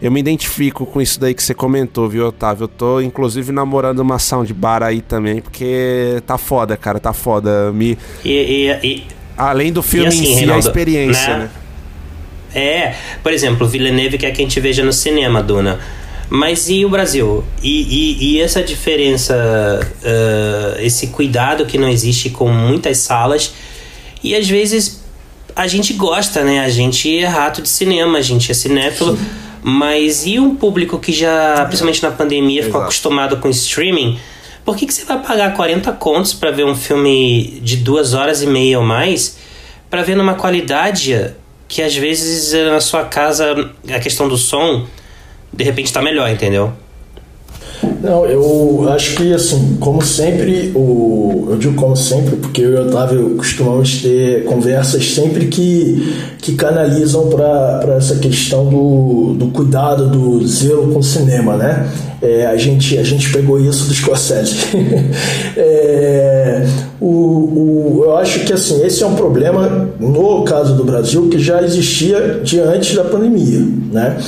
[0.03, 2.65] eu me identifico com isso daí que você comentou, viu, Otávio?
[2.65, 7.71] Eu tô, inclusive, namorando uma soundbar aí também, porque tá foda, cara, tá foda.
[7.73, 7.97] Me...
[8.25, 9.07] E, e, e...
[9.37, 11.45] Além do filme assim, em si, Reinaldo, a experiência, né?
[11.45, 11.51] né?
[12.53, 15.79] É, por exemplo, Villeneuve quer que a gente veja no cinema, Duna.
[16.29, 17.45] Mas e o Brasil?
[17.63, 19.35] E, e, e essa diferença,
[20.03, 23.53] uh, esse cuidado que não existe com muitas salas,
[24.23, 25.00] e às vezes
[25.55, 26.61] a gente gosta, né?
[26.61, 29.17] A gente é rato de cinema, a gente é cinéfilo.
[29.17, 29.27] Sim.
[29.63, 34.19] Mas e um público que já, principalmente na pandemia, ficou acostumado com streaming?
[34.65, 38.43] Por que, que você vai pagar 40 contos para ver um filme de duas horas
[38.43, 39.39] e meia ou mais
[39.91, 41.35] para ver numa qualidade
[41.69, 44.87] que às vezes na sua casa a questão do som
[45.53, 46.73] de repente está melhor, entendeu?
[48.03, 52.77] Não, eu acho que assim, como sempre, o, eu digo como sempre, porque eu e
[52.77, 60.09] o Otávio costumamos ter conversas sempre que, que canalizam para essa questão do, do cuidado,
[60.09, 61.89] do zelo com o cinema, né?
[62.23, 64.57] É, a, gente, a gente pegou isso do Scorsese.
[65.57, 66.67] é,
[67.01, 71.39] o, o, eu acho que assim, esse é um problema, no caso do Brasil, que
[71.39, 74.19] já existia diante da pandemia, né?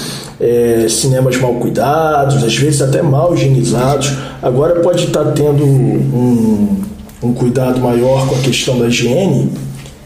[0.42, 4.12] É, cinemas mal cuidados, às vezes até mal higienizados.
[4.42, 6.82] Agora pode estar tendo um,
[7.22, 9.52] um cuidado maior com a questão da higiene,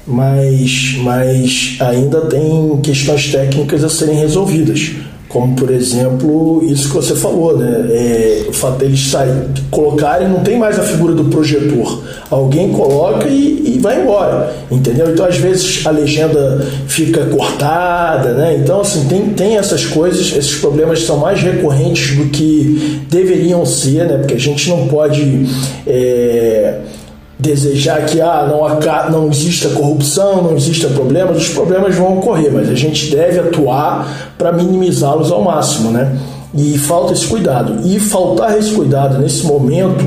[0.07, 4.93] mas, mas ainda tem questões técnicas a serem resolvidas.
[5.37, 7.87] Como, por exemplo, isso que você falou, né?
[7.91, 9.35] É, o fato deles sair,
[9.71, 12.03] colocarem, não tem mais a figura do projetor.
[12.31, 15.11] Alguém coloca e, e, vai embora, entendeu?
[15.11, 18.57] Então, às vezes, a legenda fica cortada, né?
[18.59, 24.07] Então, assim, tem, tem essas coisas, esses problemas são mais recorrentes do que deveriam ser,
[24.07, 24.17] né?
[24.17, 25.47] Porque a gente não pode.
[25.87, 26.79] É,
[27.39, 32.69] desejar que ah, não, não exista corrupção, não exista problemas, os problemas vão ocorrer, mas
[32.69, 36.19] a gente deve atuar para minimizá-los ao máximo, né?
[36.55, 37.87] E falta esse cuidado.
[37.87, 40.05] E faltar esse cuidado nesse momento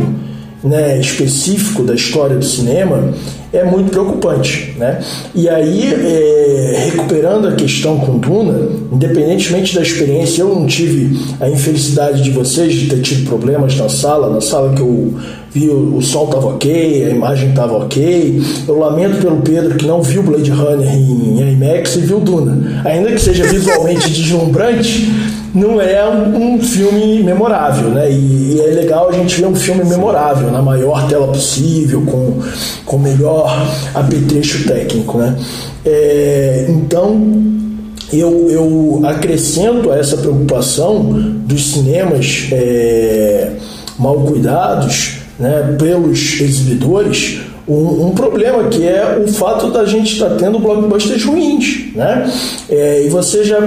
[0.64, 3.14] né, específico da história do cinema
[3.52, 4.76] é muito preocupante.
[4.78, 5.02] Né?
[5.34, 11.50] E aí, é, recuperando a questão com Duna, independentemente da experiência, eu não tive a
[11.50, 15.14] infelicidade de vocês de ter tido problemas na sala, na sala que eu
[15.52, 18.42] vi o, o som estava ok, a imagem estava ok.
[18.68, 22.84] Eu lamento pelo Pedro que não viu Blade Runner em, em IMAX e viu Duna.
[22.86, 25.10] Ainda que seja visualmente deslumbrante,
[25.54, 28.12] não é um, um, filme memorável, né?
[28.12, 32.40] E, e, é legal a gente ver um filme memorável, na maior tela possível, com,
[32.86, 33.52] com melhor
[33.94, 35.36] apetrecho técnico, né?
[35.86, 37.20] É, então,
[38.12, 41.04] eu, eu acrescento a essa preocupação
[41.46, 43.52] dos cinemas é,
[43.98, 50.30] mal cuidados né, pelos exibidores um, um, problema que é o fato da gente estar
[50.30, 52.30] tá tendo blockbusters ruins, né?
[52.68, 53.60] É, e você já,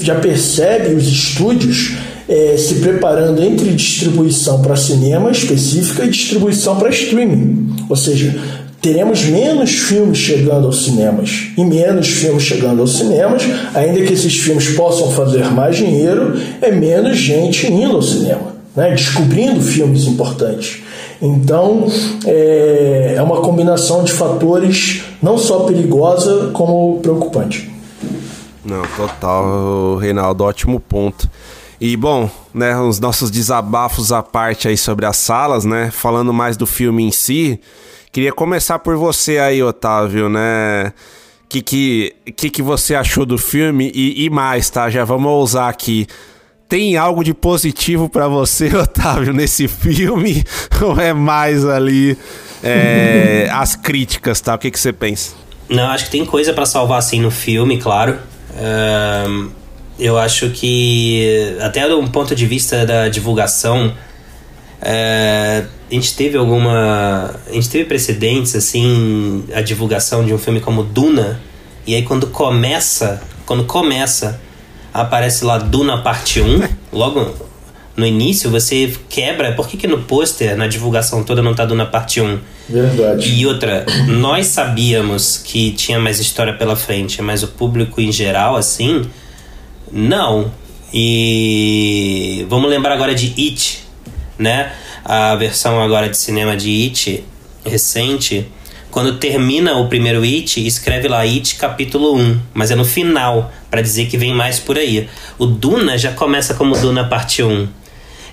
[0.00, 1.92] já percebe os estúdios
[2.28, 8.34] é, se preparando entre distribuição para cinema específica e distribuição para streaming, ou seja,
[8.80, 13.42] teremos menos filmes chegando aos cinemas e menos filmes chegando aos cinemas,
[13.74, 18.90] ainda que esses filmes possam fazer mais dinheiro, é menos gente indo ao cinema, né?
[18.90, 20.83] descobrindo filmes importantes.
[21.20, 21.86] Então,
[22.26, 27.72] é, é uma combinação de fatores não só perigosa, como preocupante.
[28.64, 31.28] Não, total, Reinaldo, ótimo ponto.
[31.80, 36.56] E bom, né, os nossos desabafos à parte aí sobre as salas, né, falando mais
[36.56, 37.60] do filme em si,
[38.10, 40.92] queria começar por você aí, Otávio, né?
[41.48, 44.88] Que que, que, que você achou do filme e, e mais, tá?
[44.88, 46.06] Já vamos ousar aqui
[46.68, 50.44] tem algo de positivo para você, Otávio, nesse filme?
[50.82, 52.16] Ou é mais ali
[52.62, 54.54] é, as críticas, tá?
[54.54, 55.34] O que, que você pensa?
[55.68, 58.18] Não, acho que tem coisa para salvar assim no filme, claro.
[58.56, 59.50] Um,
[59.98, 63.94] eu acho que, até do ponto de vista da divulgação,
[64.82, 67.34] é, a gente teve alguma.
[67.48, 71.40] A gente teve precedentes, assim, a divulgação de um filme como Duna,
[71.86, 73.22] e aí quando começa.
[73.46, 74.40] Quando começa
[74.94, 76.62] aparece lá Duna Parte 1,
[76.96, 77.34] logo
[77.96, 79.52] no início, você quebra.
[79.52, 82.38] Por que, que no pôster, na divulgação toda, não tá Duna Parte 1?
[82.68, 83.32] Verdade.
[83.34, 88.56] E outra, nós sabíamos que tinha mais história pela frente, mas o público em geral,
[88.56, 89.02] assim,
[89.92, 90.50] não.
[90.92, 93.84] E vamos lembrar agora de It,
[94.38, 94.72] né?
[95.04, 97.24] A versão agora de cinema de It,
[97.64, 98.48] recente
[98.94, 103.82] quando termina o primeiro It, escreve lá It capítulo 1, mas é no final, para
[103.82, 105.08] dizer que vem mais por aí.
[105.36, 107.66] O Duna já começa como Duna parte 1.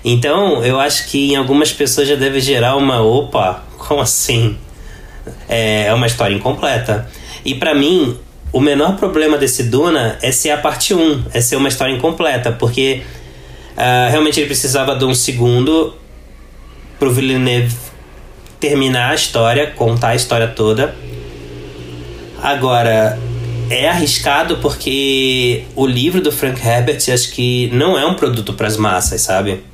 [0.04, 4.56] Então, eu acho que em algumas pessoas já deve gerar uma opa, como assim?
[5.48, 7.10] É, é uma história incompleta.
[7.44, 8.16] E para mim,
[8.52, 12.52] o menor problema desse Duna é ser a parte 1, é ser uma história incompleta,
[12.52, 13.02] porque
[13.72, 15.92] uh, realmente ele precisava de um segundo
[17.00, 17.74] pro Villeneuve
[18.62, 20.94] terminar a história, contar a história toda.
[22.40, 23.18] Agora,
[23.68, 28.68] é arriscado porque o livro do Frank Herbert acho que não é um produto para
[28.68, 29.64] as massas, sabe?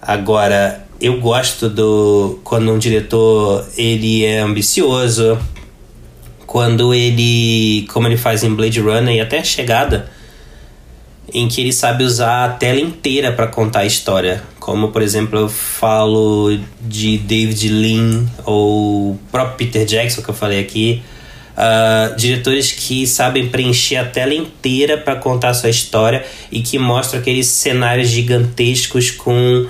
[0.00, 5.36] Agora, eu gosto do quando um diretor ele é ambicioso,
[6.46, 10.08] quando ele, como ele faz em Blade Runner e até Chegada,
[11.32, 14.42] em que ele sabe usar a tela inteira para contar a história.
[14.58, 20.60] Como, por exemplo, eu falo de David Lean ou próprio Peter Jackson, que eu falei
[20.60, 21.02] aqui.
[21.56, 26.78] Uh, diretores que sabem preencher a tela inteira para contar a sua história e que
[26.78, 29.66] mostram aqueles cenários gigantescos com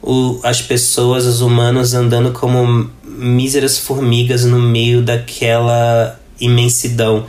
[0.00, 7.26] o, as pessoas, os humanos andando como míseras formigas no meio daquela imensidão.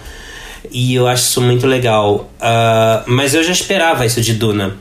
[0.74, 2.32] E eu acho isso muito legal.
[2.40, 4.76] Uh, mas eu já esperava isso de Duna,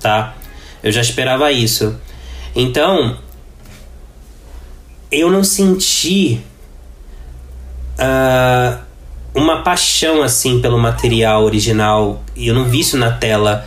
[0.00, 0.34] tá?
[0.82, 1.94] Eu já esperava isso.
[2.56, 3.18] Então,
[5.12, 6.40] eu não senti
[7.98, 8.78] uh,
[9.34, 12.24] uma paixão assim pelo material original.
[12.34, 13.66] Eu não vi isso na tela.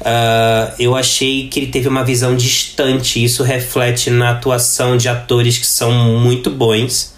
[0.00, 3.22] Uh, eu achei que ele teve uma visão distante.
[3.22, 7.15] Isso reflete na atuação de atores que são muito bons.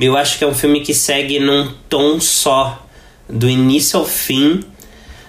[0.00, 2.86] Eu acho que é um filme que segue num tom só,
[3.28, 4.64] do início ao fim.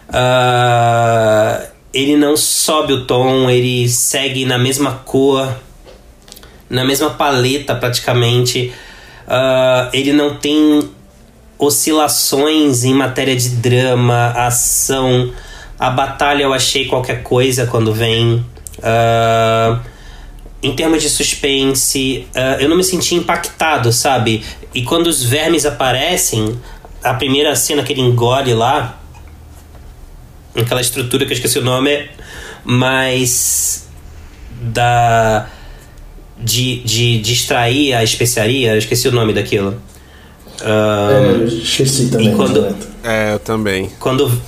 [0.10, 5.49] Uh, ele não sobe o tom, ele segue na mesma cor,
[6.70, 8.74] na mesma paleta praticamente.
[9.28, 10.90] Uh, ele não tem
[11.58, 15.34] oscilações em matéria de drama, ação.
[15.80, 18.45] A batalha eu achei qualquer coisa quando vem.
[18.78, 19.80] Uh,
[20.62, 24.44] em termos de suspense, uh, eu não me senti impactado, sabe?
[24.74, 26.60] E quando os vermes aparecem,
[27.04, 29.00] a primeira cena que ele engole lá,
[30.56, 32.10] aquela estrutura que eu esqueci o nome,
[32.64, 33.88] mas
[34.60, 35.48] da
[36.40, 39.82] de, de, de extrair a especiaria, eu esqueci o nome daquilo.
[40.62, 42.36] Um, é, esqueci também.
[42.36, 43.90] quando, é, eu também.
[44.00, 44.42] Quando,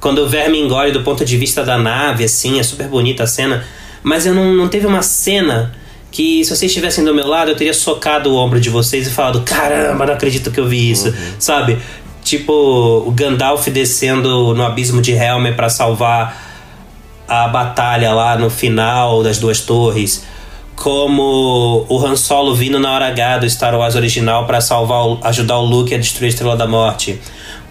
[0.00, 3.26] quando o verme engole do ponto de vista da nave, assim, é super bonita a
[3.26, 3.64] cena.
[4.04, 5.74] Mas eu não, não teve uma cena
[6.12, 9.10] que se vocês estivessem do meu lado, eu teria socado o ombro de vocês e
[9.10, 11.14] falado: caramba, não acredito que eu vi isso, uhum.
[11.40, 11.78] sabe?
[12.22, 12.52] Tipo
[13.04, 16.40] o Gandalf descendo no abismo de Helm para salvar
[17.26, 20.24] a batalha lá no final das duas torres
[20.76, 25.58] como o Han Solo vindo na hora H do Star Wars original para salvar, ajudar
[25.58, 27.20] o Luke a destruir a Estrela da Morte,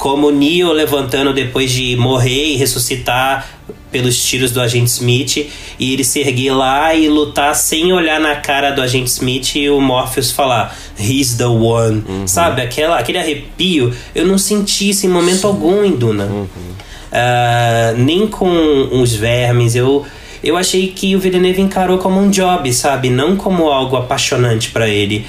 [0.04, 3.48] como Neo levantando depois de morrer e ressuscitar
[3.90, 5.50] pelos tiros do agente Smith
[5.80, 9.70] e ele se erguer lá e lutar sem olhar na cara do agente Smith e
[9.70, 12.28] o Morpheus falar He's the one, uhum.
[12.28, 12.62] sabe?
[12.62, 15.48] Aquela, aquele arrepio eu não senti isso em momento Sim.
[15.48, 16.26] algum em Duna.
[16.26, 16.44] Uhum.
[16.44, 20.06] Uh, nem com os vermes, eu
[20.44, 23.10] eu achei que o Villeneuve encarou como um job, sabe?
[23.10, 25.26] Não como algo apaixonante para ele.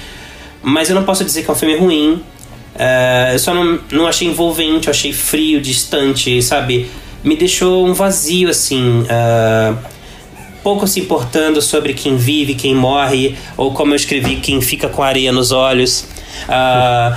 [0.61, 2.21] Mas eu não posso dizer que é um filme ruim.
[2.75, 6.89] Uh, eu só não, não achei envolvente, eu achei frio, distante, sabe?
[7.23, 9.01] Me deixou um vazio, assim.
[9.03, 9.77] Uh,
[10.61, 15.01] pouco se importando sobre quem vive, quem morre, ou como eu escrevi, quem fica com
[15.01, 16.05] areia nos olhos.
[16.49, 17.15] Uh,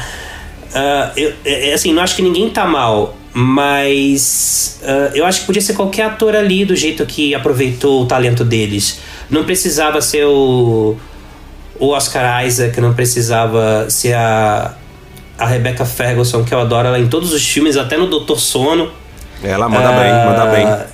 [1.16, 1.34] eu,
[1.74, 3.16] assim, não acho que ninguém tá mal.
[3.40, 4.80] Mas
[5.14, 9.00] eu acho que podia ser qualquer ator ali do jeito que aproveitou o talento deles.
[9.30, 10.96] Não precisava ser o,
[11.78, 14.74] o Oscar Isaac, não precisava ser a,
[15.38, 18.90] a Rebecca Ferguson, que eu adoro ela em todos os filmes, até no Doutor Sono.
[19.42, 20.66] Ela manda bem, manda bem.
[20.66, 20.86] Ah,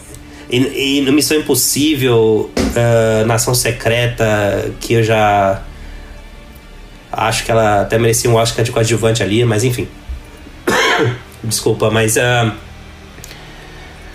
[0.51, 5.63] e, e no Missão Impossível, uh, Nação Secreta, que eu já
[7.11, 9.89] acho que ela até merecia um Oscar de coadjuvante ali, mas enfim.
[11.43, 12.53] Desculpa, mas uh,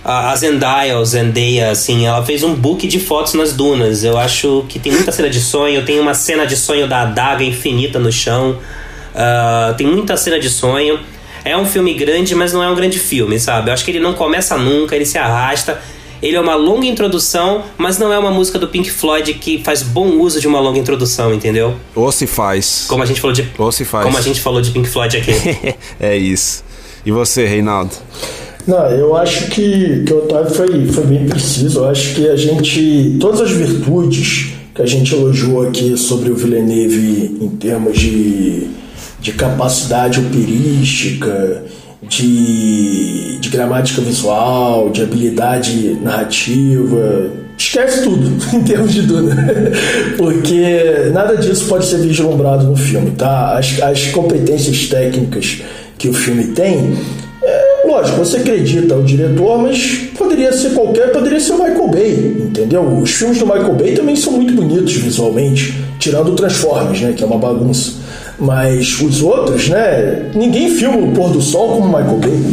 [0.03, 4.03] a Zendaya, o Zendaya, assim, ela fez um book de fotos nas dunas.
[4.03, 5.83] Eu acho que tem muita cena de sonho.
[5.85, 8.57] Tem uma cena de sonho da adaga infinita no chão.
[9.13, 10.99] Uh, tem muita cena de sonho.
[11.43, 13.69] É um filme grande, mas não é um grande filme, sabe?
[13.69, 15.79] Eu acho que ele não começa nunca, ele se arrasta.
[16.21, 19.81] Ele é uma longa introdução, mas não é uma música do Pink Floyd que faz
[19.81, 21.75] bom uso de uma longa introdução, entendeu?
[21.95, 22.85] Ou se faz.
[22.89, 23.47] Como a gente falou de.
[23.57, 24.03] Ou se faz.
[24.03, 25.31] Como a gente falou de Pink Floyd aqui.
[25.99, 26.63] é isso.
[27.05, 27.91] E você, Reinaldo?
[28.67, 31.79] Não, eu acho que, que o Otávio foi, foi bem preciso.
[31.79, 33.17] Eu acho que a gente.
[33.19, 38.67] Todas as virtudes que a gente elogiou aqui sobre o Villeneuve em termos de,
[39.21, 41.63] de capacidade operística,
[42.01, 49.35] de, de gramática visual, de habilidade narrativa, esquece tudo em termos de Duna.
[50.17, 53.57] Porque nada disso pode ser vislumbrado no filme, tá?
[53.57, 55.61] As, as competências técnicas
[55.97, 56.97] que o filme tem,
[57.43, 62.37] é, lógico, você acredita o diretor, mas poderia ser qualquer, poderia ser o Michael Bay,
[62.47, 62.87] entendeu?
[63.01, 67.21] Os filmes do Michael Bay também são muito bonitos visualmente, tirando o Transformers, né, que
[67.21, 67.99] é uma bagunça.
[68.39, 70.31] Mas os outros, né?
[70.33, 72.43] Ninguém filma o pôr do sol como Michael Bay.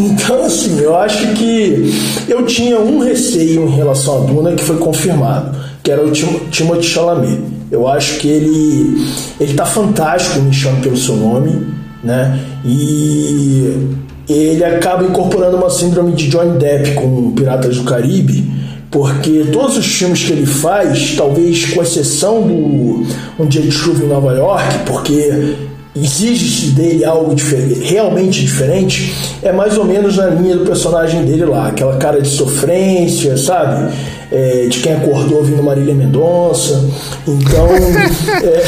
[0.00, 1.92] Então, assim, eu acho que
[2.28, 6.40] eu tinha um receio em relação a Duna que foi confirmado, que era o Tim
[6.50, 7.40] Timothée Chalamet.
[7.70, 9.06] Eu acho que ele
[9.38, 11.66] ele tá fantástico me chama pelo seu nome,
[12.02, 12.38] né?
[12.64, 13.96] E
[14.28, 18.50] ele acaba incorporando uma síndrome de Johnny Depp com Piratas do Caribe,
[18.90, 23.06] porque todos os filmes que ele faz, talvez com exceção do
[23.38, 25.56] Um Dia de Chuva em Nova York, porque
[26.02, 31.44] exige dele algo diferente, realmente diferente, é mais ou menos na linha do personagem dele
[31.44, 33.92] lá, aquela cara de sofrência, sabe?
[34.30, 36.84] É, de quem acordou ouvindo Marília Mendonça.
[37.26, 37.66] Então,
[38.42, 38.62] é,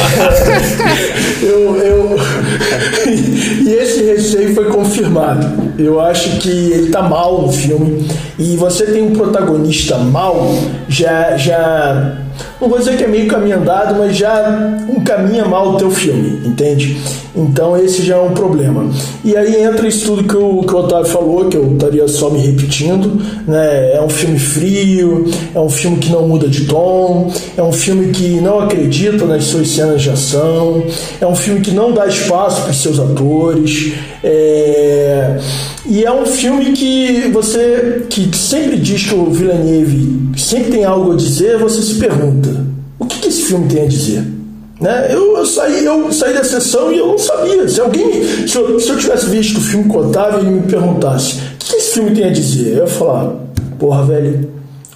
[1.44, 2.16] eu, eu
[3.66, 5.70] e esse receio foi confirmado.
[5.78, 8.07] Eu acho que ele tá mal no filme
[8.39, 10.51] e você tem um protagonista mal,
[10.89, 12.16] já já
[12.60, 16.46] não vou dizer que é meio caminho andado, mas já encaminha mal o teu filme,
[16.46, 17.00] entende?
[17.40, 18.90] Então esse já é um problema.
[19.24, 22.30] E aí entra isso tudo que o, que o Otávio falou, que eu estaria só
[22.30, 23.94] me repetindo, né?
[23.94, 28.12] É um filme frio, é um filme que não muda de tom, é um filme
[28.12, 30.84] que não acredita nas suas cenas de ação,
[31.20, 33.92] é um filme que não dá espaço para os seus atores,
[34.22, 35.38] é...
[35.86, 41.12] e é um filme que você que sempre diz que o Villeneuve sempre tem algo
[41.12, 42.66] a dizer, você se pergunta,
[42.98, 44.39] o que, que esse filme tem a dizer?
[44.81, 45.09] Né?
[45.11, 47.69] Eu, eu, saí, eu saí da sessão e eu não sabia.
[47.69, 51.40] Se alguém, se eu, se eu tivesse visto o filme com e me perguntasse o
[51.59, 53.35] que esse filme tem a dizer, eu ia falar,
[53.78, 54.48] porra, velho,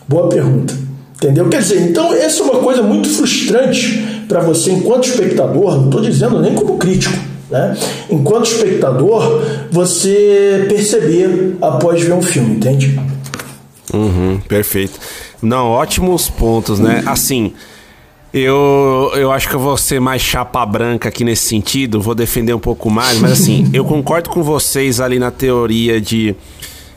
[0.08, 0.74] boa pergunta.
[1.16, 1.48] Entendeu?
[1.48, 6.00] Quer dizer, então essa é uma coisa muito frustrante para você enquanto espectador, não estou
[6.00, 7.16] dizendo nem como crítico,
[7.50, 7.76] né?
[8.10, 12.98] Enquanto espectador, você perceber após ver um filme, entende?
[13.92, 14.98] Uhum, perfeito.
[15.40, 17.02] Não, ótimos pontos, né?
[17.06, 17.52] Assim,
[18.34, 22.52] eu, eu acho que eu vou ser mais chapa branca aqui nesse sentido, vou defender
[22.52, 26.34] um pouco mais, mas assim, eu concordo com vocês ali na teoria de.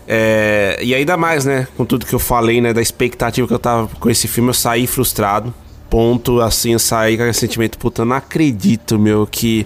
[0.08, 3.60] É, e ainda mais, né, com tudo que eu falei, né, da expectativa que eu
[3.60, 5.54] tava com esse filme, eu saí frustrado.
[5.92, 9.66] Ponto, assim, eu saí com esse sentimento, puta, não acredito, meu, que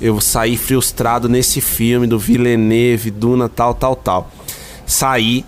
[0.00, 4.30] eu saí frustrado nesse filme do Villeneuve, Duna, tal, tal, tal.
[4.86, 5.44] Saí.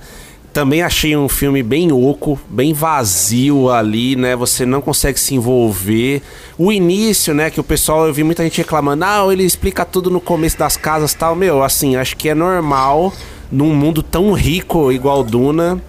[0.52, 4.36] Também achei um filme bem oco, bem vazio ali, né?
[4.36, 6.20] Você não consegue se envolver.
[6.58, 7.50] O início, né?
[7.50, 10.76] Que o pessoal, eu vi muita gente reclamando, ah, ele explica tudo no começo das
[10.76, 11.34] casas tal.
[11.34, 13.12] Meu, assim, acho que é normal
[13.50, 15.80] num mundo tão rico igual Duna.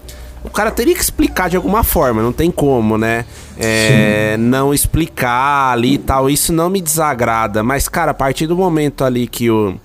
[0.44, 3.26] O cara teria que explicar de alguma forma, não tem como, né?
[3.57, 6.30] É, não explicar ali e tal.
[6.30, 7.64] Isso não me desagrada.
[7.64, 9.76] Mas, cara, a partir do momento ali que o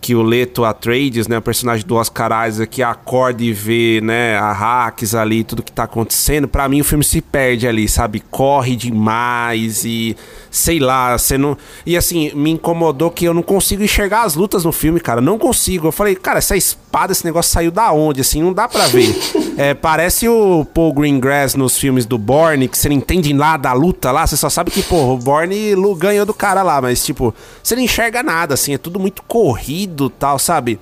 [0.00, 4.52] que o Leto Atreides, né, o personagem do Oscar Isaac, acorda e vê, né, a
[4.52, 8.20] hacks ali, tudo que tá acontecendo, para mim o filme se perde ali, sabe?
[8.20, 10.16] Corre demais e
[10.56, 11.56] sei lá, você não.
[11.84, 15.20] E assim, me incomodou que eu não consigo enxergar as lutas no filme, cara.
[15.20, 15.88] Não consigo.
[15.88, 18.22] Eu falei, cara, essa espada, esse negócio saiu da onde?
[18.22, 19.14] Assim, não dá para ver.
[19.58, 23.72] é, parece o Paul Greengrass nos filmes do Borne, que você não entende nada da
[23.74, 27.34] luta lá, você só sabe que, pô, o Borne ganhou do cara lá, mas tipo,
[27.62, 30.78] você não enxerga nada, assim, é tudo muito corrido tal, sabe?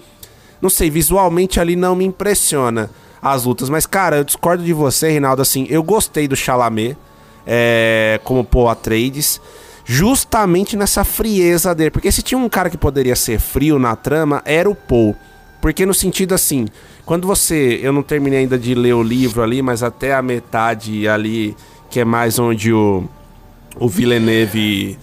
[0.60, 2.90] Não sei, visualmente ali não me impressiona
[3.22, 6.96] as lutas, mas cara, eu discordo de você, Reinaldo, assim, eu gostei do Chalamet
[7.46, 9.40] é, como Paul Atreides
[9.84, 11.90] justamente nessa frieza dele.
[11.90, 15.14] Porque se tinha um cara que poderia ser frio na trama, era o Paul.
[15.60, 16.66] Porque no sentido assim,
[17.06, 17.80] quando você.
[17.82, 21.56] Eu não terminei ainda de ler o livro ali, mas até a metade ali,
[21.90, 23.04] que é mais onde o,
[23.78, 24.98] o Villeneuve.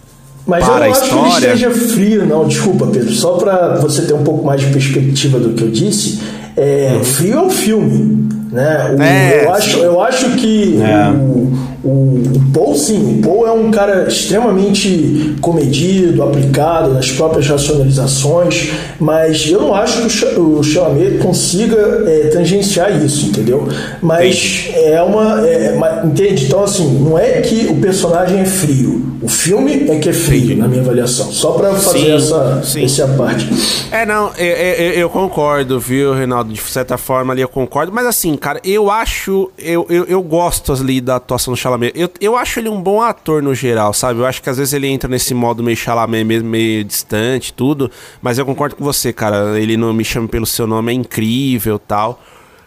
[0.45, 1.53] Mas para eu não a acho que ele história.
[1.53, 2.47] esteja frio, não.
[2.47, 3.11] Desculpa, Pedro.
[3.11, 6.19] Só para você ter um pouco mais de perspectiva do que eu disse,
[6.57, 8.29] é, frio é o filme.
[8.51, 8.95] Né?
[8.97, 11.09] O- É, eu, acho, eu acho que É.
[11.11, 11.53] o,
[11.83, 11.87] o,
[12.35, 19.47] o Paul, sim, o Paul é um cara extremamente comedido, aplicado nas próprias racionalizações, mas
[19.49, 21.75] eu não acho que o, Cha- o Chalamet consiga
[22.07, 23.67] é, tangenciar isso, entendeu?
[24.01, 25.47] Mas é uma.
[25.47, 26.45] é, ma- entende?
[26.45, 30.57] Então, assim, não é que o personagem é frio, o filme é que é frio,
[30.57, 31.31] na minha avaliação.
[31.31, 32.83] Só para fazer Sim, essa, sim.
[32.85, 33.47] essa parte.
[33.91, 36.51] É, não, eu, eu, eu concordo, viu, Reinaldo?
[36.53, 37.91] De certa forma ali eu concordo.
[37.91, 39.51] Mas assim, cara, eu acho.
[39.57, 41.70] Eu, eu, eu gosto ali da atuação do Chalamet.
[41.95, 44.19] Eu, eu acho ele um bom ator no geral, sabe?
[44.19, 47.89] Eu acho que às vezes ele entra nesse modo meio Chalamet, mesmo, meio distante tudo.
[48.21, 49.59] Mas eu concordo com você, cara.
[49.59, 52.21] Ele não me chama pelo seu nome, é incrível tal.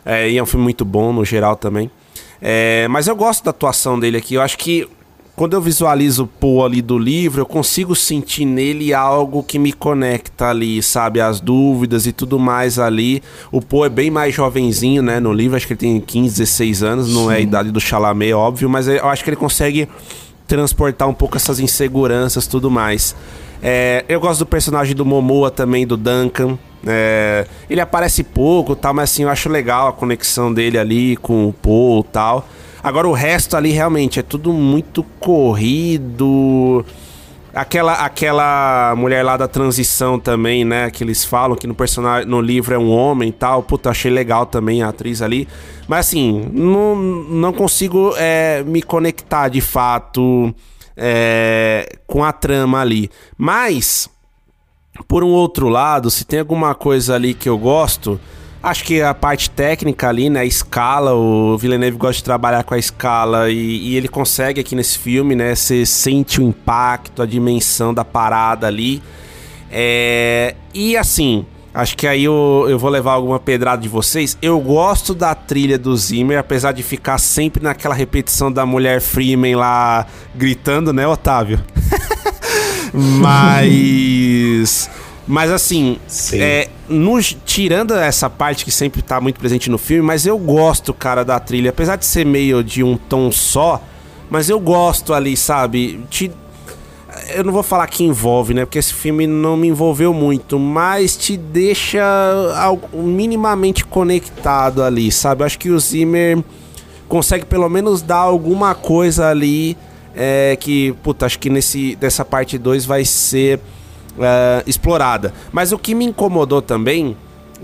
[0.05, 1.91] É, e é um filme muito bom no geral também.
[2.41, 4.35] É, mas eu gosto da atuação dele aqui.
[4.35, 4.89] Eu acho que
[5.37, 9.73] quando eu visualizo o Poe ali do livro, eu consigo sentir nele algo que me
[9.73, 11.21] conecta ali, sabe?
[11.21, 13.23] As dúvidas e tudo mais ali.
[13.51, 15.19] O Poe é bem mais jovenzinho, né?
[15.19, 18.33] No livro, acho que ele tem 15, 16 anos, não é a idade do Chalamet,
[18.33, 19.89] óbvio, mas eu acho que ele consegue
[20.47, 23.17] transportar um pouco essas inseguranças tudo mais.
[23.61, 26.59] É, eu gosto do personagem do Momoa também, do Duncan.
[26.87, 31.49] É, ele aparece pouco, tal, mas assim, eu acho legal a conexão dele ali com
[31.49, 32.47] o Paul e tal.
[32.85, 36.85] Agora o resto ali realmente é tudo muito corrido.
[37.55, 40.91] Aquela, aquela mulher lá da transição também, né?
[40.91, 43.63] Que eles falam que no personagem, no livro é um homem e tal.
[43.63, 45.49] Puta, achei legal também a atriz ali.
[45.89, 50.55] Mas assim, não, não consigo é, me conectar de fato
[50.95, 53.11] é, com a trama ali.
[53.39, 54.11] Mas,
[55.09, 58.21] por um outro lado, se tem alguma coisa ali que eu gosto,
[58.65, 60.41] Acho que a parte técnica ali, né?
[60.41, 64.75] A escala, o Villeneuve gosta de trabalhar com a escala e, e ele consegue aqui
[64.75, 65.55] nesse filme, né?
[65.55, 69.03] Você sente o impacto, a dimensão da parada ali.
[69.71, 74.39] É, e assim, acho que aí eu, eu vou levar alguma pedrada de vocês.
[74.41, 79.57] Eu gosto da trilha do Zimmer, apesar de ficar sempre naquela repetição da mulher Freeman
[79.57, 81.63] lá gritando, né, Otávio?
[83.21, 84.89] Mas.
[85.27, 85.99] Mas assim,
[86.35, 90.93] é, nos, tirando essa parte que sempre tá muito presente no filme, mas eu gosto,
[90.93, 91.71] cara, da trilha.
[91.71, 93.83] Apesar de ser meio de um tom só,
[94.29, 96.01] mas eu gosto ali, sabe?
[96.11, 96.31] Te,
[97.35, 98.67] eu não vou falar que envolve, né?
[98.67, 102.03] Porque esse filme não me envolveu muito, mas te deixa
[102.93, 105.43] minimamente conectado ali, sabe?
[105.43, 106.43] Eu acho que o Zimmer
[107.09, 109.77] consegue pelo menos dar alguma coisa ali
[110.15, 113.59] é, que, puta, acho que nesse, dessa parte 2 vai ser
[114.19, 115.33] uh, explorada.
[115.53, 117.17] Mas o que me incomodou também,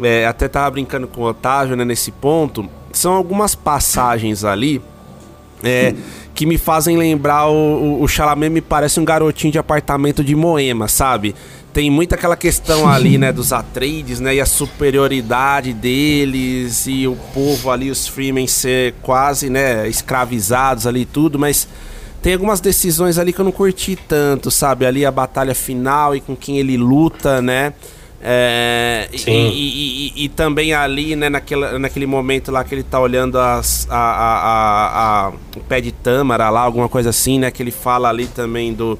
[0.02, 4.82] é, até tava brincando com o Otávio né, nesse ponto, são algumas passagens ali
[5.62, 5.94] é,
[6.34, 10.88] que me fazem lembrar o, o, Chalamet me parece um garotinho de apartamento de Moema,
[10.88, 11.34] sabe?
[11.72, 17.16] Tem muita aquela questão ali, né, dos Atreides, né, e a superioridade deles e o
[17.32, 21.68] povo ali, os Freemen ser quase, né, escravizados ali e tudo, mas
[22.22, 24.84] tem algumas decisões ali que eu não curti tanto, sabe?
[24.84, 27.72] Ali a batalha final e com quem ele luta, né?
[28.22, 33.00] É, e, e, e, e, também ali, né, naquele, naquele momento lá que ele tá
[33.00, 37.50] olhando as, a, a, a, a, o pé de tâmara lá, alguma coisa assim, né?
[37.50, 38.98] Que ele fala ali também do,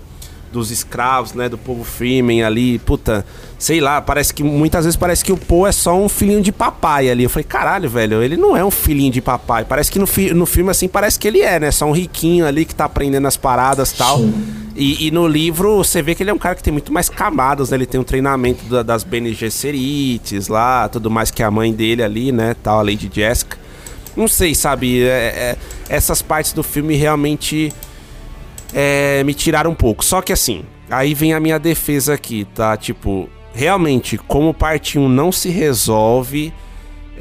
[0.53, 3.25] dos escravos, né, do povo Freeman ali, puta,
[3.59, 6.51] sei lá, parece que muitas vezes parece que o Poe é só um filhinho de
[6.51, 7.25] papai ali.
[7.25, 9.65] Eu falei, caralho, velho, ele não é um filhinho de papai.
[9.65, 11.71] Parece que no, fi no filme assim parece que ele é, né?
[11.71, 14.21] Só um riquinho ali que tá aprendendo as paradas tal.
[14.75, 17.09] E, e, no livro você vê que ele é um cara que tem muito mais
[17.09, 17.77] camadas, né?
[17.77, 22.03] Ele tem um treinamento da, das Bene Gesserits lá, tudo mais que a mãe dele
[22.03, 22.57] ali, né?
[22.63, 23.59] Tal, a Lady Jessica.
[24.17, 25.03] Não sei, sabe?
[25.03, 25.57] É, é,
[25.89, 27.73] essas partes do filme realmente
[28.75, 30.05] é, me tiraram um pouco.
[30.05, 32.77] Só que assim, aí vem a minha defesa aqui, tá?
[32.77, 36.53] Tipo, realmente, como parte 1 não se resolve.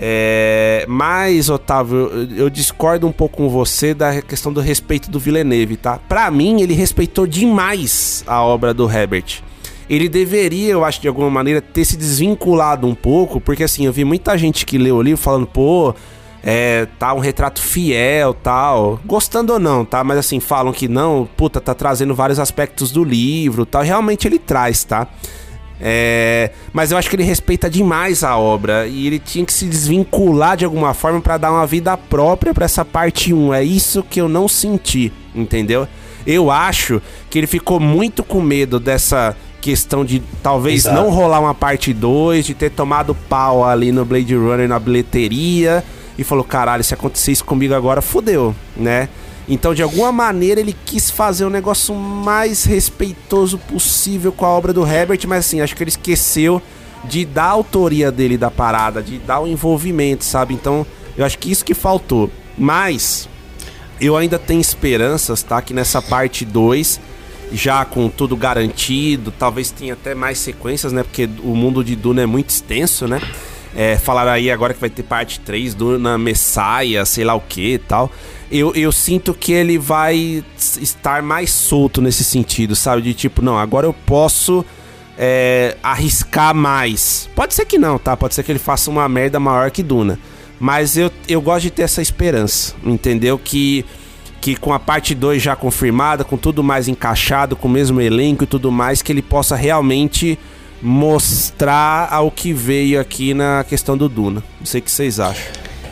[0.01, 5.75] É, mas, Otávio, eu discordo um pouco com você da questão do respeito do Villeneuve,
[5.75, 5.97] tá?
[5.97, 9.41] Pra mim, ele respeitou demais a obra do Herbert.
[9.89, 13.91] Ele deveria, eu acho, de alguma maneira, ter se desvinculado um pouco, porque assim, eu
[13.91, 15.93] vi muita gente que leu o livro falando, pô,
[16.43, 18.99] é, tá um retrato fiel, tal.
[19.05, 20.03] Gostando ou não, tá?
[20.03, 23.83] Mas assim, falam que não, puta, tá trazendo vários aspectos do livro, tal.
[23.83, 25.07] Realmente ele traz, tá?
[25.81, 29.65] É, mas eu acho que ele respeita demais a obra e ele tinha que se
[29.65, 33.53] desvincular de alguma forma para dar uma vida própria para essa parte 1.
[33.53, 35.87] É isso que eu não senti, entendeu?
[36.27, 40.95] Eu acho que ele ficou muito com medo dessa questão de talvez Exato.
[40.95, 45.83] não rolar uma parte 2, de ter tomado pau ali no Blade Runner na bilheteria
[46.19, 49.07] e falou: caralho, se acontecer isso comigo agora, fodeu, né?
[49.47, 54.73] Então, de alguma maneira, ele quis fazer o negócio mais respeitoso possível com a obra
[54.73, 56.61] do Herbert, mas assim, acho que ele esqueceu
[57.05, 60.53] de dar a autoria dele da parada, de dar o envolvimento, sabe?
[60.53, 60.85] Então,
[61.17, 62.29] eu acho que isso que faltou.
[62.57, 63.29] Mas,
[63.99, 65.61] eu ainda tenho esperanças, tá?
[65.61, 66.99] Que nessa parte 2,
[67.53, 71.01] já com tudo garantido, talvez tenha até mais sequências, né?
[71.01, 73.21] Porque o mundo de Duna é muito extenso, né?
[73.75, 77.41] É, falaram aí agora que vai ter parte 3 do na Messiah, sei lá o
[77.41, 78.11] que e tal.
[78.51, 83.01] Eu, eu sinto que ele vai estar mais solto nesse sentido, sabe?
[83.01, 84.65] De tipo, não, agora eu posso
[85.17, 87.29] é, arriscar mais.
[87.35, 88.17] Pode ser que não, tá?
[88.17, 90.17] Pode ser que ele faça uma merda maior que Duna.
[90.59, 93.37] Mas eu, eu gosto de ter essa esperança, entendeu?
[93.37, 93.85] Que,
[94.41, 98.43] que com a parte 2 já confirmada, com tudo mais encaixado, com o mesmo elenco
[98.43, 100.39] e tudo mais, que ele possa realmente
[100.81, 104.43] mostrar ao que veio aqui na questão do Duna.
[104.59, 105.45] Não sei o que vocês acham.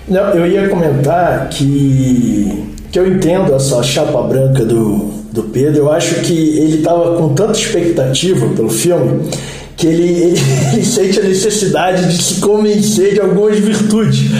[0.07, 5.79] Não, eu ia comentar que, que eu entendo essa chapa branca do, do Pedro.
[5.79, 9.29] Eu acho que ele estava com tanta expectativa pelo filme
[9.77, 10.39] que ele, ele,
[10.73, 14.31] ele, sente a necessidade de se convencer de algumas virtudes.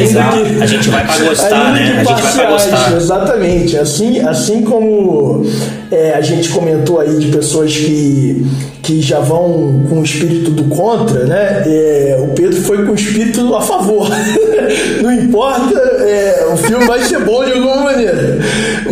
[0.00, 0.36] Exato.
[0.44, 2.00] Que, a gente vai para gostar, né?
[2.00, 2.96] A gente vai para gostar.
[2.96, 3.76] Exatamente.
[3.76, 5.44] Assim, assim como
[5.90, 8.46] é, a gente comentou aí de pessoas que,
[8.80, 11.64] que já vão com o espírito do contra, né?
[11.66, 14.08] É, o Pedro foi com o espírito a favor.
[15.02, 18.38] Não importa, é, o filme vai ser bom de alguma maneira.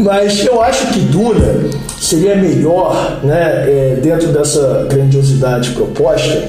[0.00, 1.70] Mas eu acho que Duna
[2.00, 6.44] seria melhor, né, é, dentro dessa grandiosidade proposta,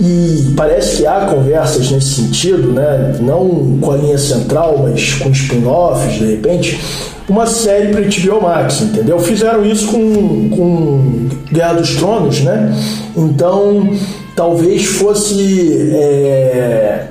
[0.00, 5.30] e parece que há conversas nesse sentido, né, não com a linha central, mas com
[5.30, 6.80] spin-offs, de repente,
[7.28, 9.18] uma série para HBO Max, entendeu?
[9.18, 12.74] Fizeram isso com, com Guerra dos Tronos, né?
[13.16, 13.92] Então,
[14.34, 15.90] talvez fosse...
[15.92, 17.08] É,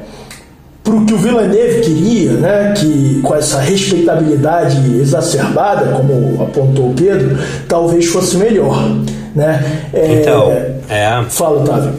[0.88, 6.94] para o que o Villeneuve queria, né, que com essa respeitabilidade exacerbada, como apontou o
[6.94, 7.38] Pedro,
[7.68, 8.96] talvez fosse melhor.
[9.36, 9.82] Né?
[9.94, 10.50] É, então,
[10.90, 11.24] é.
[11.28, 11.92] Fala, Otávio.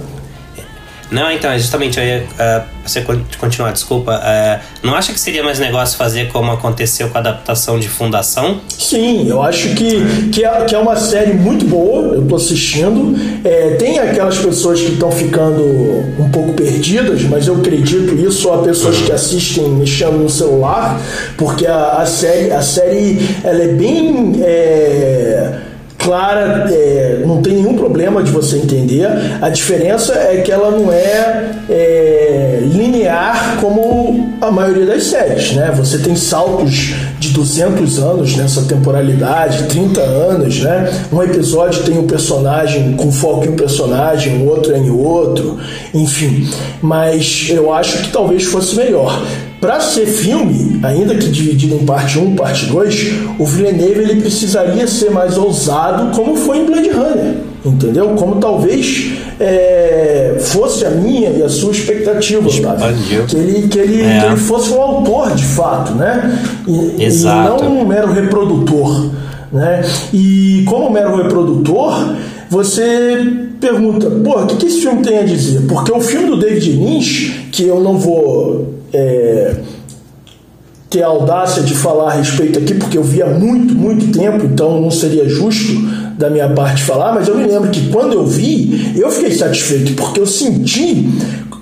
[1.11, 3.05] Não, então, é justamente, aí, uh, você
[3.39, 4.19] continuar, desculpa.
[4.19, 8.61] Uh, não acha que seria mais negócio fazer como aconteceu com a adaptação de Fundação?
[8.69, 13.17] Sim, eu acho que, que, é, que é uma série muito boa, eu tô assistindo.
[13.45, 15.63] É, tem aquelas pessoas que estão ficando
[16.19, 21.01] um pouco perdidas, mas eu acredito isso a pessoas que assistem mexendo no celular,
[21.37, 24.41] porque a, a série, a série ela é bem.
[24.43, 25.68] É,
[26.09, 29.07] clara, é, não tem nenhum problema de você entender.
[29.43, 35.71] A diferença é que ela não é, é, linear como a maioria das séries, né?
[35.77, 40.91] Você tem saltos de 200 anos nessa temporalidade, 30 anos, né?
[41.13, 45.59] Um episódio tem um personagem com foco em um personagem, o outro é em outro,
[45.93, 46.49] enfim.
[46.81, 49.23] Mas eu acho que talvez fosse melhor.
[49.61, 54.87] Para ser filme, ainda que dividido em parte 1 parte 2, o Villeneuve ele precisaria
[54.87, 58.11] ser mais ousado, como foi em Blade Runner, entendeu?
[58.11, 62.49] Como talvez é, fosse a minha e a sua expectativa,
[63.27, 64.21] Que ele, que, ele, é.
[64.21, 66.39] que ele fosse um autor de fato, né?
[66.67, 67.65] E, Exato.
[67.65, 69.11] e não um mero reprodutor.
[69.51, 69.83] Né?
[70.13, 72.15] E como mero reprodutor,
[72.49, 73.27] você
[73.61, 75.63] pergunta, pô, o que, que esse filme tem a dizer?
[75.67, 79.57] Porque o filme do David Lynch, que eu não vou é,
[80.91, 84.45] ter a audácia de falar a respeito aqui, porque eu vi há muito, muito tempo,
[84.45, 85.75] então não seria justo
[86.17, 89.93] da minha parte falar, mas eu me lembro que quando eu vi, eu fiquei satisfeito,
[89.95, 91.09] porque eu senti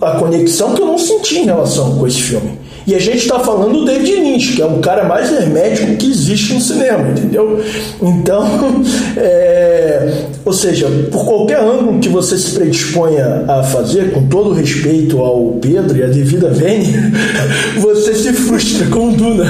[0.00, 2.66] a conexão que eu não senti em relação com esse filme.
[2.86, 6.08] E a gente está falando do David Lynch, que é o cara mais hermético que
[6.08, 7.60] existe no cinema, entendeu?
[8.00, 8.46] Então,
[9.16, 15.18] é, ou seja, por qualquer ângulo que você se predisponha a fazer, com todo respeito
[15.18, 17.10] ao Pedro e à devida vênia,
[17.80, 19.46] você se frustra com o Duna.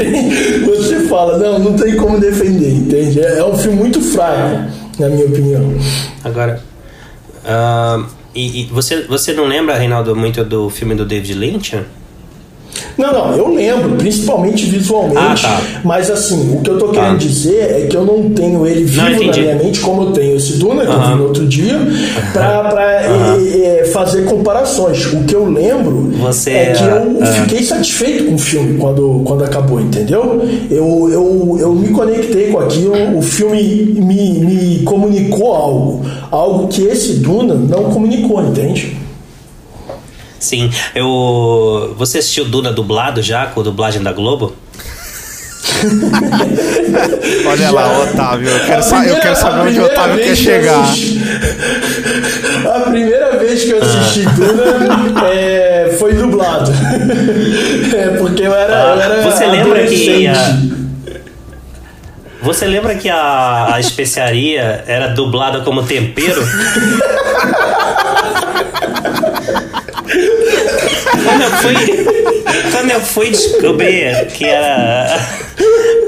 [0.64, 3.20] você fala, não, não tem como defender, entende?
[3.20, 5.74] É, é um filme muito fraco, na minha opinião.
[6.24, 6.62] Agora,
[7.44, 11.84] uh, e, e você, você não lembra, Reinaldo, muito do filme do David Lynch?
[12.96, 15.46] Não, não, eu lembro, principalmente visualmente.
[15.46, 15.80] Ah, tá.
[15.84, 17.16] Mas assim, o que eu tô querendo tá.
[17.16, 20.36] dizer é que eu não tenho ele vivo não, na minha mente, como eu tenho
[20.36, 21.02] esse Duna, que uh -huh.
[21.02, 21.78] eu vi no outro dia,
[22.32, 23.64] pra, pra uh -huh.
[23.64, 25.06] é, fazer comparações.
[25.06, 27.42] O que eu lembro Você, é que eu uh -huh.
[27.42, 30.42] fiquei satisfeito com o filme quando, quando acabou, entendeu?
[30.70, 33.62] Eu, eu, eu me conectei com aquilo, o filme
[33.96, 36.04] me, me comunicou algo.
[36.30, 38.96] Algo que esse Duna não comunicou, entende?
[40.40, 41.94] Sim, eu.
[41.98, 44.56] Você assistiu Duna dublado já, com a dublagem da Globo?
[47.46, 48.48] Olha lá, Otávio.
[48.48, 50.82] Eu quero, primeira, eu quero saber onde o Otávio quer chegar.
[50.82, 51.20] Assisti,
[52.66, 54.30] a primeira vez que eu assisti ah.
[54.30, 56.72] Duna é, foi dublado.
[57.94, 58.92] É, porque eu era.
[58.92, 60.26] Ah, eu era você lembra que.
[60.26, 60.58] A,
[62.42, 66.42] você lembra que a, a especiaria era dublada como tempero?
[71.40, 72.04] quando eu fui,
[72.70, 75.40] quando eu fui descobrir que era.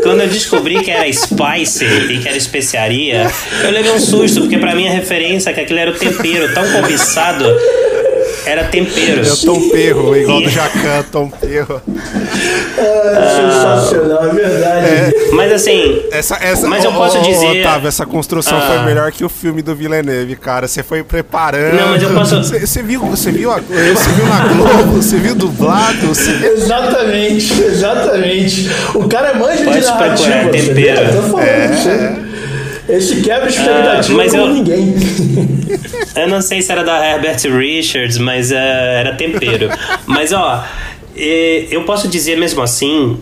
[0.02, 3.30] Quando eu descobri que era spice e que era especiaria,
[3.62, 6.52] eu levei um susto, porque pra mim a referência é que aquilo era o tempero
[6.52, 7.44] tão cobiçado
[8.46, 9.22] era tempero.
[9.24, 11.80] Eu tom perro, igual do Jacan, tom perro.
[12.78, 14.86] Ah, sensacional, é verdade.
[14.86, 16.02] É, mas assim.
[16.10, 17.60] Essa, essa, mas eu posso dizer.
[17.60, 20.66] Otávio, essa construção ah, foi melhor que o filme do Villeneuve, cara.
[20.66, 21.76] Você foi preparando.
[21.76, 22.42] Não, mas eu posso.
[22.42, 26.08] Você viu, você viu, a, você viu na Globo, você viu dublado.
[26.08, 26.30] Você...
[26.30, 28.70] Exatamente, exatamente.
[28.94, 30.34] O cara é manja Pode de narrativa.
[30.34, 31.12] É tempero.
[31.12, 32.31] Tô falando, é.
[32.88, 34.94] Esse quebra expectativa uh, mas eu, ninguém.
[36.16, 39.68] eu não sei se era da Herbert Richards, mas uh, era tempero.
[40.06, 40.64] mas ó,
[41.14, 43.18] eu posso dizer mesmo assim,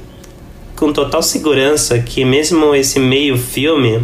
[0.76, 4.02] com total segurança, que mesmo esse meio filme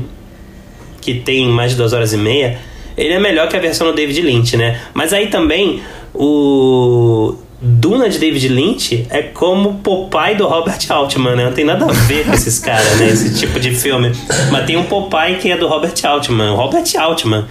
[1.01, 2.59] que tem mais de duas horas e meia,
[2.97, 4.81] ele é melhor que a versão do David Lynch, né?
[4.93, 5.81] Mas aí também
[6.13, 11.45] o Duna de David Lynch é como Popeye do Robert Altman, né?
[11.47, 13.09] Não tem nada a ver com esses caras, né?
[13.09, 14.13] Esse tipo de filme.
[14.53, 16.55] Mas tem um Popeye que é do Robert Altman.
[16.55, 17.47] Robert Altman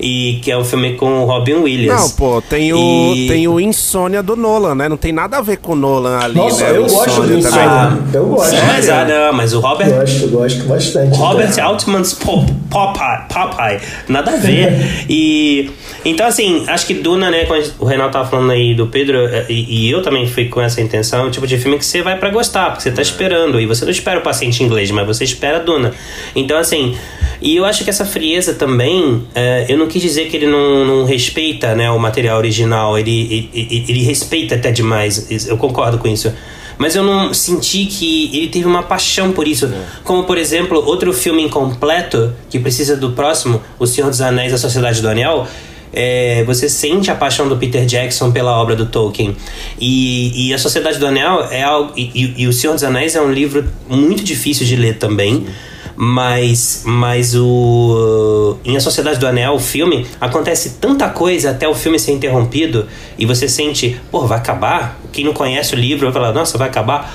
[0.00, 2.00] e que é um filme com o Robin Williams.
[2.00, 3.28] Não, pô, tem o, e...
[3.28, 4.88] tem o Insônia do Nolan, né?
[4.88, 6.76] Não tem nada a ver com o Nolan ali, Nossa, né?
[6.76, 7.68] eu gosto do Insônia.
[7.68, 8.56] Ah, eu gosto.
[8.66, 9.90] Mas, ah, não, mas o Robert...
[9.90, 11.16] Gosto, gosto bastante.
[11.16, 11.66] Robert então.
[11.66, 15.04] Altman's Pop, Popeye, Popeye, nada a ver.
[15.08, 15.70] e...
[16.04, 17.46] Então, assim, acho que Duna, né,
[17.78, 20.80] o Renato tava falando aí do Pedro, é, e, e eu também fui com essa
[20.80, 23.66] intenção, o tipo de filme que você vai para gostar, porque você tá esperando, e
[23.66, 25.92] você não espera o paciente inglês, mas você espera Duna.
[26.34, 26.96] Então, assim,
[27.40, 30.86] e eu acho que essa frieza também, é, eu não quis dizer que ele não,
[30.86, 36.08] não respeita né, o material original, ele, ele, ele respeita até demais, eu concordo com
[36.08, 36.32] isso
[36.80, 39.70] mas eu não senti que ele teve uma paixão por isso.
[40.02, 44.56] Como, por exemplo, outro filme incompleto que precisa do próximo, O Senhor dos Anéis, A
[44.56, 45.46] Sociedade do Anel.
[45.92, 49.36] É, você sente a paixão do Peter Jackson pela obra do Tolkien.
[49.78, 51.92] E, e A Sociedade do Anel é algo.
[51.94, 55.44] E, e, e, O Senhor dos Anéis é um livro muito difícil de ler também.
[55.44, 55.69] Sim
[56.02, 61.74] mas, mas o em A Sociedade do Anel, o filme, acontece tanta coisa até o
[61.74, 62.86] filme ser interrompido
[63.18, 64.98] e você sente, pô, vai acabar?
[65.12, 67.14] Quem não conhece o livro vai falar, nossa, vai acabar.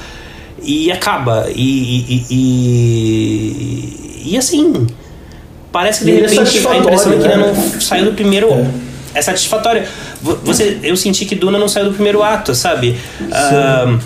[0.62, 1.48] E acaba.
[1.50, 3.94] E, e, e,
[4.34, 4.86] e assim,
[5.72, 7.54] parece que de é repente a impressão é que ainda né?
[7.54, 8.52] não saiu do primeiro.
[8.52, 8.68] É.
[9.16, 9.84] é satisfatório.
[10.22, 12.96] Você, eu senti que Duna não saiu do primeiro ato, sabe?
[13.20, 14.00] Uh,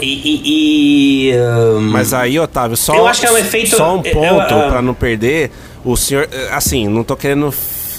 [0.00, 1.36] e, e, e
[1.76, 1.80] um...
[1.80, 4.82] Mas aí, Otávio, só, eu acho que é um efeito, só um ponto uh, para
[4.82, 5.50] não perder.
[5.84, 7.52] O senhor, assim, não tô querendo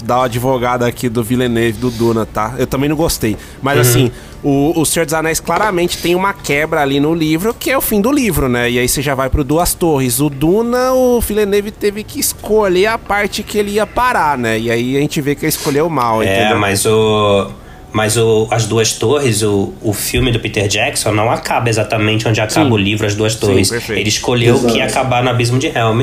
[0.03, 2.55] dar o advogado aqui do Villeneuve, do Duna, tá?
[2.57, 3.37] Eu também não gostei.
[3.61, 3.81] Mas uhum.
[3.81, 4.11] assim,
[4.43, 7.81] o, o Senhor dos Anéis claramente tem uma quebra ali no livro, que é o
[7.81, 8.69] fim do livro, né?
[8.69, 10.19] E aí você já vai pro Duas Torres.
[10.19, 14.59] O Duna, o Villeneuve teve que escolher a parte que ele ia parar, né?
[14.59, 16.57] E aí a gente vê que ele escolheu mal, é, entendeu?
[16.57, 17.49] É, mas o
[17.93, 22.41] mas o, As Duas Torres, o, o filme do Peter Jackson, não acaba exatamente onde
[22.41, 22.71] acaba Sim.
[22.71, 23.67] o livro As Duas Torres.
[23.67, 24.73] Sim, ele escolheu Exato.
[24.73, 26.01] que ia acabar no Abismo de Helm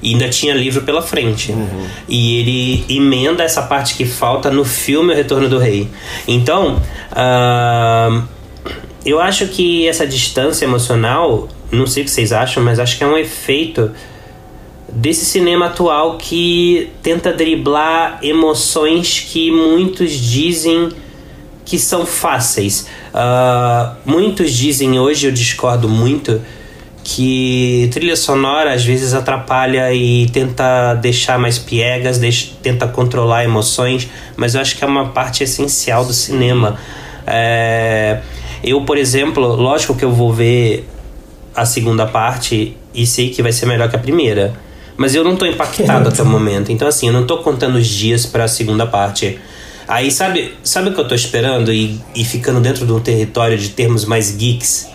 [0.00, 1.50] e ainda tinha livro pela frente.
[1.50, 1.86] Uhum.
[2.08, 5.88] E ele emenda essa parte que falta no filme O Retorno do Rei.
[6.28, 6.80] Então,
[7.10, 8.22] uh,
[9.04, 13.02] eu acho que essa distância emocional, não sei o que vocês acham, mas acho que
[13.02, 13.90] é um efeito
[14.88, 20.90] desse cinema atual que tenta driblar emoções que muitos dizem
[21.64, 22.86] que são fáceis.
[23.14, 26.40] Uh, muitos dizem hoje, eu discordo muito,
[27.04, 34.08] que trilha sonora às vezes atrapalha e tenta deixar mais piegas, deixa, tenta controlar emoções,
[34.36, 36.78] mas eu acho que é uma parte essencial do cinema.
[37.26, 38.20] É,
[38.62, 40.88] eu, por exemplo, lógico que eu vou ver
[41.54, 44.54] a segunda parte e sei que vai ser melhor que a primeira,
[44.96, 46.72] mas eu não estou impactado até o momento.
[46.72, 49.38] Então, assim, eu não estou contando os dias para a segunda parte.
[49.86, 53.58] Aí sabe, sabe o que eu tô esperando e, e ficando dentro de um território
[53.58, 54.88] de termos mais geeks?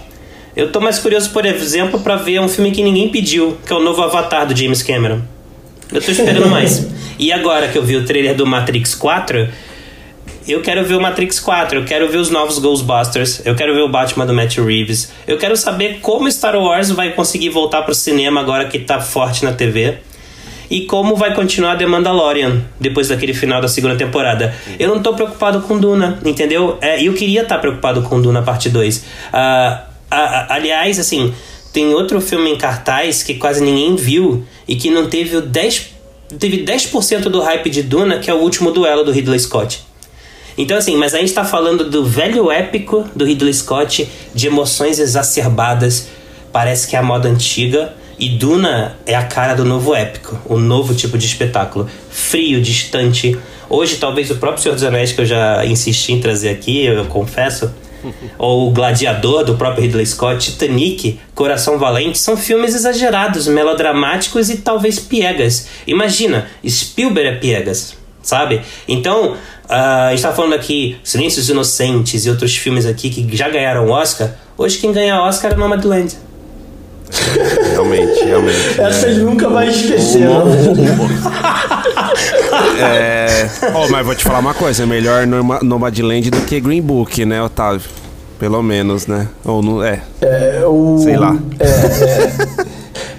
[0.56, 3.76] Eu tô mais curioso, por exemplo, para ver um filme que ninguém pediu, que é
[3.76, 5.22] o novo Avatar do James Cameron.
[5.92, 6.88] Eu tô esperando mais.
[7.18, 9.48] E agora que eu vi o trailer do Matrix 4,
[10.48, 13.82] eu quero ver o Matrix 4, eu quero ver os novos Ghostbusters, eu quero ver
[13.82, 17.94] o Batman do Matt Reeves, eu quero saber como Star Wars vai conseguir voltar pro
[17.94, 20.00] cinema agora que tá forte na TV
[20.70, 24.54] e como vai continuar The Mandalorian depois daquele final da segunda temporada.
[24.78, 26.78] Eu não tô preocupado com Duna, entendeu?
[26.82, 28.98] É, eu queria estar tá preocupado com Duna parte 2.
[28.98, 29.84] Uh, uh,
[30.50, 31.34] aliás, assim,
[31.74, 36.00] tem outro filme em cartaz que quase ninguém viu e que não teve o 10
[36.38, 39.84] teve 10% do hype de Duna, que é o último duelo do Ridley Scott.
[40.56, 45.00] Então, assim, mas a gente tá falando do velho épico do Ridley Scott, de emoções
[45.00, 46.08] exacerbadas.
[46.52, 47.94] Parece que é a moda antiga.
[48.20, 51.90] E Duna é a cara do novo épico, o novo tipo de espetáculo.
[52.10, 53.38] Frio, distante.
[53.70, 57.06] Hoje, talvez o próprio Senhor dos Anéis, que eu já insisti em trazer aqui, eu
[57.06, 57.74] confesso,
[58.38, 64.58] ou o Gladiador, do próprio Ridley Scott, Titanic, Coração Valente, são filmes exagerados, melodramáticos e
[64.58, 65.68] talvez piegas.
[65.88, 68.62] Imagina, Spielberg é piegas, sabe?
[68.86, 69.38] Então, uh,
[69.70, 74.32] a gente tá falando aqui Silêncios Inocentes e outros filmes aqui que já ganharam Oscar.
[74.58, 76.29] Hoje quem ganha Oscar é Nomadland.
[77.72, 78.82] Realmente, realmente.
[78.82, 79.14] Essa né?
[79.14, 80.48] ele nunca vai esquecer, não.
[82.80, 83.50] é.
[83.76, 87.42] Oh, mas vou te falar uma coisa: é melhor Nomadland do que Green Book, né,
[87.42, 87.90] Otávio?
[88.38, 89.28] Pelo menos, né?
[89.44, 89.84] Ou não.
[89.84, 90.02] É.
[90.22, 91.00] é o...
[91.04, 91.38] Sei lá.
[91.60, 92.70] É, é.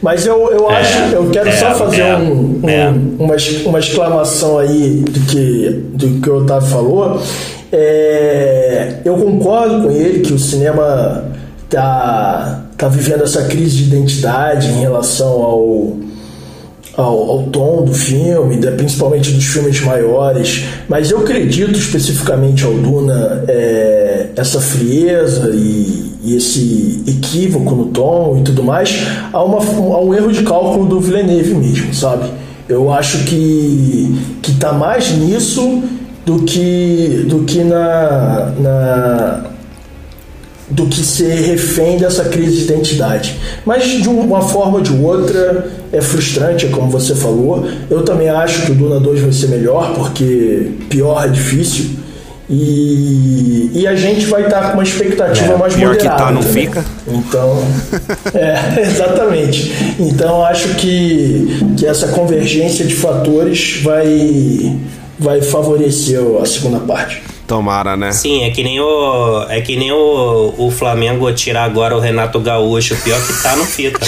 [0.03, 2.89] Mas eu, eu acho, é, eu quero é, só fazer é, um, um, é.
[2.89, 3.37] uma,
[3.67, 7.23] uma exclamação aí do que, do que o Otávio falou.
[7.71, 11.25] É, eu concordo com ele que o cinema
[11.69, 15.97] tá, tá vivendo essa crise de identidade em relação ao,
[16.97, 23.45] ao, ao, tom do filme, principalmente dos filmes maiores, mas eu acredito especificamente ao Duna
[23.47, 30.01] é, essa frieza e, e, esse equívoco no tom e tudo mais, a, uma, a
[30.01, 32.31] um erro de cálculo do Villeneuve mesmo, sabe?
[32.67, 35.83] Eu acho que, que tá mais nisso
[36.25, 39.51] do que, do que na, na
[40.71, 43.39] do que ser refém dessa crise de identidade.
[43.65, 47.67] Mas de uma forma ou de outra é frustrante, como você falou.
[47.91, 51.99] Eu também acho que o Duna 2 vai ser melhor, porque pior é difícil.
[52.53, 56.17] E, e a gente vai estar com uma expectativa é, mais pior moderada.
[56.17, 56.67] que tá, não também.
[56.67, 56.85] fica.
[57.07, 57.65] Então,
[58.35, 59.73] é, exatamente.
[60.01, 64.77] Então acho que, que essa convergência de fatores vai,
[65.17, 67.23] vai favorecer a segunda parte.
[67.51, 68.13] Tomara, né?
[68.13, 69.45] Sim, é que nem o.
[69.49, 72.95] É que nem o, o Flamengo tirar agora o Renato Gaúcho.
[73.03, 73.99] Pior que tá no fita.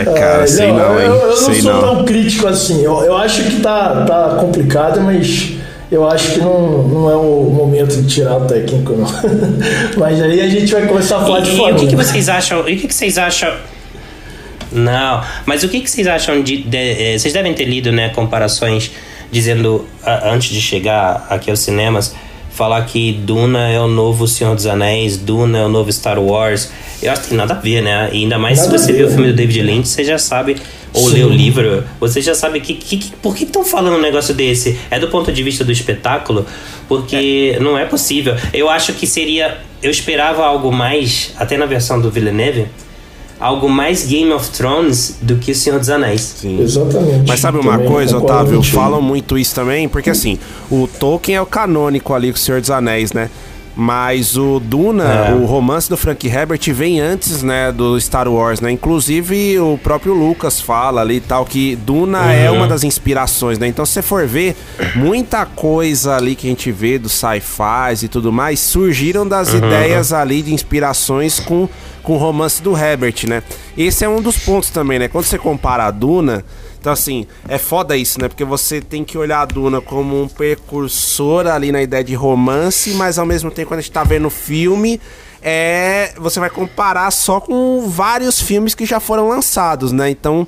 [0.00, 1.06] é, cara, ah, sei não, não, hein?
[1.06, 1.80] Eu, eu não sei sou não.
[1.80, 2.82] tão crítico assim.
[2.82, 5.52] Eu, eu acho que tá, tá complicado, mas
[5.92, 9.06] eu acho que não, não é o momento de tirar o técnico, não.
[9.96, 11.70] mas aí a gente vai começar a falar e, de Flamengo.
[11.70, 12.68] E o que, que vocês acham?
[12.68, 13.52] E o que, que vocês acham?
[14.72, 17.92] Não, mas o que, que vocês acham de, de, de, eh, Vocês devem ter lido,
[17.92, 18.90] né, comparações
[19.32, 19.86] dizendo,
[20.24, 22.14] antes de chegar aqui aos cinemas,
[22.50, 26.70] falar que Duna é o novo Senhor dos Anéis, Duna é o novo Star Wars.
[27.02, 28.10] Eu acho que tem nada a ver, né?
[28.12, 30.58] E ainda mais nada se você viu o filme do David Lynch, você já sabe,
[30.92, 31.14] ou Sim.
[31.14, 34.34] lê o livro, você já sabe que, que, que por que estão falando um negócio
[34.34, 34.78] desse?
[34.90, 36.46] É do ponto de vista do espetáculo?
[36.86, 37.58] Porque é.
[37.58, 38.36] não é possível.
[38.52, 39.58] Eu acho que seria.
[39.82, 42.66] Eu esperava algo mais, até na versão do Villeneuve
[43.42, 46.20] algo mais Game of Thrones do que O Senhor dos Anéis.
[46.20, 46.60] Sim.
[46.60, 47.24] Exatamente.
[47.26, 48.62] Mas sabe uma também coisa, Otávio?
[48.62, 50.38] Falam muito isso também, porque assim,
[50.70, 53.28] o Tolkien é o canônico ali com O Senhor dos Anéis, né?
[53.74, 55.32] Mas o Duna, é.
[55.32, 58.70] o romance do Frank Herbert vem antes, né, do Star Wars, né?
[58.70, 62.30] Inclusive o próprio Lucas fala ali e tal que Duna uhum.
[62.30, 63.66] é uma das inspirações, né?
[63.66, 64.54] Então se você for ver,
[64.94, 69.58] muita coisa ali que a gente vê dos sci-fi e tudo mais surgiram das uhum.
[69.58, 71.66] ideias ali de inspirações com
[72.02, 73.42] com o romance do Herbert, né?
[73.76, 75.08] Esse é um dos pontos também, né?
[75.08, 76.44] Quando você compara a Duna,
[76.80, 78.28] então assim, é foda isso, né?
[78.28, 82.90] Porque você tem que olhar a Duna como um precursor ali na ideia de romance,
[82.94, 85.00] mas ao mesmo tempo quando a gente tá vendo o filme,
[85.40, 90.10] é, você vai comparar só com vários filmes que já foram lançados, né?
[90.10, 90.46] Então,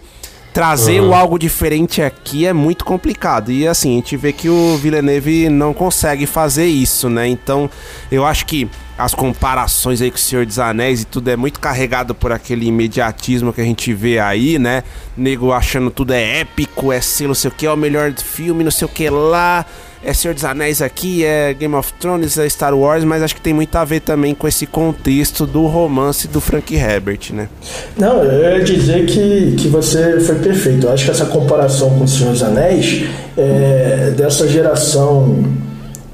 [0.55, 1.13] trazer uhum.
[1.13, 3.51] algo diferente aqui é muito complicado.
[3.51, 7.27] E assim, a gente vê que o Villeneuve não consegue fazer isso, né?
[7.27, 7.69] Então,
[8.11, 11.59] eu acho que as comparações aí com o Senhor dos Anéis e tudo é muito
[11.59, 14.85] carregado por aquele imediatismo que a gente vê aí, né?
[15.17, 18.63] Nego achando tudo é épico, é ser não sei o que, é o melhor filme,
[18.63, 19.67] não sei o que lá.
[20.05, 23.41] É Senhor dos Anéis aqui, é Game of Thrones, é Star Wars, mas acho que
[23.41, 27.49] tem muito a ver também com esse contexto do romance do Frank Herbert, né?
[27.97, 30.87] Não, eu ia dizer que, que você foi perfeito.
[30.87, 33.07] Eu acho que essa comparação com o Senhor dos Anéis
[33.37, 35.43] é dessa geração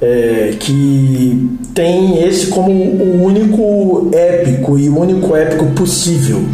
[0.00, 6.44] é, que tem esse como o único épico e o único épico possível.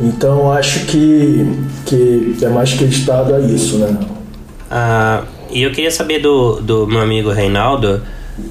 [0.00, 1.46] Então acho que,
[1.86, 3.96] que é mais acreditado a isso, né?
[4.70, 5.24] Ah,
[5.54, 8.02] e eu queria saber do, do meu amigo Reinaldo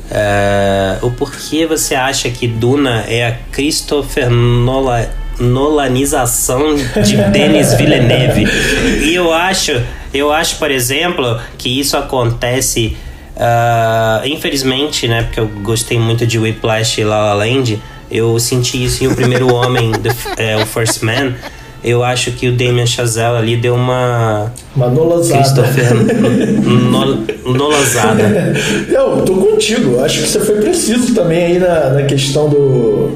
[0.10, 5.06] é, o porquê você acha que Duna é a Christopher Nolan,
[5.40, 8.46] Nolanização de Denis Villeneuve.
[9.02, 9.72] E eu acho,
[10.14, 12.98] eu acho, por exemplo, que isso acontece
[13.36, 17.82] Uh, infelizmente, né, porque eu gostei muito de Whiplash e La La Land,
[18.12, 21.34] eu senti isso em O Primeiro Homem, the, é, o First Man.
[21.84, 24.52] Eu acho que o Damien Chazelle ali deu uma.
[24.76, 25.42] Uma nolozada.
[25.42, 25.94] Christopher
[26.64, 28.24] no, nolozada.
[28.90, 30.00] Eu tô contigo.
[30.00, 33.12] Acho que você foi preciso também aí na, na questão do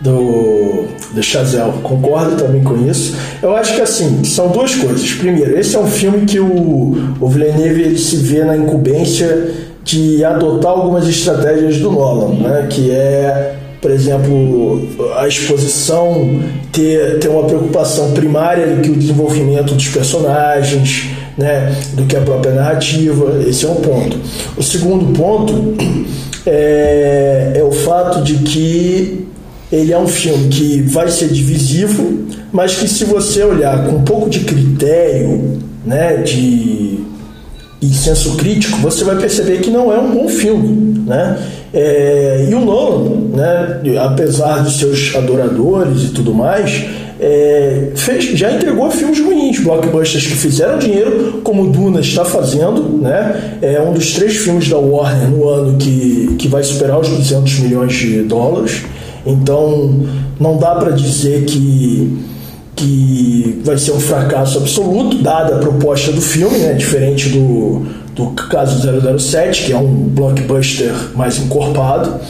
[0.00, 1.72] do, do Chazelle.
[1.82, 3.16] Concordo também com isso.
[3.42, 5.12] Eu acho que assim, são duas coisas.
[5.12, 9.50] Primeiro, esse é um filme que o, o Villeneuve ele se vê na incumbência
[9.84, 12.66] de adotar algumas estratégias do Nolan, né?
[12.68, 14.86] que é, por exemplo,
[15.16, 21.06] a exposição ter, ter uma preocupação primária do que o desenvolvimento dos personagens,
[21.38, 21.74] né?
[21.94, 23.42] do que a própria narrativa.
[23.48, 24.18] Esse é um ponto.
[24.56, 25.74] O segundo ponto
[26.44, 29.26] é, é o fato de que
[29.72, 34.02] ele é um filme que vai ser divisivo, mas que se você olhar com um
[34.02, 37.00] pouco de critério, né, de
[37.82, 41.38] e senso crítico, você vai perceber que não é um bom filme, né?
[41.72, 46.84] É, e o Nolan, né, apesar de seus adoradores e tudo mais,
[47.20, 53.58] é, fez, já entregou filmes ruins, blockbusters que fizeram dinheiro, como Duna está fazendo, né?
[53.60, 57.58] É um dos três filmes da Warner no ano que, que vai superar os 200
[57.60, 58.82] milhões de dólares.
[59.26, 60.00] Então,
[60.40, 62.18] não dá para dizer que,
[62.74, 66.72] que vai ser um fracasso absoluto, dada a proposta do filme, né?
[66.72, 68.80] diferente do, do caso
[69.18, 72.20] 007, que é um blockbuster mais encorpado.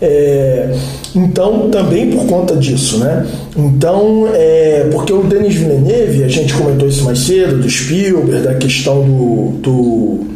[0.00, 0.74] É,
[1.14, 3.26] então, também por conta disso, né?
[3.56, 8.54] Então, é, porque o Denis Villeneuve, a gente comentou isso mais cedo, do Spielberg, da
[8.54, 10.26] questão do, do,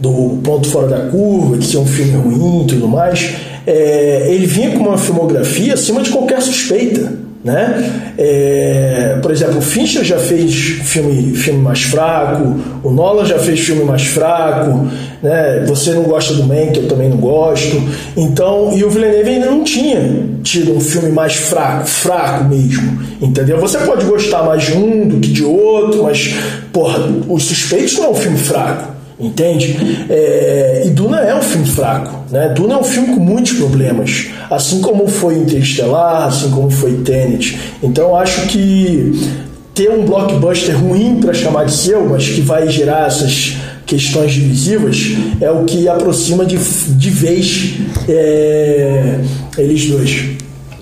[0.00, 3.34] do Ponto Fora da Curva, de ser um filme ruim e tudo mais,
[3.66, 7.29] é, ele vinha com uma filmografia acima de qualquer suspeita.
[7.42, 8.12] Né?
[8.18, 10.54] É, por exemplo, o Fincher já fez
[10.84, 14.86] filme, filme mais fraco, o Nolan já fez filme mais fraco,
[15.22, 15.64] né?
[15.66, 17.82] Você não gosta do Mank, eu também não gosto.
[18.14, 23.58] Então, e o Villeneuve ainda não tinha tido um filme mais fraco, fraco mesmo, entendeu?
[23.58, 26.34] Você pode gostar mais de um do que de outro, mas
[26.70, 28.99] porra, Os Suspeitos não é um filme fraco.
[29.20, 30.06] Entende?
[30.08, 32.24] É, e Duna é um filme fraco.
[32.30, 32.48] Né?
[32.48, 34.28] Duna é um filme com muitos problemas.
[34.50, 37.58] Assim como foi Interestelar, assim como foi Tenet.
[37.82, 39.38] Então acho que
[39.74, 45.16] ter um blockbuster ruim para chamar de seu, mas que vai gerar essas questões divisivas,
[45.40, 47.74] é o que aproxima de, de vez
[48.08, 49.20] é,
[49.58, 50.26] eles dois.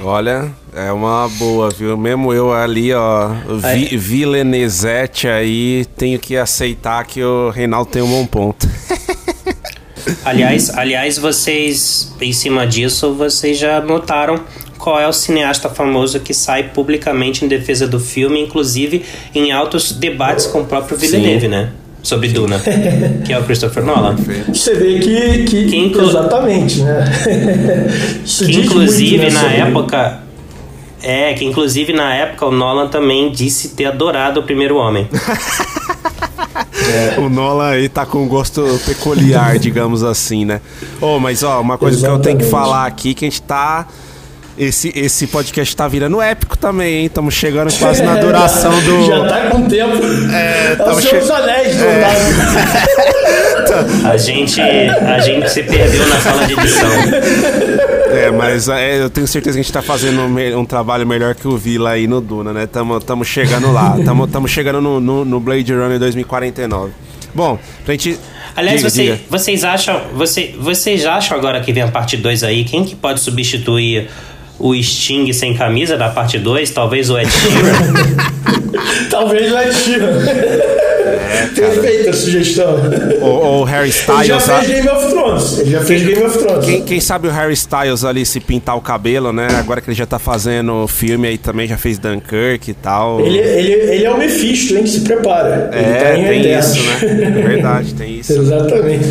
[0.02, 0.50] Olha,
[0.86, 1.97] é uma boa, viu?
[1.97, 3.31] Mesmo eu ali, ó,
[3.74, 8.68] vi, Vilenezete aí, tenho que aceitar que o Reinaldo tem um bom ponto.
[10.24, 14.40] aliás, aliás, vocês, em cima disso, vocês já notaram
[14.78, 19.90] qual é o cineasta famoso que sai publicamente em defesa do filme, inclusive em altos
[19.90, 21.48] debates com o próprio Villeneuve, Sim.
[21.48, 21.73] né?
[22.00, 22.60] sobre Duna,
[23.26, 24.16] que é o Christopher Nolan.
[24.47, 26.08] Você vê que, que, que inclu...
[26.08, 27.05] exatamente, né?
[28.24, 30.27] que inclusive na época
[31.02, 35.09] é, que inclusive na época o Nolan também disse ter adorado o primeiro homem.
[36.89, 37.20] É.
[37.20, 40.60] O Nolan aí tá com um gosto peculiar, digamos assim, né?
[41.01, 42.23] Oh, mas ó, uma coisa Exatamente.
[42.23, 43.86] que eu tenho que falar aqui que a gente tá
[44.59, 47.07] esse, esse podcast tá virando épico também, hein?
[47.07, 49.07] Estamos chegando quase na duração do.
[49.07, 49.97] Já tá com tempo.
[50.33, 51.17] É, é os che...
[51.17, 52.05] anéis do é.
[54.05, 56.91] a gente A gente se perdeu na sala de edição.
[58.11, 61.35] É, mas é, eu tenho certeza que a gente tá fazendo um, um, trabalho melhor
[61.35, 62.67] que o Vila aí no Duna, né?
[62.67, 63.97] Tamo, chegando lá.
[64.05, 66.93] Tamo, tamo chegando no, no, no Blade Runner 2049.
[67.35, 68.19] Bom, pra gente.
[68.57, 69.20] Aliás, diga, você, diga.
[69.28, 70.01] vocês acham.
[70.15, 74.09] Você, vocês acham agora que vem a parte 2 aí, quem que pode substituir
[74.59, 76.70] o Sting sem camisa da parte 2?
[76.70, 77.93] Talvez o Ed Sheeran?
[79.11, 80.77] Talvez o Ed Sheeran.
[81.28, 82.76] É, Perfeita a sugestão.
[83.20, 84.20] O, o Harry Styles.
[84.20, 85.58] Ele já fez Game of Thrones.
[85.58, 86.65] Ele já fez Game of Thrones.
[86.65, 89.48] Quem, quem, sabe o Harry Styles ali se pintar o cabelo, né?
[89.58, 93.20] Agora que ele já tá fazendo filme aí também, já fez Dunkirk e tal.
[93.20, 94.86] Ele, ele, ele é o Mephisto, hein?
[94.86, 95.70] Se prepara.
[95.73, 97.26] É, tá tem isso, né?
[97.26, 98.32] É verdade, tem isso.
[98.32, 99.07] Exatamente.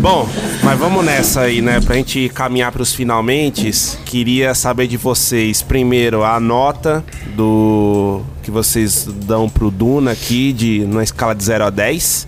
[0.00, 0.26] Bom,
[0.62, 1.80] mas vamos nessa aí, né?
[1.84, 3.70] Pra gente caminhar pros finalmente,
[4.04, 7.04] queria saber de vocês, primeiro, a nota
[7.36, 12.26] do que vocês dão pro Duna aqui de na escala de 0 a 10.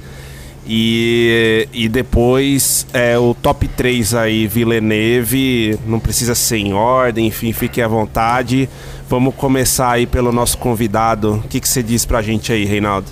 [0.65, 7.53] E, e depois é, o top 3 aí, Villeneuve, não precisa ser em ordem, enfim,
[7.53, 8.69] fique à vontade.
[9.09, 11.43] Vamos começar aí pelo nosso convidado.
[11.45, 13.09] O que, que você diz pra gente aí, Reinaldo?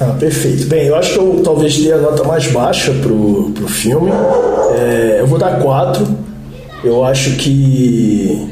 [0.00, 0.66] Ah, perfeito.
[0.66, 4.10] Bem, eu acho que eu talvez dê a nota mais baixa pro, pro filme.
[4.74, 6.06] É, eu vou dar 4.
[6.82, 8.48] Eu acho que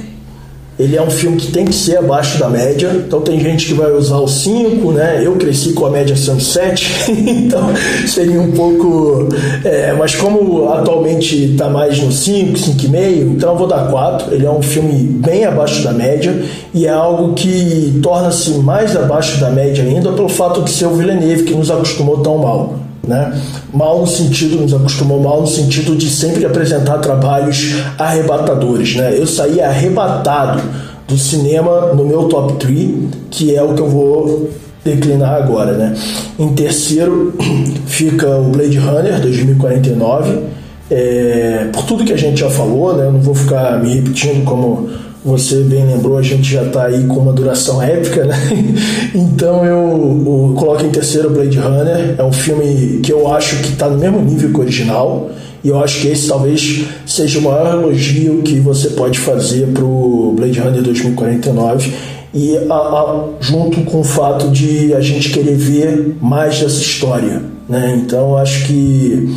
[0.78, 3.74] ele é um filme que tem que ser abaixo da média, então tem gente que
[3.74, 5.20] vai usar o 5, né?
[5.24, 7.70] Eu cresci com a média sendo 7, então
[8.07, 9.28] seria um pouco.
[9.65, 14.32] É, mas como atualmente está mais no 5, 5,5, então eu vou dar 4.
[14.32, 19.40] Ele é um filme bem abaixo da média e é algo que torna-se mais abaixo
[19.40, 22.88] da média ainda pelo fato de ser o Villeneuve que nos acostumou tão mal.
[23.09, 23.33] Né?
[23.73, 28.95] Mal no sentido, nos acostumou mal no sentido de sempre apresentar trabalhos arrebatadores.
[28.95, 29.19] Né?
[29.19, 30.62] Eu saí arrebatado
[31.09, 32.91] do cinema no meu top 3,
[33.31, 34.51] que é o que eu vou
[34.85, 35.73] declinar agora.
[35.73, 35.97] Né?
[36.39, 37.35] Em terceiro
[37.87, 40.59] fica o Blade Runner 2049.
[40.91, 43.07] É, por tudo que a gente já falou, né?
[43.07, 44.89] eu não vou ficar me repetindo como
[45.28, 48.36] você bem lembrou, a gente já está aí com uma duração épica, né?
[49.15, 52.15] Então eu, eu coloco em terceiro Blade Runner.
[52.18, 55.31] É um filme que eu acho que está no mesmo nível que o original.
[55.62, 59.84] E eu acho que esse talvez seja o maior elogio que você pode fazer para
[59.84, 61.92] o Blade Runner 2049.
[62.34, 67.42] E a, a, junto com o fato de a gente querer ver mais dessa história.
[67.68, 68.00] Né?
[68.02, 69.36] Então eu acho que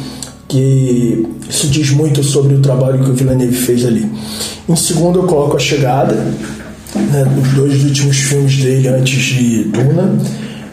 [0.52, 4.06] que isso diz muito sobre o trabalho que o Villeneuve fez ali.
[4.68, 10.18] Em segundo, eu coloco A Chegada, né, os dois últimos filmes dele antes de Duna.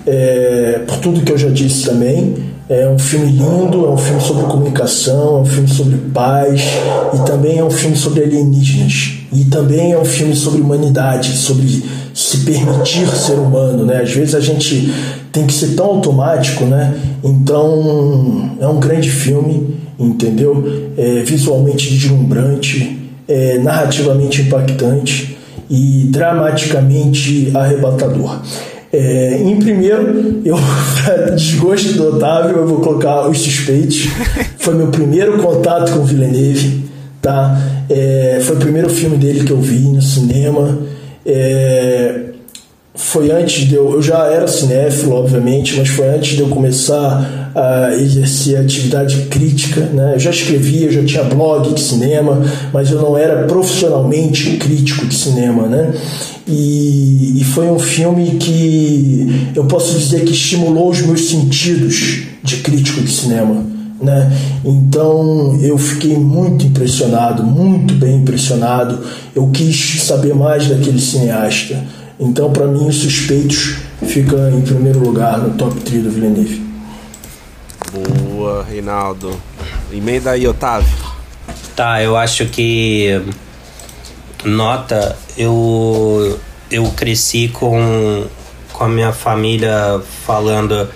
[0.05, 2.35] É, por tudo que eu já disse também,
[2.69, 6.61] é um filme lindo, é um filme sobre comunicação, é um filme sobre paz
[7.15, 9.13] e também é um filme sobre alienígenas.
[9.33, 11.85] E também é um filme sobre humanidade, sobre
[12.19, 14.03] se permitir ser humano, né?
[14.03, 14.93] Às vezes a gente
[15.31, 16.93] tem que ser tão automático, né?
[17.23, 20.91] Então é um grande filme, entendeu?
[20.97, 22.99] É visualmente deslumbrante,
[23.29, 25.39] é narrativamente impactante
[25.71, 28.41] e dramaticamente arrebatador.
[28.93, 30.57] É, em primeiro, eu,
[31.05, 34.09] para desgosto do Otávio, eu vou colocar Os Suspeitos.
[34.59, 36.85] Foi meu primeiro contato com Villeneuve,
[37.23, 37.57] tá?
[37.89, 40.98] É, foi o primeiro filme dele que eu vi no cinema.
[41.31, 42.21] É,
[42.95, 43.93] foi antes de eu.
[43.93, 49.83] Eu já era cinéfilo, obviamente, mas foi antes de eu começar a exercer atividade crítica.
[49.83, 50.15] Né?
[50.15, 52.43] Eu já escrevia, já tinha blog de cinema,
[52.73, 55.69] mas eu não era profissionalmente crítico de cinema.
[55.69, 55.93] Né?
[56.47, 62.57] E, e foi um filme que eu posso dizer que estimulou os meus sentidos de
[62.57, 63.78] crítico de cinema.
[64.01, 64.33] Né?
[64.65, 69.05] Então eu fiquei muito impressionado, muito bem impressionado.
[69.35, 71.85] Eu quis saber mais daquele cineasta.
[72.21, 76.67] Então, para mim, os suspeitos fica em primeiro lugar no top 3 do Villeneuve.
[77.93, 79.41] Boa, Reinaldo.
[79.93, 80.89] Emenda aí, Otávio.
[81.77, 83.23] Tá, eu acho que
[84.45, 86.39] nota, eu
[86.71, 88.27] eu cresci com
[88.73, 90.89] com a minha família falando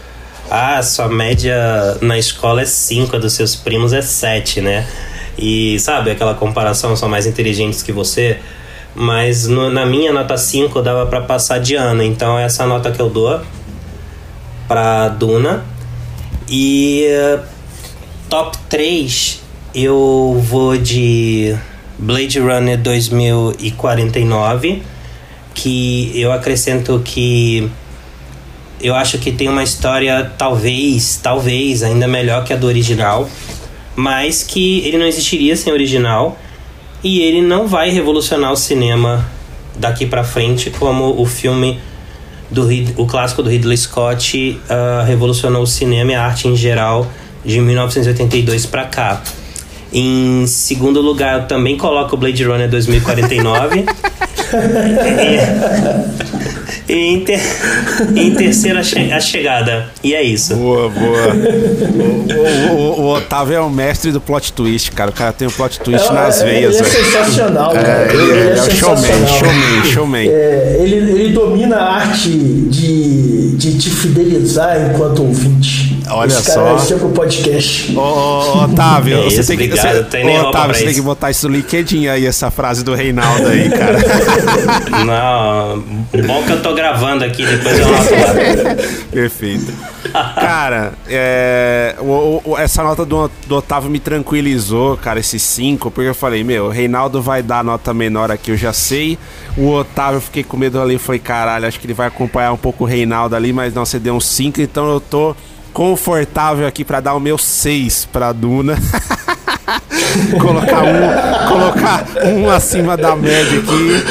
[0.54, 4.86] ah, sua média na escola é 5, a dos seus primos é 7, né?
[5.38, 8.38] E sabe aquela comparação, são mais inteligentes que você,
[8.94, 13.00] mas no, na minha nota 5 dava para passar de ano, então essa nota que
[13.00, 13.40] eu dou
[14.68, 15.64] para Duna.
[16.46, 17.06] E
[18.28, 19.40] top 3
[19.74, 21.56] eu vou de
[21.98, 24.82] Blade Runner 2049,
[25.54, 27.72] que eu acrescento que
[28.82, 33.28] eu acho que tem uma história talvez, talvez ainda melhor que a do original,
[33.94, 36.36] mas que ele não existiria sem o original
[37.02, 39.24] e ele não vai revolucionar o cinema
[39.76, 41.78] daqui para frente como o filme
[42.50, 47.10] do o clássico do Ridley Scott uh, revolucionou o cinema e a arte em geral
[47.44, 49.22] de 1982 para cá.
[49.92, 53.84] Em segundo lugar, eu também coloco o Blade Runner 2049.
[56.88, 57.40] e, em, ter,
[58.16, 59.86] em terceira, a chegada.
[60.02, 60.54] E é isso.
[60.56, 61.34] Boa, boa.
[62.70, 65.10] o, o, o, Otávio é o mestre do plot twist, cara.
[65.10, 66.74] O cara tem o um plot twist é, nas veias.
[66.76, 70.28] Ele é sensacional, é, Ele, ele, é, é, é o showman, showman, showman.
[70.28, 75.81] É, ele, ele domina a arte de, de te fidelizar enquanto ouvinte.
[76.08, 76.76] Olha Esse cara só.
[76.76, 77.96] Esse é pro podcast.
[77.96, 81.48] Ô, ô, Otávio, é você, tem que, você, ô, Otávio, você tem que botar isso
[81.48, 83.98] no LinkedIn aí, essa frase do Reinaldo aí, cara.
[85.04, 85.80] Não,
[86.26, 88.76] bom que eu tô gravando aqui, depois eu anoto lá.
[89.10, 89.72] Perfeito.
[90.12, 96.08] Cara, é, o, o, essa nota do, do, Otávio me tranquilizou, cara, esses cinco, porque
[96.08, 99.18] eu falei, meu, o Reinaldo vai dar nota menor aqui, eu já sei.
[99.56, 102.56] O Otávio, eu fiquei com medo ali, falei, caralho, acho que ele vai acompanhar um
[102.56, 105.36] pouco o Reinaldo ali, mas não, você deu um cinco, então eu tô
[105.72, 108.76] confortável aqui para dar o meu 6 para Duna.
[110.40, 114.04] colocar um, colocar um acima da média aqui.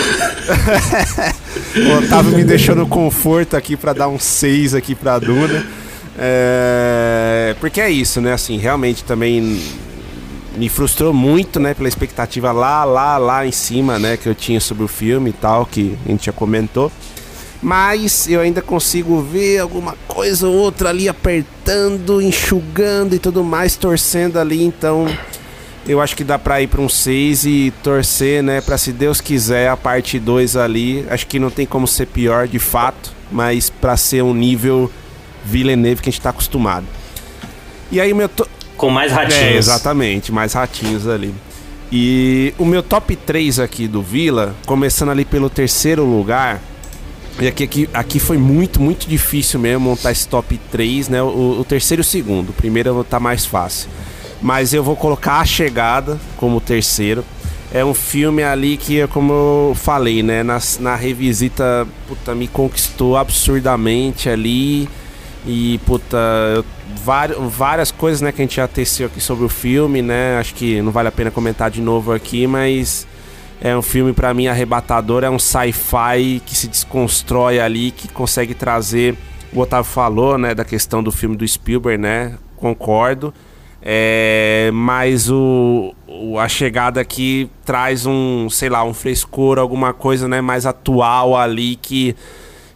[1.88, 5.66] o Otávio me deixou no conforto aqui para dar um 6 aqui para Duna.
[6.18, 8.34] É, porque é isso, né?
[8.34, 9.62] Assim, realmente também
[10.58, 14.60] me frustrou muito, né, pela expectativa lá, lá, lá em cima, né, que eu tinha
[14.60, 16.92] sobre o filme e tal, que a gente já comentou
[17.62, 23.76] mas eu ainda consigo ver alguma coisa ou outra ali apertando, enxugando e tudo mais,
[23.76, 25.08] torcendo ali, então
[25.88, 29.22] eu acho que dá pra ir pra um 6 e torcer, né, pra se Deus
[29.22, 33.70] quiser a parte 2 ali, acho que não tem como ser pior de fato, mas
[33.70, 34.92] pra ser um nível
[35.44, 36.86] Villeneuve que a gente tá acostumado.
[37.92, 38.30] E aí o meu...
[38.30, 38.48] To...
[38.78, 39.36] Com mais ratinhos.
[39.36, 41.34] É, exatamente, mais ratinhos ali.
[41.92, 46.62] E o meu top 3 aqui do Vila, começando ali pelo terceiro lugar,
[47.42, 51.24] e aqui, aqui, aqui foi muito, muito difícil mesmo montar esse top 3, né?
[51.24, 52.50] O, o terceiro e o segundo.
[52.50, 53.90] O primeiro tá mais fácil.
[54.42, 57.26] Mas eu vou colocar A Chegada como terceiro.
[57.74, 60.44] É um filme ali que, como eu falei, né?
[60.44, 64.88] Na, na revisita, puta, me conquistou absurdamente ali.
[65.46, 66.18] E, puta,
[66.56, 66.66] eu,
[67.04, 70.38] várias, várias coisas, né, que a gente já teceu aqui sobre o filme, né?
[70.38, 73.08] Acho que não vale a pena comentar de novo aqui, mas
[73.62, 78.56] é um filme para mim arrebatador, é um sci-fi que se desconstrói ali, que consegue
[78.56, 79.16] trazer.
[79.54, 82.40] O Otávio falou, né, da questão do filme do Spielberg, né?
[82.58, 83.32] Concordo.
[83.84, 90.28] É, mas o, o, a chegada aqui traz um, sei lá, um frescor, alguma coisa
[90.28, 92.16] né, mais atual ali que,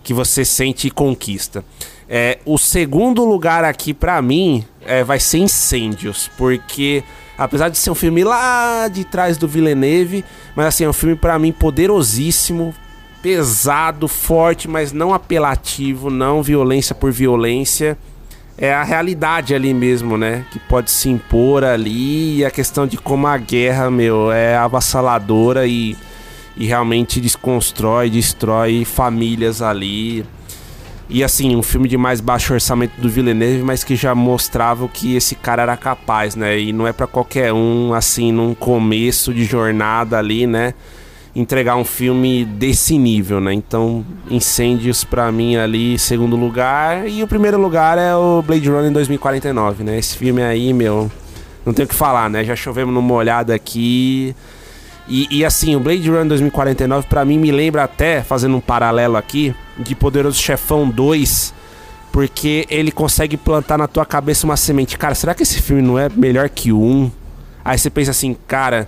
[0.04, 1.66] que você sente e conquista.
[2.08, 7.04] É, o segundo lugar aqui para mim é, vai ser Incêndios, porque
[7.38, 10.24] Apesar de ser um filme lá de trás do Villeneuve,
[10.56, 12.74] mas assim, é um filme para mim poderosíssimo,
[13.22, 17.98] pesado, forte, mas não apelativo, não violência por violência.
[18.58, 20.46] É a realidade ali mesmo, né?
[20.52, 22.38] Que pode se impor ali.
[22.38, 25.98] E a questão de como a guerra, meu, é avassaladora e,
[26.56, 30.26] e realmente desconstrói, destrói famílias ali.
[31.08, 34.90] E assim, um filme de mais baixo orçamento do Villeneuve, mas que já mostrava o
[34.90, 36.60] que esse cara era capaz, né?
[36.60, 40.74] E não é para qualquer um, assim, num começo de jornada ali, né?
[41.36, 43.54] Entregar um filme desse nível, né?
[43.54, 47.08] Então, Incêndios para mim ali, segundo lugar.
[47.08, 50.00] E o primeiro lugar é o Blade Runner 2049, né?
[50.00, 51.12] Esse filme aí, meu,
[51.64, 52.44] não tem o que falar, né?
[52.44, 54.36] Já chovemos numa olhada aqui.
[55.08, 59.18] E, e, assim, o Blade Runner 2049 para mim me lembra até, fazendo um paralelo
[59.18, 61.54] aqui, de Poderoso Chefão 2,
[62.12, 64.98] porque ele consegue plantar na tua cabeça uma semente.
[64.98, 67.12] Cara, será que esse filme não é melhor que 1?
[67.64, 68.88] Aí você pensa assim, cara,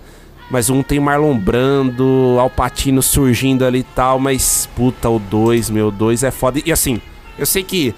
[0.50, 5.88] mas 1 tem Marlon Brando, Alpatino surgindo ali e tal, mas puta, o 2, meu,
[5.88, 6.60] o 2 é foda.
[6.64, 7.00] E assim,
[7.38, 7.94] eu sei que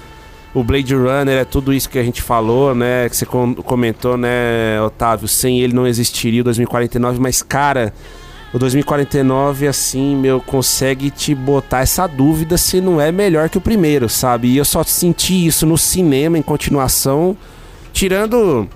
[0.53, 3.09] o Blade Runner é tudo isso que a gente falou, né?
[3.09, 5.29] Que você comentou, né, Otávio?
[5.29, 7.93] Sem ele não existiria o 2049, mas, cara,
[8.53, 13.61] o 2049, assim, meu, consegue te botar essa dúvida se não é melhor que o
[13.61, 14.49] primeiro, sabe?
[14.49, 17.37] E eu só senti isso no cinema em continuação,
[17.93, 18.69] tirando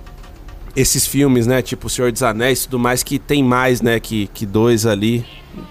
[0.77, 1.63] esses filmes, né?
[1.63, 4.01] Tipo O Senhor dos Anéis e tudo mais, que tem mais, né?
[4.01, 5.25] Que, que dois ali.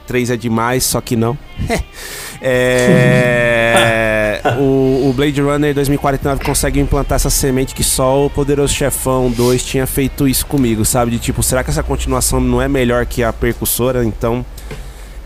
[0.07, 1.37] Três é demais, só que não.
[2.41, 9.29] é, o, o, Blade Runner 2049 consegue implantar essa semente que só o Poderoso Chefão
[9.29, 11.11] 2 tinha feito isso comigo, sabe?
[11.11, 14.05] De tipo, será que essa continuação não é melhor que a percussora?
[14.05, 14.45] Então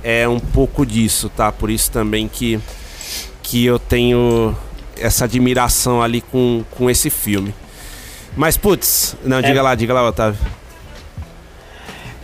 [0.03, 1.51] é um pouco disso, tá?
[1.51, 2.59] Por isso também que,
[3.43, 4.57] que eu tenho
[4.99, 7.53] essa admiração ali com, com esse filme.
[8.37, 9.61] Mas, putz, não, diga é...
[9.61, 10.39] lá, diga lá, Otávio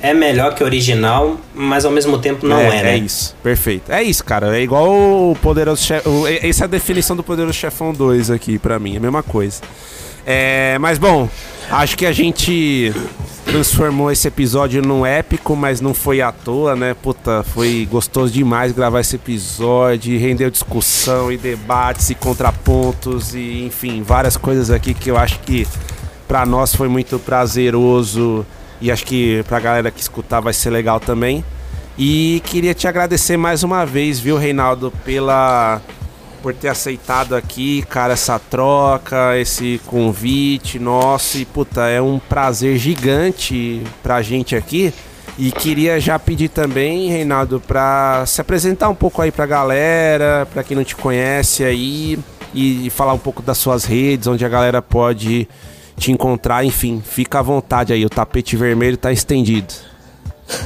[0.04, 2.94] é melhor que o original, mas ao mesmo tempo não é, é, né?
[2.96, 3.90] É isso, perfeito.
[3.90, 4.58] É isso, cara.
[4.58, 6.28] É igual o Poderoso Chefão.
[6.28, 8.96] Essa é a definição do Poderoso Chefão 2 aqui, pra mim.
[8.96, 9.62] É a mesma coisa.
[10.26, 11.30] É, mas bom,
[11.72, 12.94] acho que a gente
[13.46, 16.94] transformou esse episódio num épico, mas não foi à toa, né?
[17.02, 24.02] Puta, foi gostoso demais gravar esse episódio, rendeu discussão e debates e contrapontos e enfim,
[24.02, 25.66] várias coisas aqui que eu acho que
[26.28, 28.46] para nós foi muito prazeroso
[28.82, 31.44] e acho que pra galera que escutar vai ser legal também.
[31.98, 35.82] E queria te agradecer mais uma vez, viu, Reinaldo, pela
[36.42, 41.38] por ter aceitado aqui, cara, essa troca, esse convite nosso.
[41.38, 44.94] E puta, é um prazer gigante pra gente aqui.
[45.38, 50.64] E queria já pedir também, Reinaldo, pra se apresentar um pouco aí pra galera, pra
[50.64, 52.20] quem não te conhece aí,
[52.54, 55.48] e falar um pouco das suas redes, onde a galera pode
[55.98, 59.74] te encontrar, enfim, fica à vontade aí, o tapete vermelho está estendido.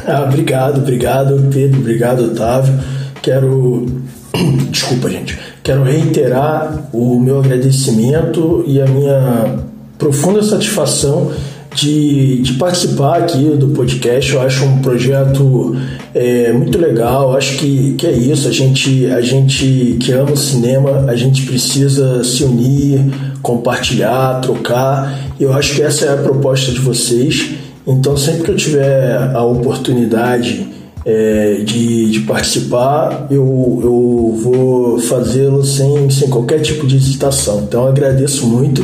[0.07, 2.73] Ah, obrigado, obrigado, Pedro, obrigado, Otávio.
[3.21, 3.85] Quero.
[4.71, 5.37] Desculpa, gente.
[5.63, 9.59] Quero reiterar o meu agradecimento e a minha
[9.97, 11.31] profunda satisfação
[11.77, 14.33] de, de participar aqui do podcast.
[14.33, 15.75] Eu acho um projeto
[16.13, 17.35] é, muito legal.
[17.35, 18.47] Acho que, que é isso.
[18.47, 22.99] A gente, a gente que ama o cinema, a gente precisa se unir,
[23.47, 25.31] compartilhar, trocar.
[25.39, 27.51] Eu acho que essa é a proposta de vocês.
[27.87, 30.67] Então, sempre que eu tiver a oportunidade
[31.05, 37.61] é, de, de, participar, eu, eu vou fazê-lo sem, sem qualquer tipo de hesitação.
[37.65, 38.83] Então, agradeço muito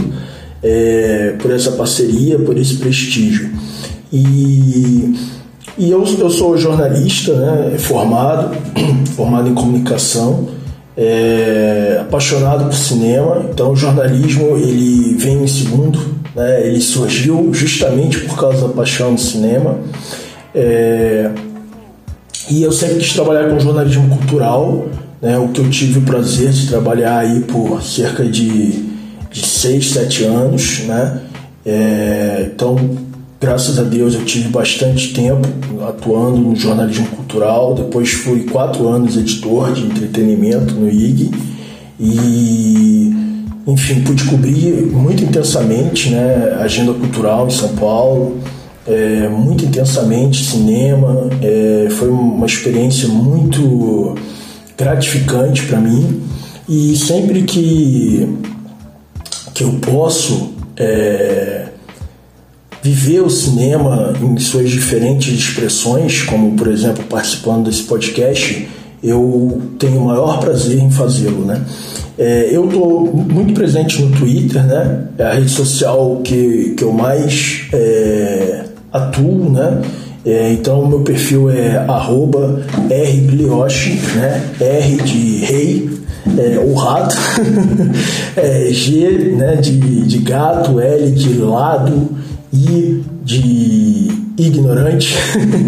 [0.63, 3.51] é, por essa parceria, por esse prestígio.
[4.13, 5.13] E,
[5.77, 8.55] e eu, eu sou jornalista né, formado,
[9.13, 10.62] formado em comunicação
[10.95, 15.99] é, apaixonado por cinema, então o jornalismo ele vem em segundo,
[16.35, 16.67] né?
[16.67, 19.77] ele surgiu justamente por causa da paixão do cinema.
[20.53, 21.31] É,
[22.49, 24.87] e eu sempre quis trabalhar com jornalismo cultural,
[25.21, 25.37] né?
[25.39, 28.91] o que eu tive o prazer de trabalhar aí por cerca de,
[29.33, 30.81] seis, sete anos.
[30.81, 31.21] Né?
[31.65, 32.77] É, então
[33.43, 35.45] graças a Deus eu tive bastante tempo
[35.85, 37.75] atuando no jornalismo cultural.
[37.75, 41.29] Depois fui quatro anos editor de entretenimento no IG
[41.99, 43.13] e,
[43.67, 48.37] enfim, pude cobrir muito intensamente né, agenda cultural em São Paulo,
[48.87, 51.29] é, muito intensamente cinema.
[51.41, 54.15] É, foi uma experiência muito
[54.77, 56.21] gratificante para mim
[56.69, 58.37] e sempre que,
[59.53, 60.53] que eu posso.
[60.77, 61.52] É,
[62.83, 68.67] viver o cinema em suas diferentes expressões, como por exemplo participando desse podcast,
[69.01, 71.61] eu tenho o maior prazer em fazê-lo, né?
[72.17, 75.05] É, eu estou muito presente no Twitter, né?
[75.17, 79.81] É a rede social que, que eu mais é, atuo, né?
[80.25, 82.61] É, então meu perfil é arroba
[84.15, 84.43] né?
[84.59, 85.89] R de rei,
[86.37, 87.15] é, o rato,
[88.37, 92.09] é, G né, de, de gato, L de lado,
[92.53, 94.07] I de
[94.37, 95.15] ignorante,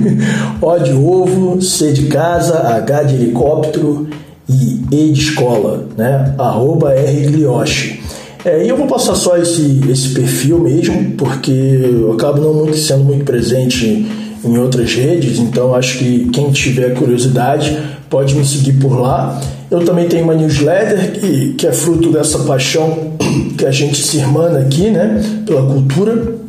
[0.61, 4.07] O de ovo, C de casa, H de helicóptero
[4.47, 6.35] e E de escola, né?
[6.37, 7.99] Arroba rglioche.
[8.43, 12.77] É, e eu vou passar só esse, esse perfil mesmo, porque eu acabo não muito
[12.77, 14.05] sendo muito presente
[14.43, 17.75] em outras redes, então acho que quem tiver curiosidade
[18.07, 19.41] pode me seguir por lá.
[19.71, 23.13] Eu também tenho uma newsletter que, que é fruto dessa paixão
[23.57, 26.44] que a gente se irmana aqui, né, pela cultura.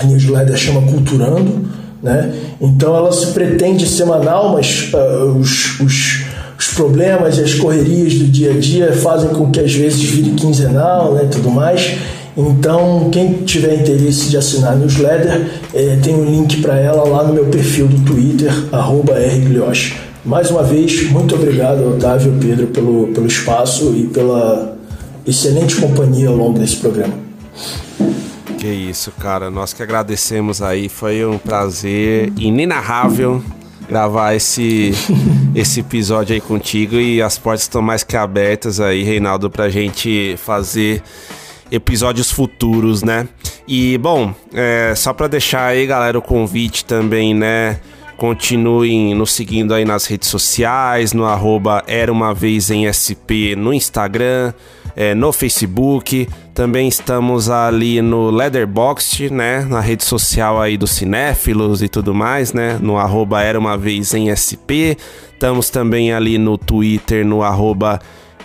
[0.00, 1.64] A newsletter chama Culturando,
[2.02, 2.32] né?
[2.60, 6.24] Então ela se pretende semanal, mas uh, os, os,
[6.58, 10.30] os, problemas e as correrias do dia a dia fazem com que às vezes vire
[10.30, 11.96] quinzenal, né, tudo mais.
[12.36, 17.24] Então, quem tiver interesse de assinar a newsletter, é, tem um link para ela lá
[17.24, 19.94] no meu perfil do Twitter, rglioche.
[20.22, 24.76] Mais uma vez, muito obrigado, Otávio e Pedro, pelo, pelo espaço e pela
[25.26, 27.14] excelente companhia ao longo desse programa.
[28.58, 29.50] Que isso, cara.
[29.50, 30.88] Nós que agradecemos aí.
[30.88, 33.42] Foi um prazer inenarrável
[33.88, 34.92] gravar esse,
[35.54, 36.96] esse episódio aí contigo.
[36.96, 41.02] E as portas estão mais que abertas aí, Reinaldo, pra gente fazer
[41.70, 43.28] episódios futuros, né?
[43.66, 47.80] E bom, é, só para deixar aí, galera, o convite também, né?
[48.16, 53.74] Continuem nos seguindo aí nas redes sociais, no arroba Era Uma Vez em SP no
[53.74, 54.54] Instagram,
[54.96, 56.26] é, no Facebook.
[56.54, 59.66] Também estamos ali no Leatherbox, né?
[59.68, 62.78] Na rede social aí dos cinéfilos e tudo mais, né?
[62.80, 64.96] No arroba Era Uma Vez em SP.
[65.34, 68.00] Estamos também ali no Twitter, no arroba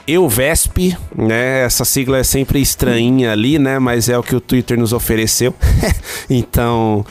[0.06, 1.64] EUVESP, né?
[1.64, 3.80] Essa sigla é sempre estranha ali, né?
[3.80, 5.56] Mas é o que o Twitter nos ofereceu.
[6.30, 7.06] então,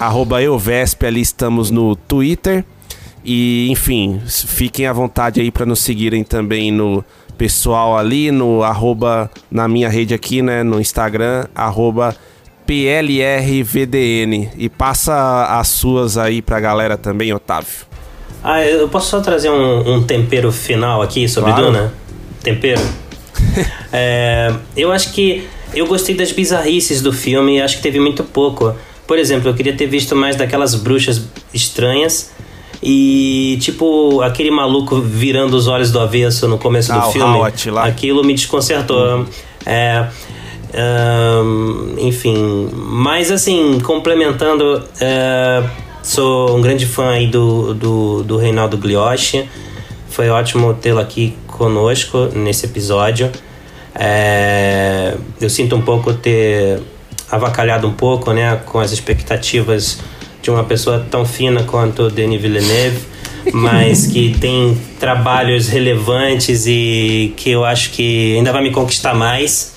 [0.00, 2.64] arroba EUVESP, ali estamos no Twitter.
[3.22, 7.04] E, enfim, fiquem à vontade aí para nos seguirem também no
[7.38, 10.64] pessoal ali, no arroba, na minha rede aqui, né?
[10.64, 12.14] No Instagram, arroba
[12.66, 14.50] PLRVDN.
[14.58, 17.86] E passa as suas aí pra galera também, Otávio.
[18.42, 21.66] Ah, eu posso só trazer um, um tempero final aqui sobre claro.
[21.66, 21.94] Duna?
[22.42, 22.80] tempero.
[23.92, 28.24] é, eu acho que eu gostei das bizarrices do filme e acho que teve muito
[28.24, 28.74] pouco.
[29.06, 32.30] Por exemplo, eu queria ter visto mais daquelas bruxas estranhas
[32.82, 37.38] e tipo aquele maluco virando os olhos do avesso no começo ah, do filme.
[37.88, 39.18] Aquilo me desconcertou.
[39.18, 39.26] Uhum.
[39.66, 40.06] É,
[41.98, 45.64] enfim, mas assim, complementando, é,
[46.02, 49.48] sou um grande fã aí do, do, do Reinaldo Glioche.
[50.08, 53.30] Foi ótimo tê-lo aqui conosco nesse episódio.
[53.94, 56.80] É, eu sinto um pouco ter
[57.30, 59.98] avacalhado um pouco né, com as expectativas
[60.48, 63.00] de uma pessoa tão fina quanto Denis Villeneuve,
[63.52, 69.74] mas que tem trabalhos relevantes e que eu acho que ainda vai me conquistar mais.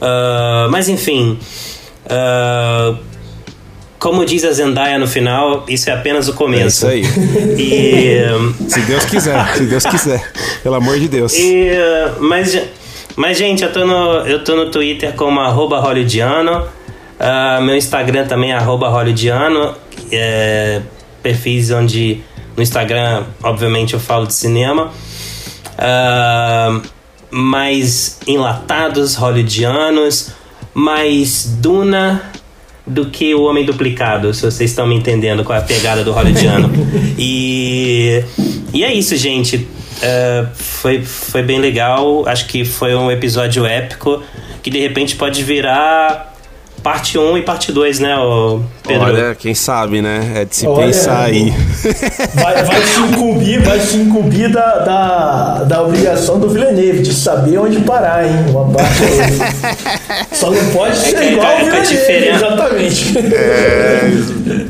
[0.00, 1.38] Uh, mas enfim,
[2.06, 2.96] uh,
[3.98, 6.86] como diz a Zendaya no final, isso é apenas o começo.
[6.86, 7.58] É isso aí.
[7.58, 8.22] E,
[8.66, 10.32] se Deus quiser, se Deus quiser.
[10.62, 11.34] Pelo amor de Deus.
[11.34, 11.72] E,
[12.20, 12.58] mas,
[13.16, 16.64] mas, gente, eu tô no, eu tô no Twitter como arroba hollywoodiano.
[17.20, 19.74] Uh, meu Instagram também é arroba hollywoodiano.
[20.12, 20.82] É,
[21.22, 22.22] perfis onde
[22.56, 24.90] no Instagram, obviamente, eu falo de cinema.
[25.78, 26.82] Uh,
[27.30, 30.32] mais enlatados hollywoodianos.
[30.74, 32.22] Mais Duna
[32.86, 36.12] do que o Homem Duplicado, se vocês estão me entendendo qual é a pegada do
[36.12, 36.70] hollywoodiano.
[37.18, 38.22] e,
[38.72, 39.56] e é isso, gente.
[39.56, 42.26] Uh, foi, foi bem legal.
[42.26, 44.22] Acho que foi um episódio épico
[44.62, 46.29] que de repente pode virar
[46.82, 48.16] parte 1 e parte 2, né,
[48.86, 49.04] Pedro?
[49.04, 50.32] Olha, quem sabe, né?
[50.34, 51.52] É de se Olha, pensar aí.
[52.34, 57.58] Vai, vai se incumbir, vai se incumbir da, da, da obrigação do Villeneuve de saber
[57.58, 58.32] onde parar, hein?
[58.48, 58.90] Uma parte
[60.32, 62.46] Só não pode é ser é igual o Villeneuve, diferença...
[62.46, 63.18] exatamente.
[63.18, 64.10] É...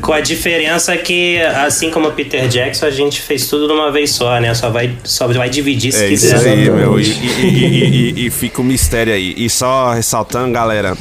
[0.01, 3.91] Com a diferença que, assim como o Peter Jackson, a gente fez tudo de uma
[3.91, 4.53] vez só, né?
[4.53, 6.35] Só vai, só vai dividir se é quiser.
[6.35, 6.99] Isso aí, meu.
[6.99, 9.33] E, e, e, e fica o um mistério aí.
[9.37, 10.95] E só ressaltando, galera...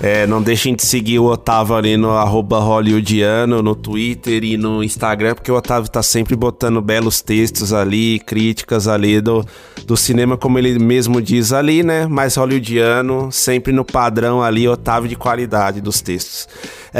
[0.00, 4.82] É, não deixem de seguir o Otávio ali no arroba hollywoodiano, no Twitter e no
[4.82, 9.44] Instagram, porque o Otávio tá sempre botando belos textos ali, críticas ali do,
[9.84, 12.06] do cinema, como ele mesmo diz ali, né?
[12.06, 16.46] Mais hollywoodiano, sempre no padrão ali, Otávio de qualidade dos textos.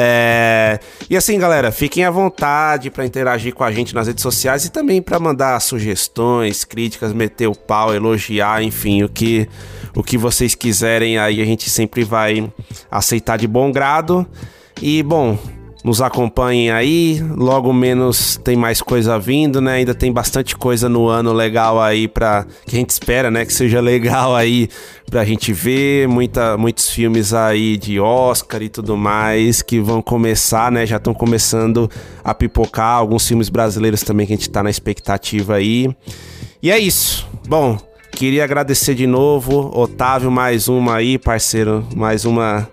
[0.00, 0.78] É...
[1.10, 4.70] E assim, galera, fiquem à vontade para interagir com a gente nas redes sociais e
[4.70, 9.48] também para mandar sugestões, críticas, meter o pau, elogiar, enfim, o que
[9.96, 12.48] o que vocês quiserem aí a gente sempre vai
[12.88, 14.24] aceitar de bom grado.
[14.80, 15.36] E bom,
[15.88, 17.24] nos acompanhem aí.
[17.34, 19.76] Logo menos tem mais coisa vindo, né?
[19.76, 23.54] Ainda tem bastante coisa no ano legal aí para que a gente espera, né, que
[23.54, 24.68] seja legal aí
[25.10, 30.70] pra gente ver, muita, muitos filmes aí de Oscar e tudo mais que vão começar,
[30.70, 30.84] né?
[30.84, 31.90] Já estão começando
[32.22, 35.88] a pipocar alguns filmes brasileiros também que a gente tá na expectativa aí.
[36.62, 37.26] E é isso.
[37.48, 37.78] Bom,
[38.12, 42.68] queria agradecer de novo, Otávio, mais uma aí, parceiro, mais uma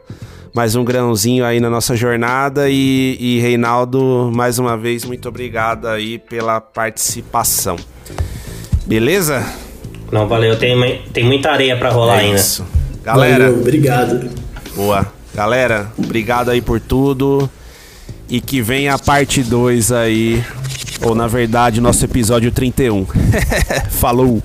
[0.56, 2.70] mais um grãozinho aí na nossa jornada.
[2.70, 7.76] E, e Reinaldo, mais uma vez, muito obrigado aí pela participação.
[8.86, 9.46] Beleza?
[10.10, 10.58] Não, valeu.
[10.58, 12.38] Tem, tem muita areia para rolar é ainda.
[12.38, 12.66] Isso.
[13.04, 13.50] Galera.
[13.50, 14.30] Valeu, obrigado.
[14.74, 15.06] Boa.
[15.34, 17.50] Galera, obrigado aí por tudo.
[18.30, 20.42] E que venha a parte 2 aí.
[21.02, 23.06] Ou na verdade, nosso episódio 31.
[23.92, 24.42] Falou!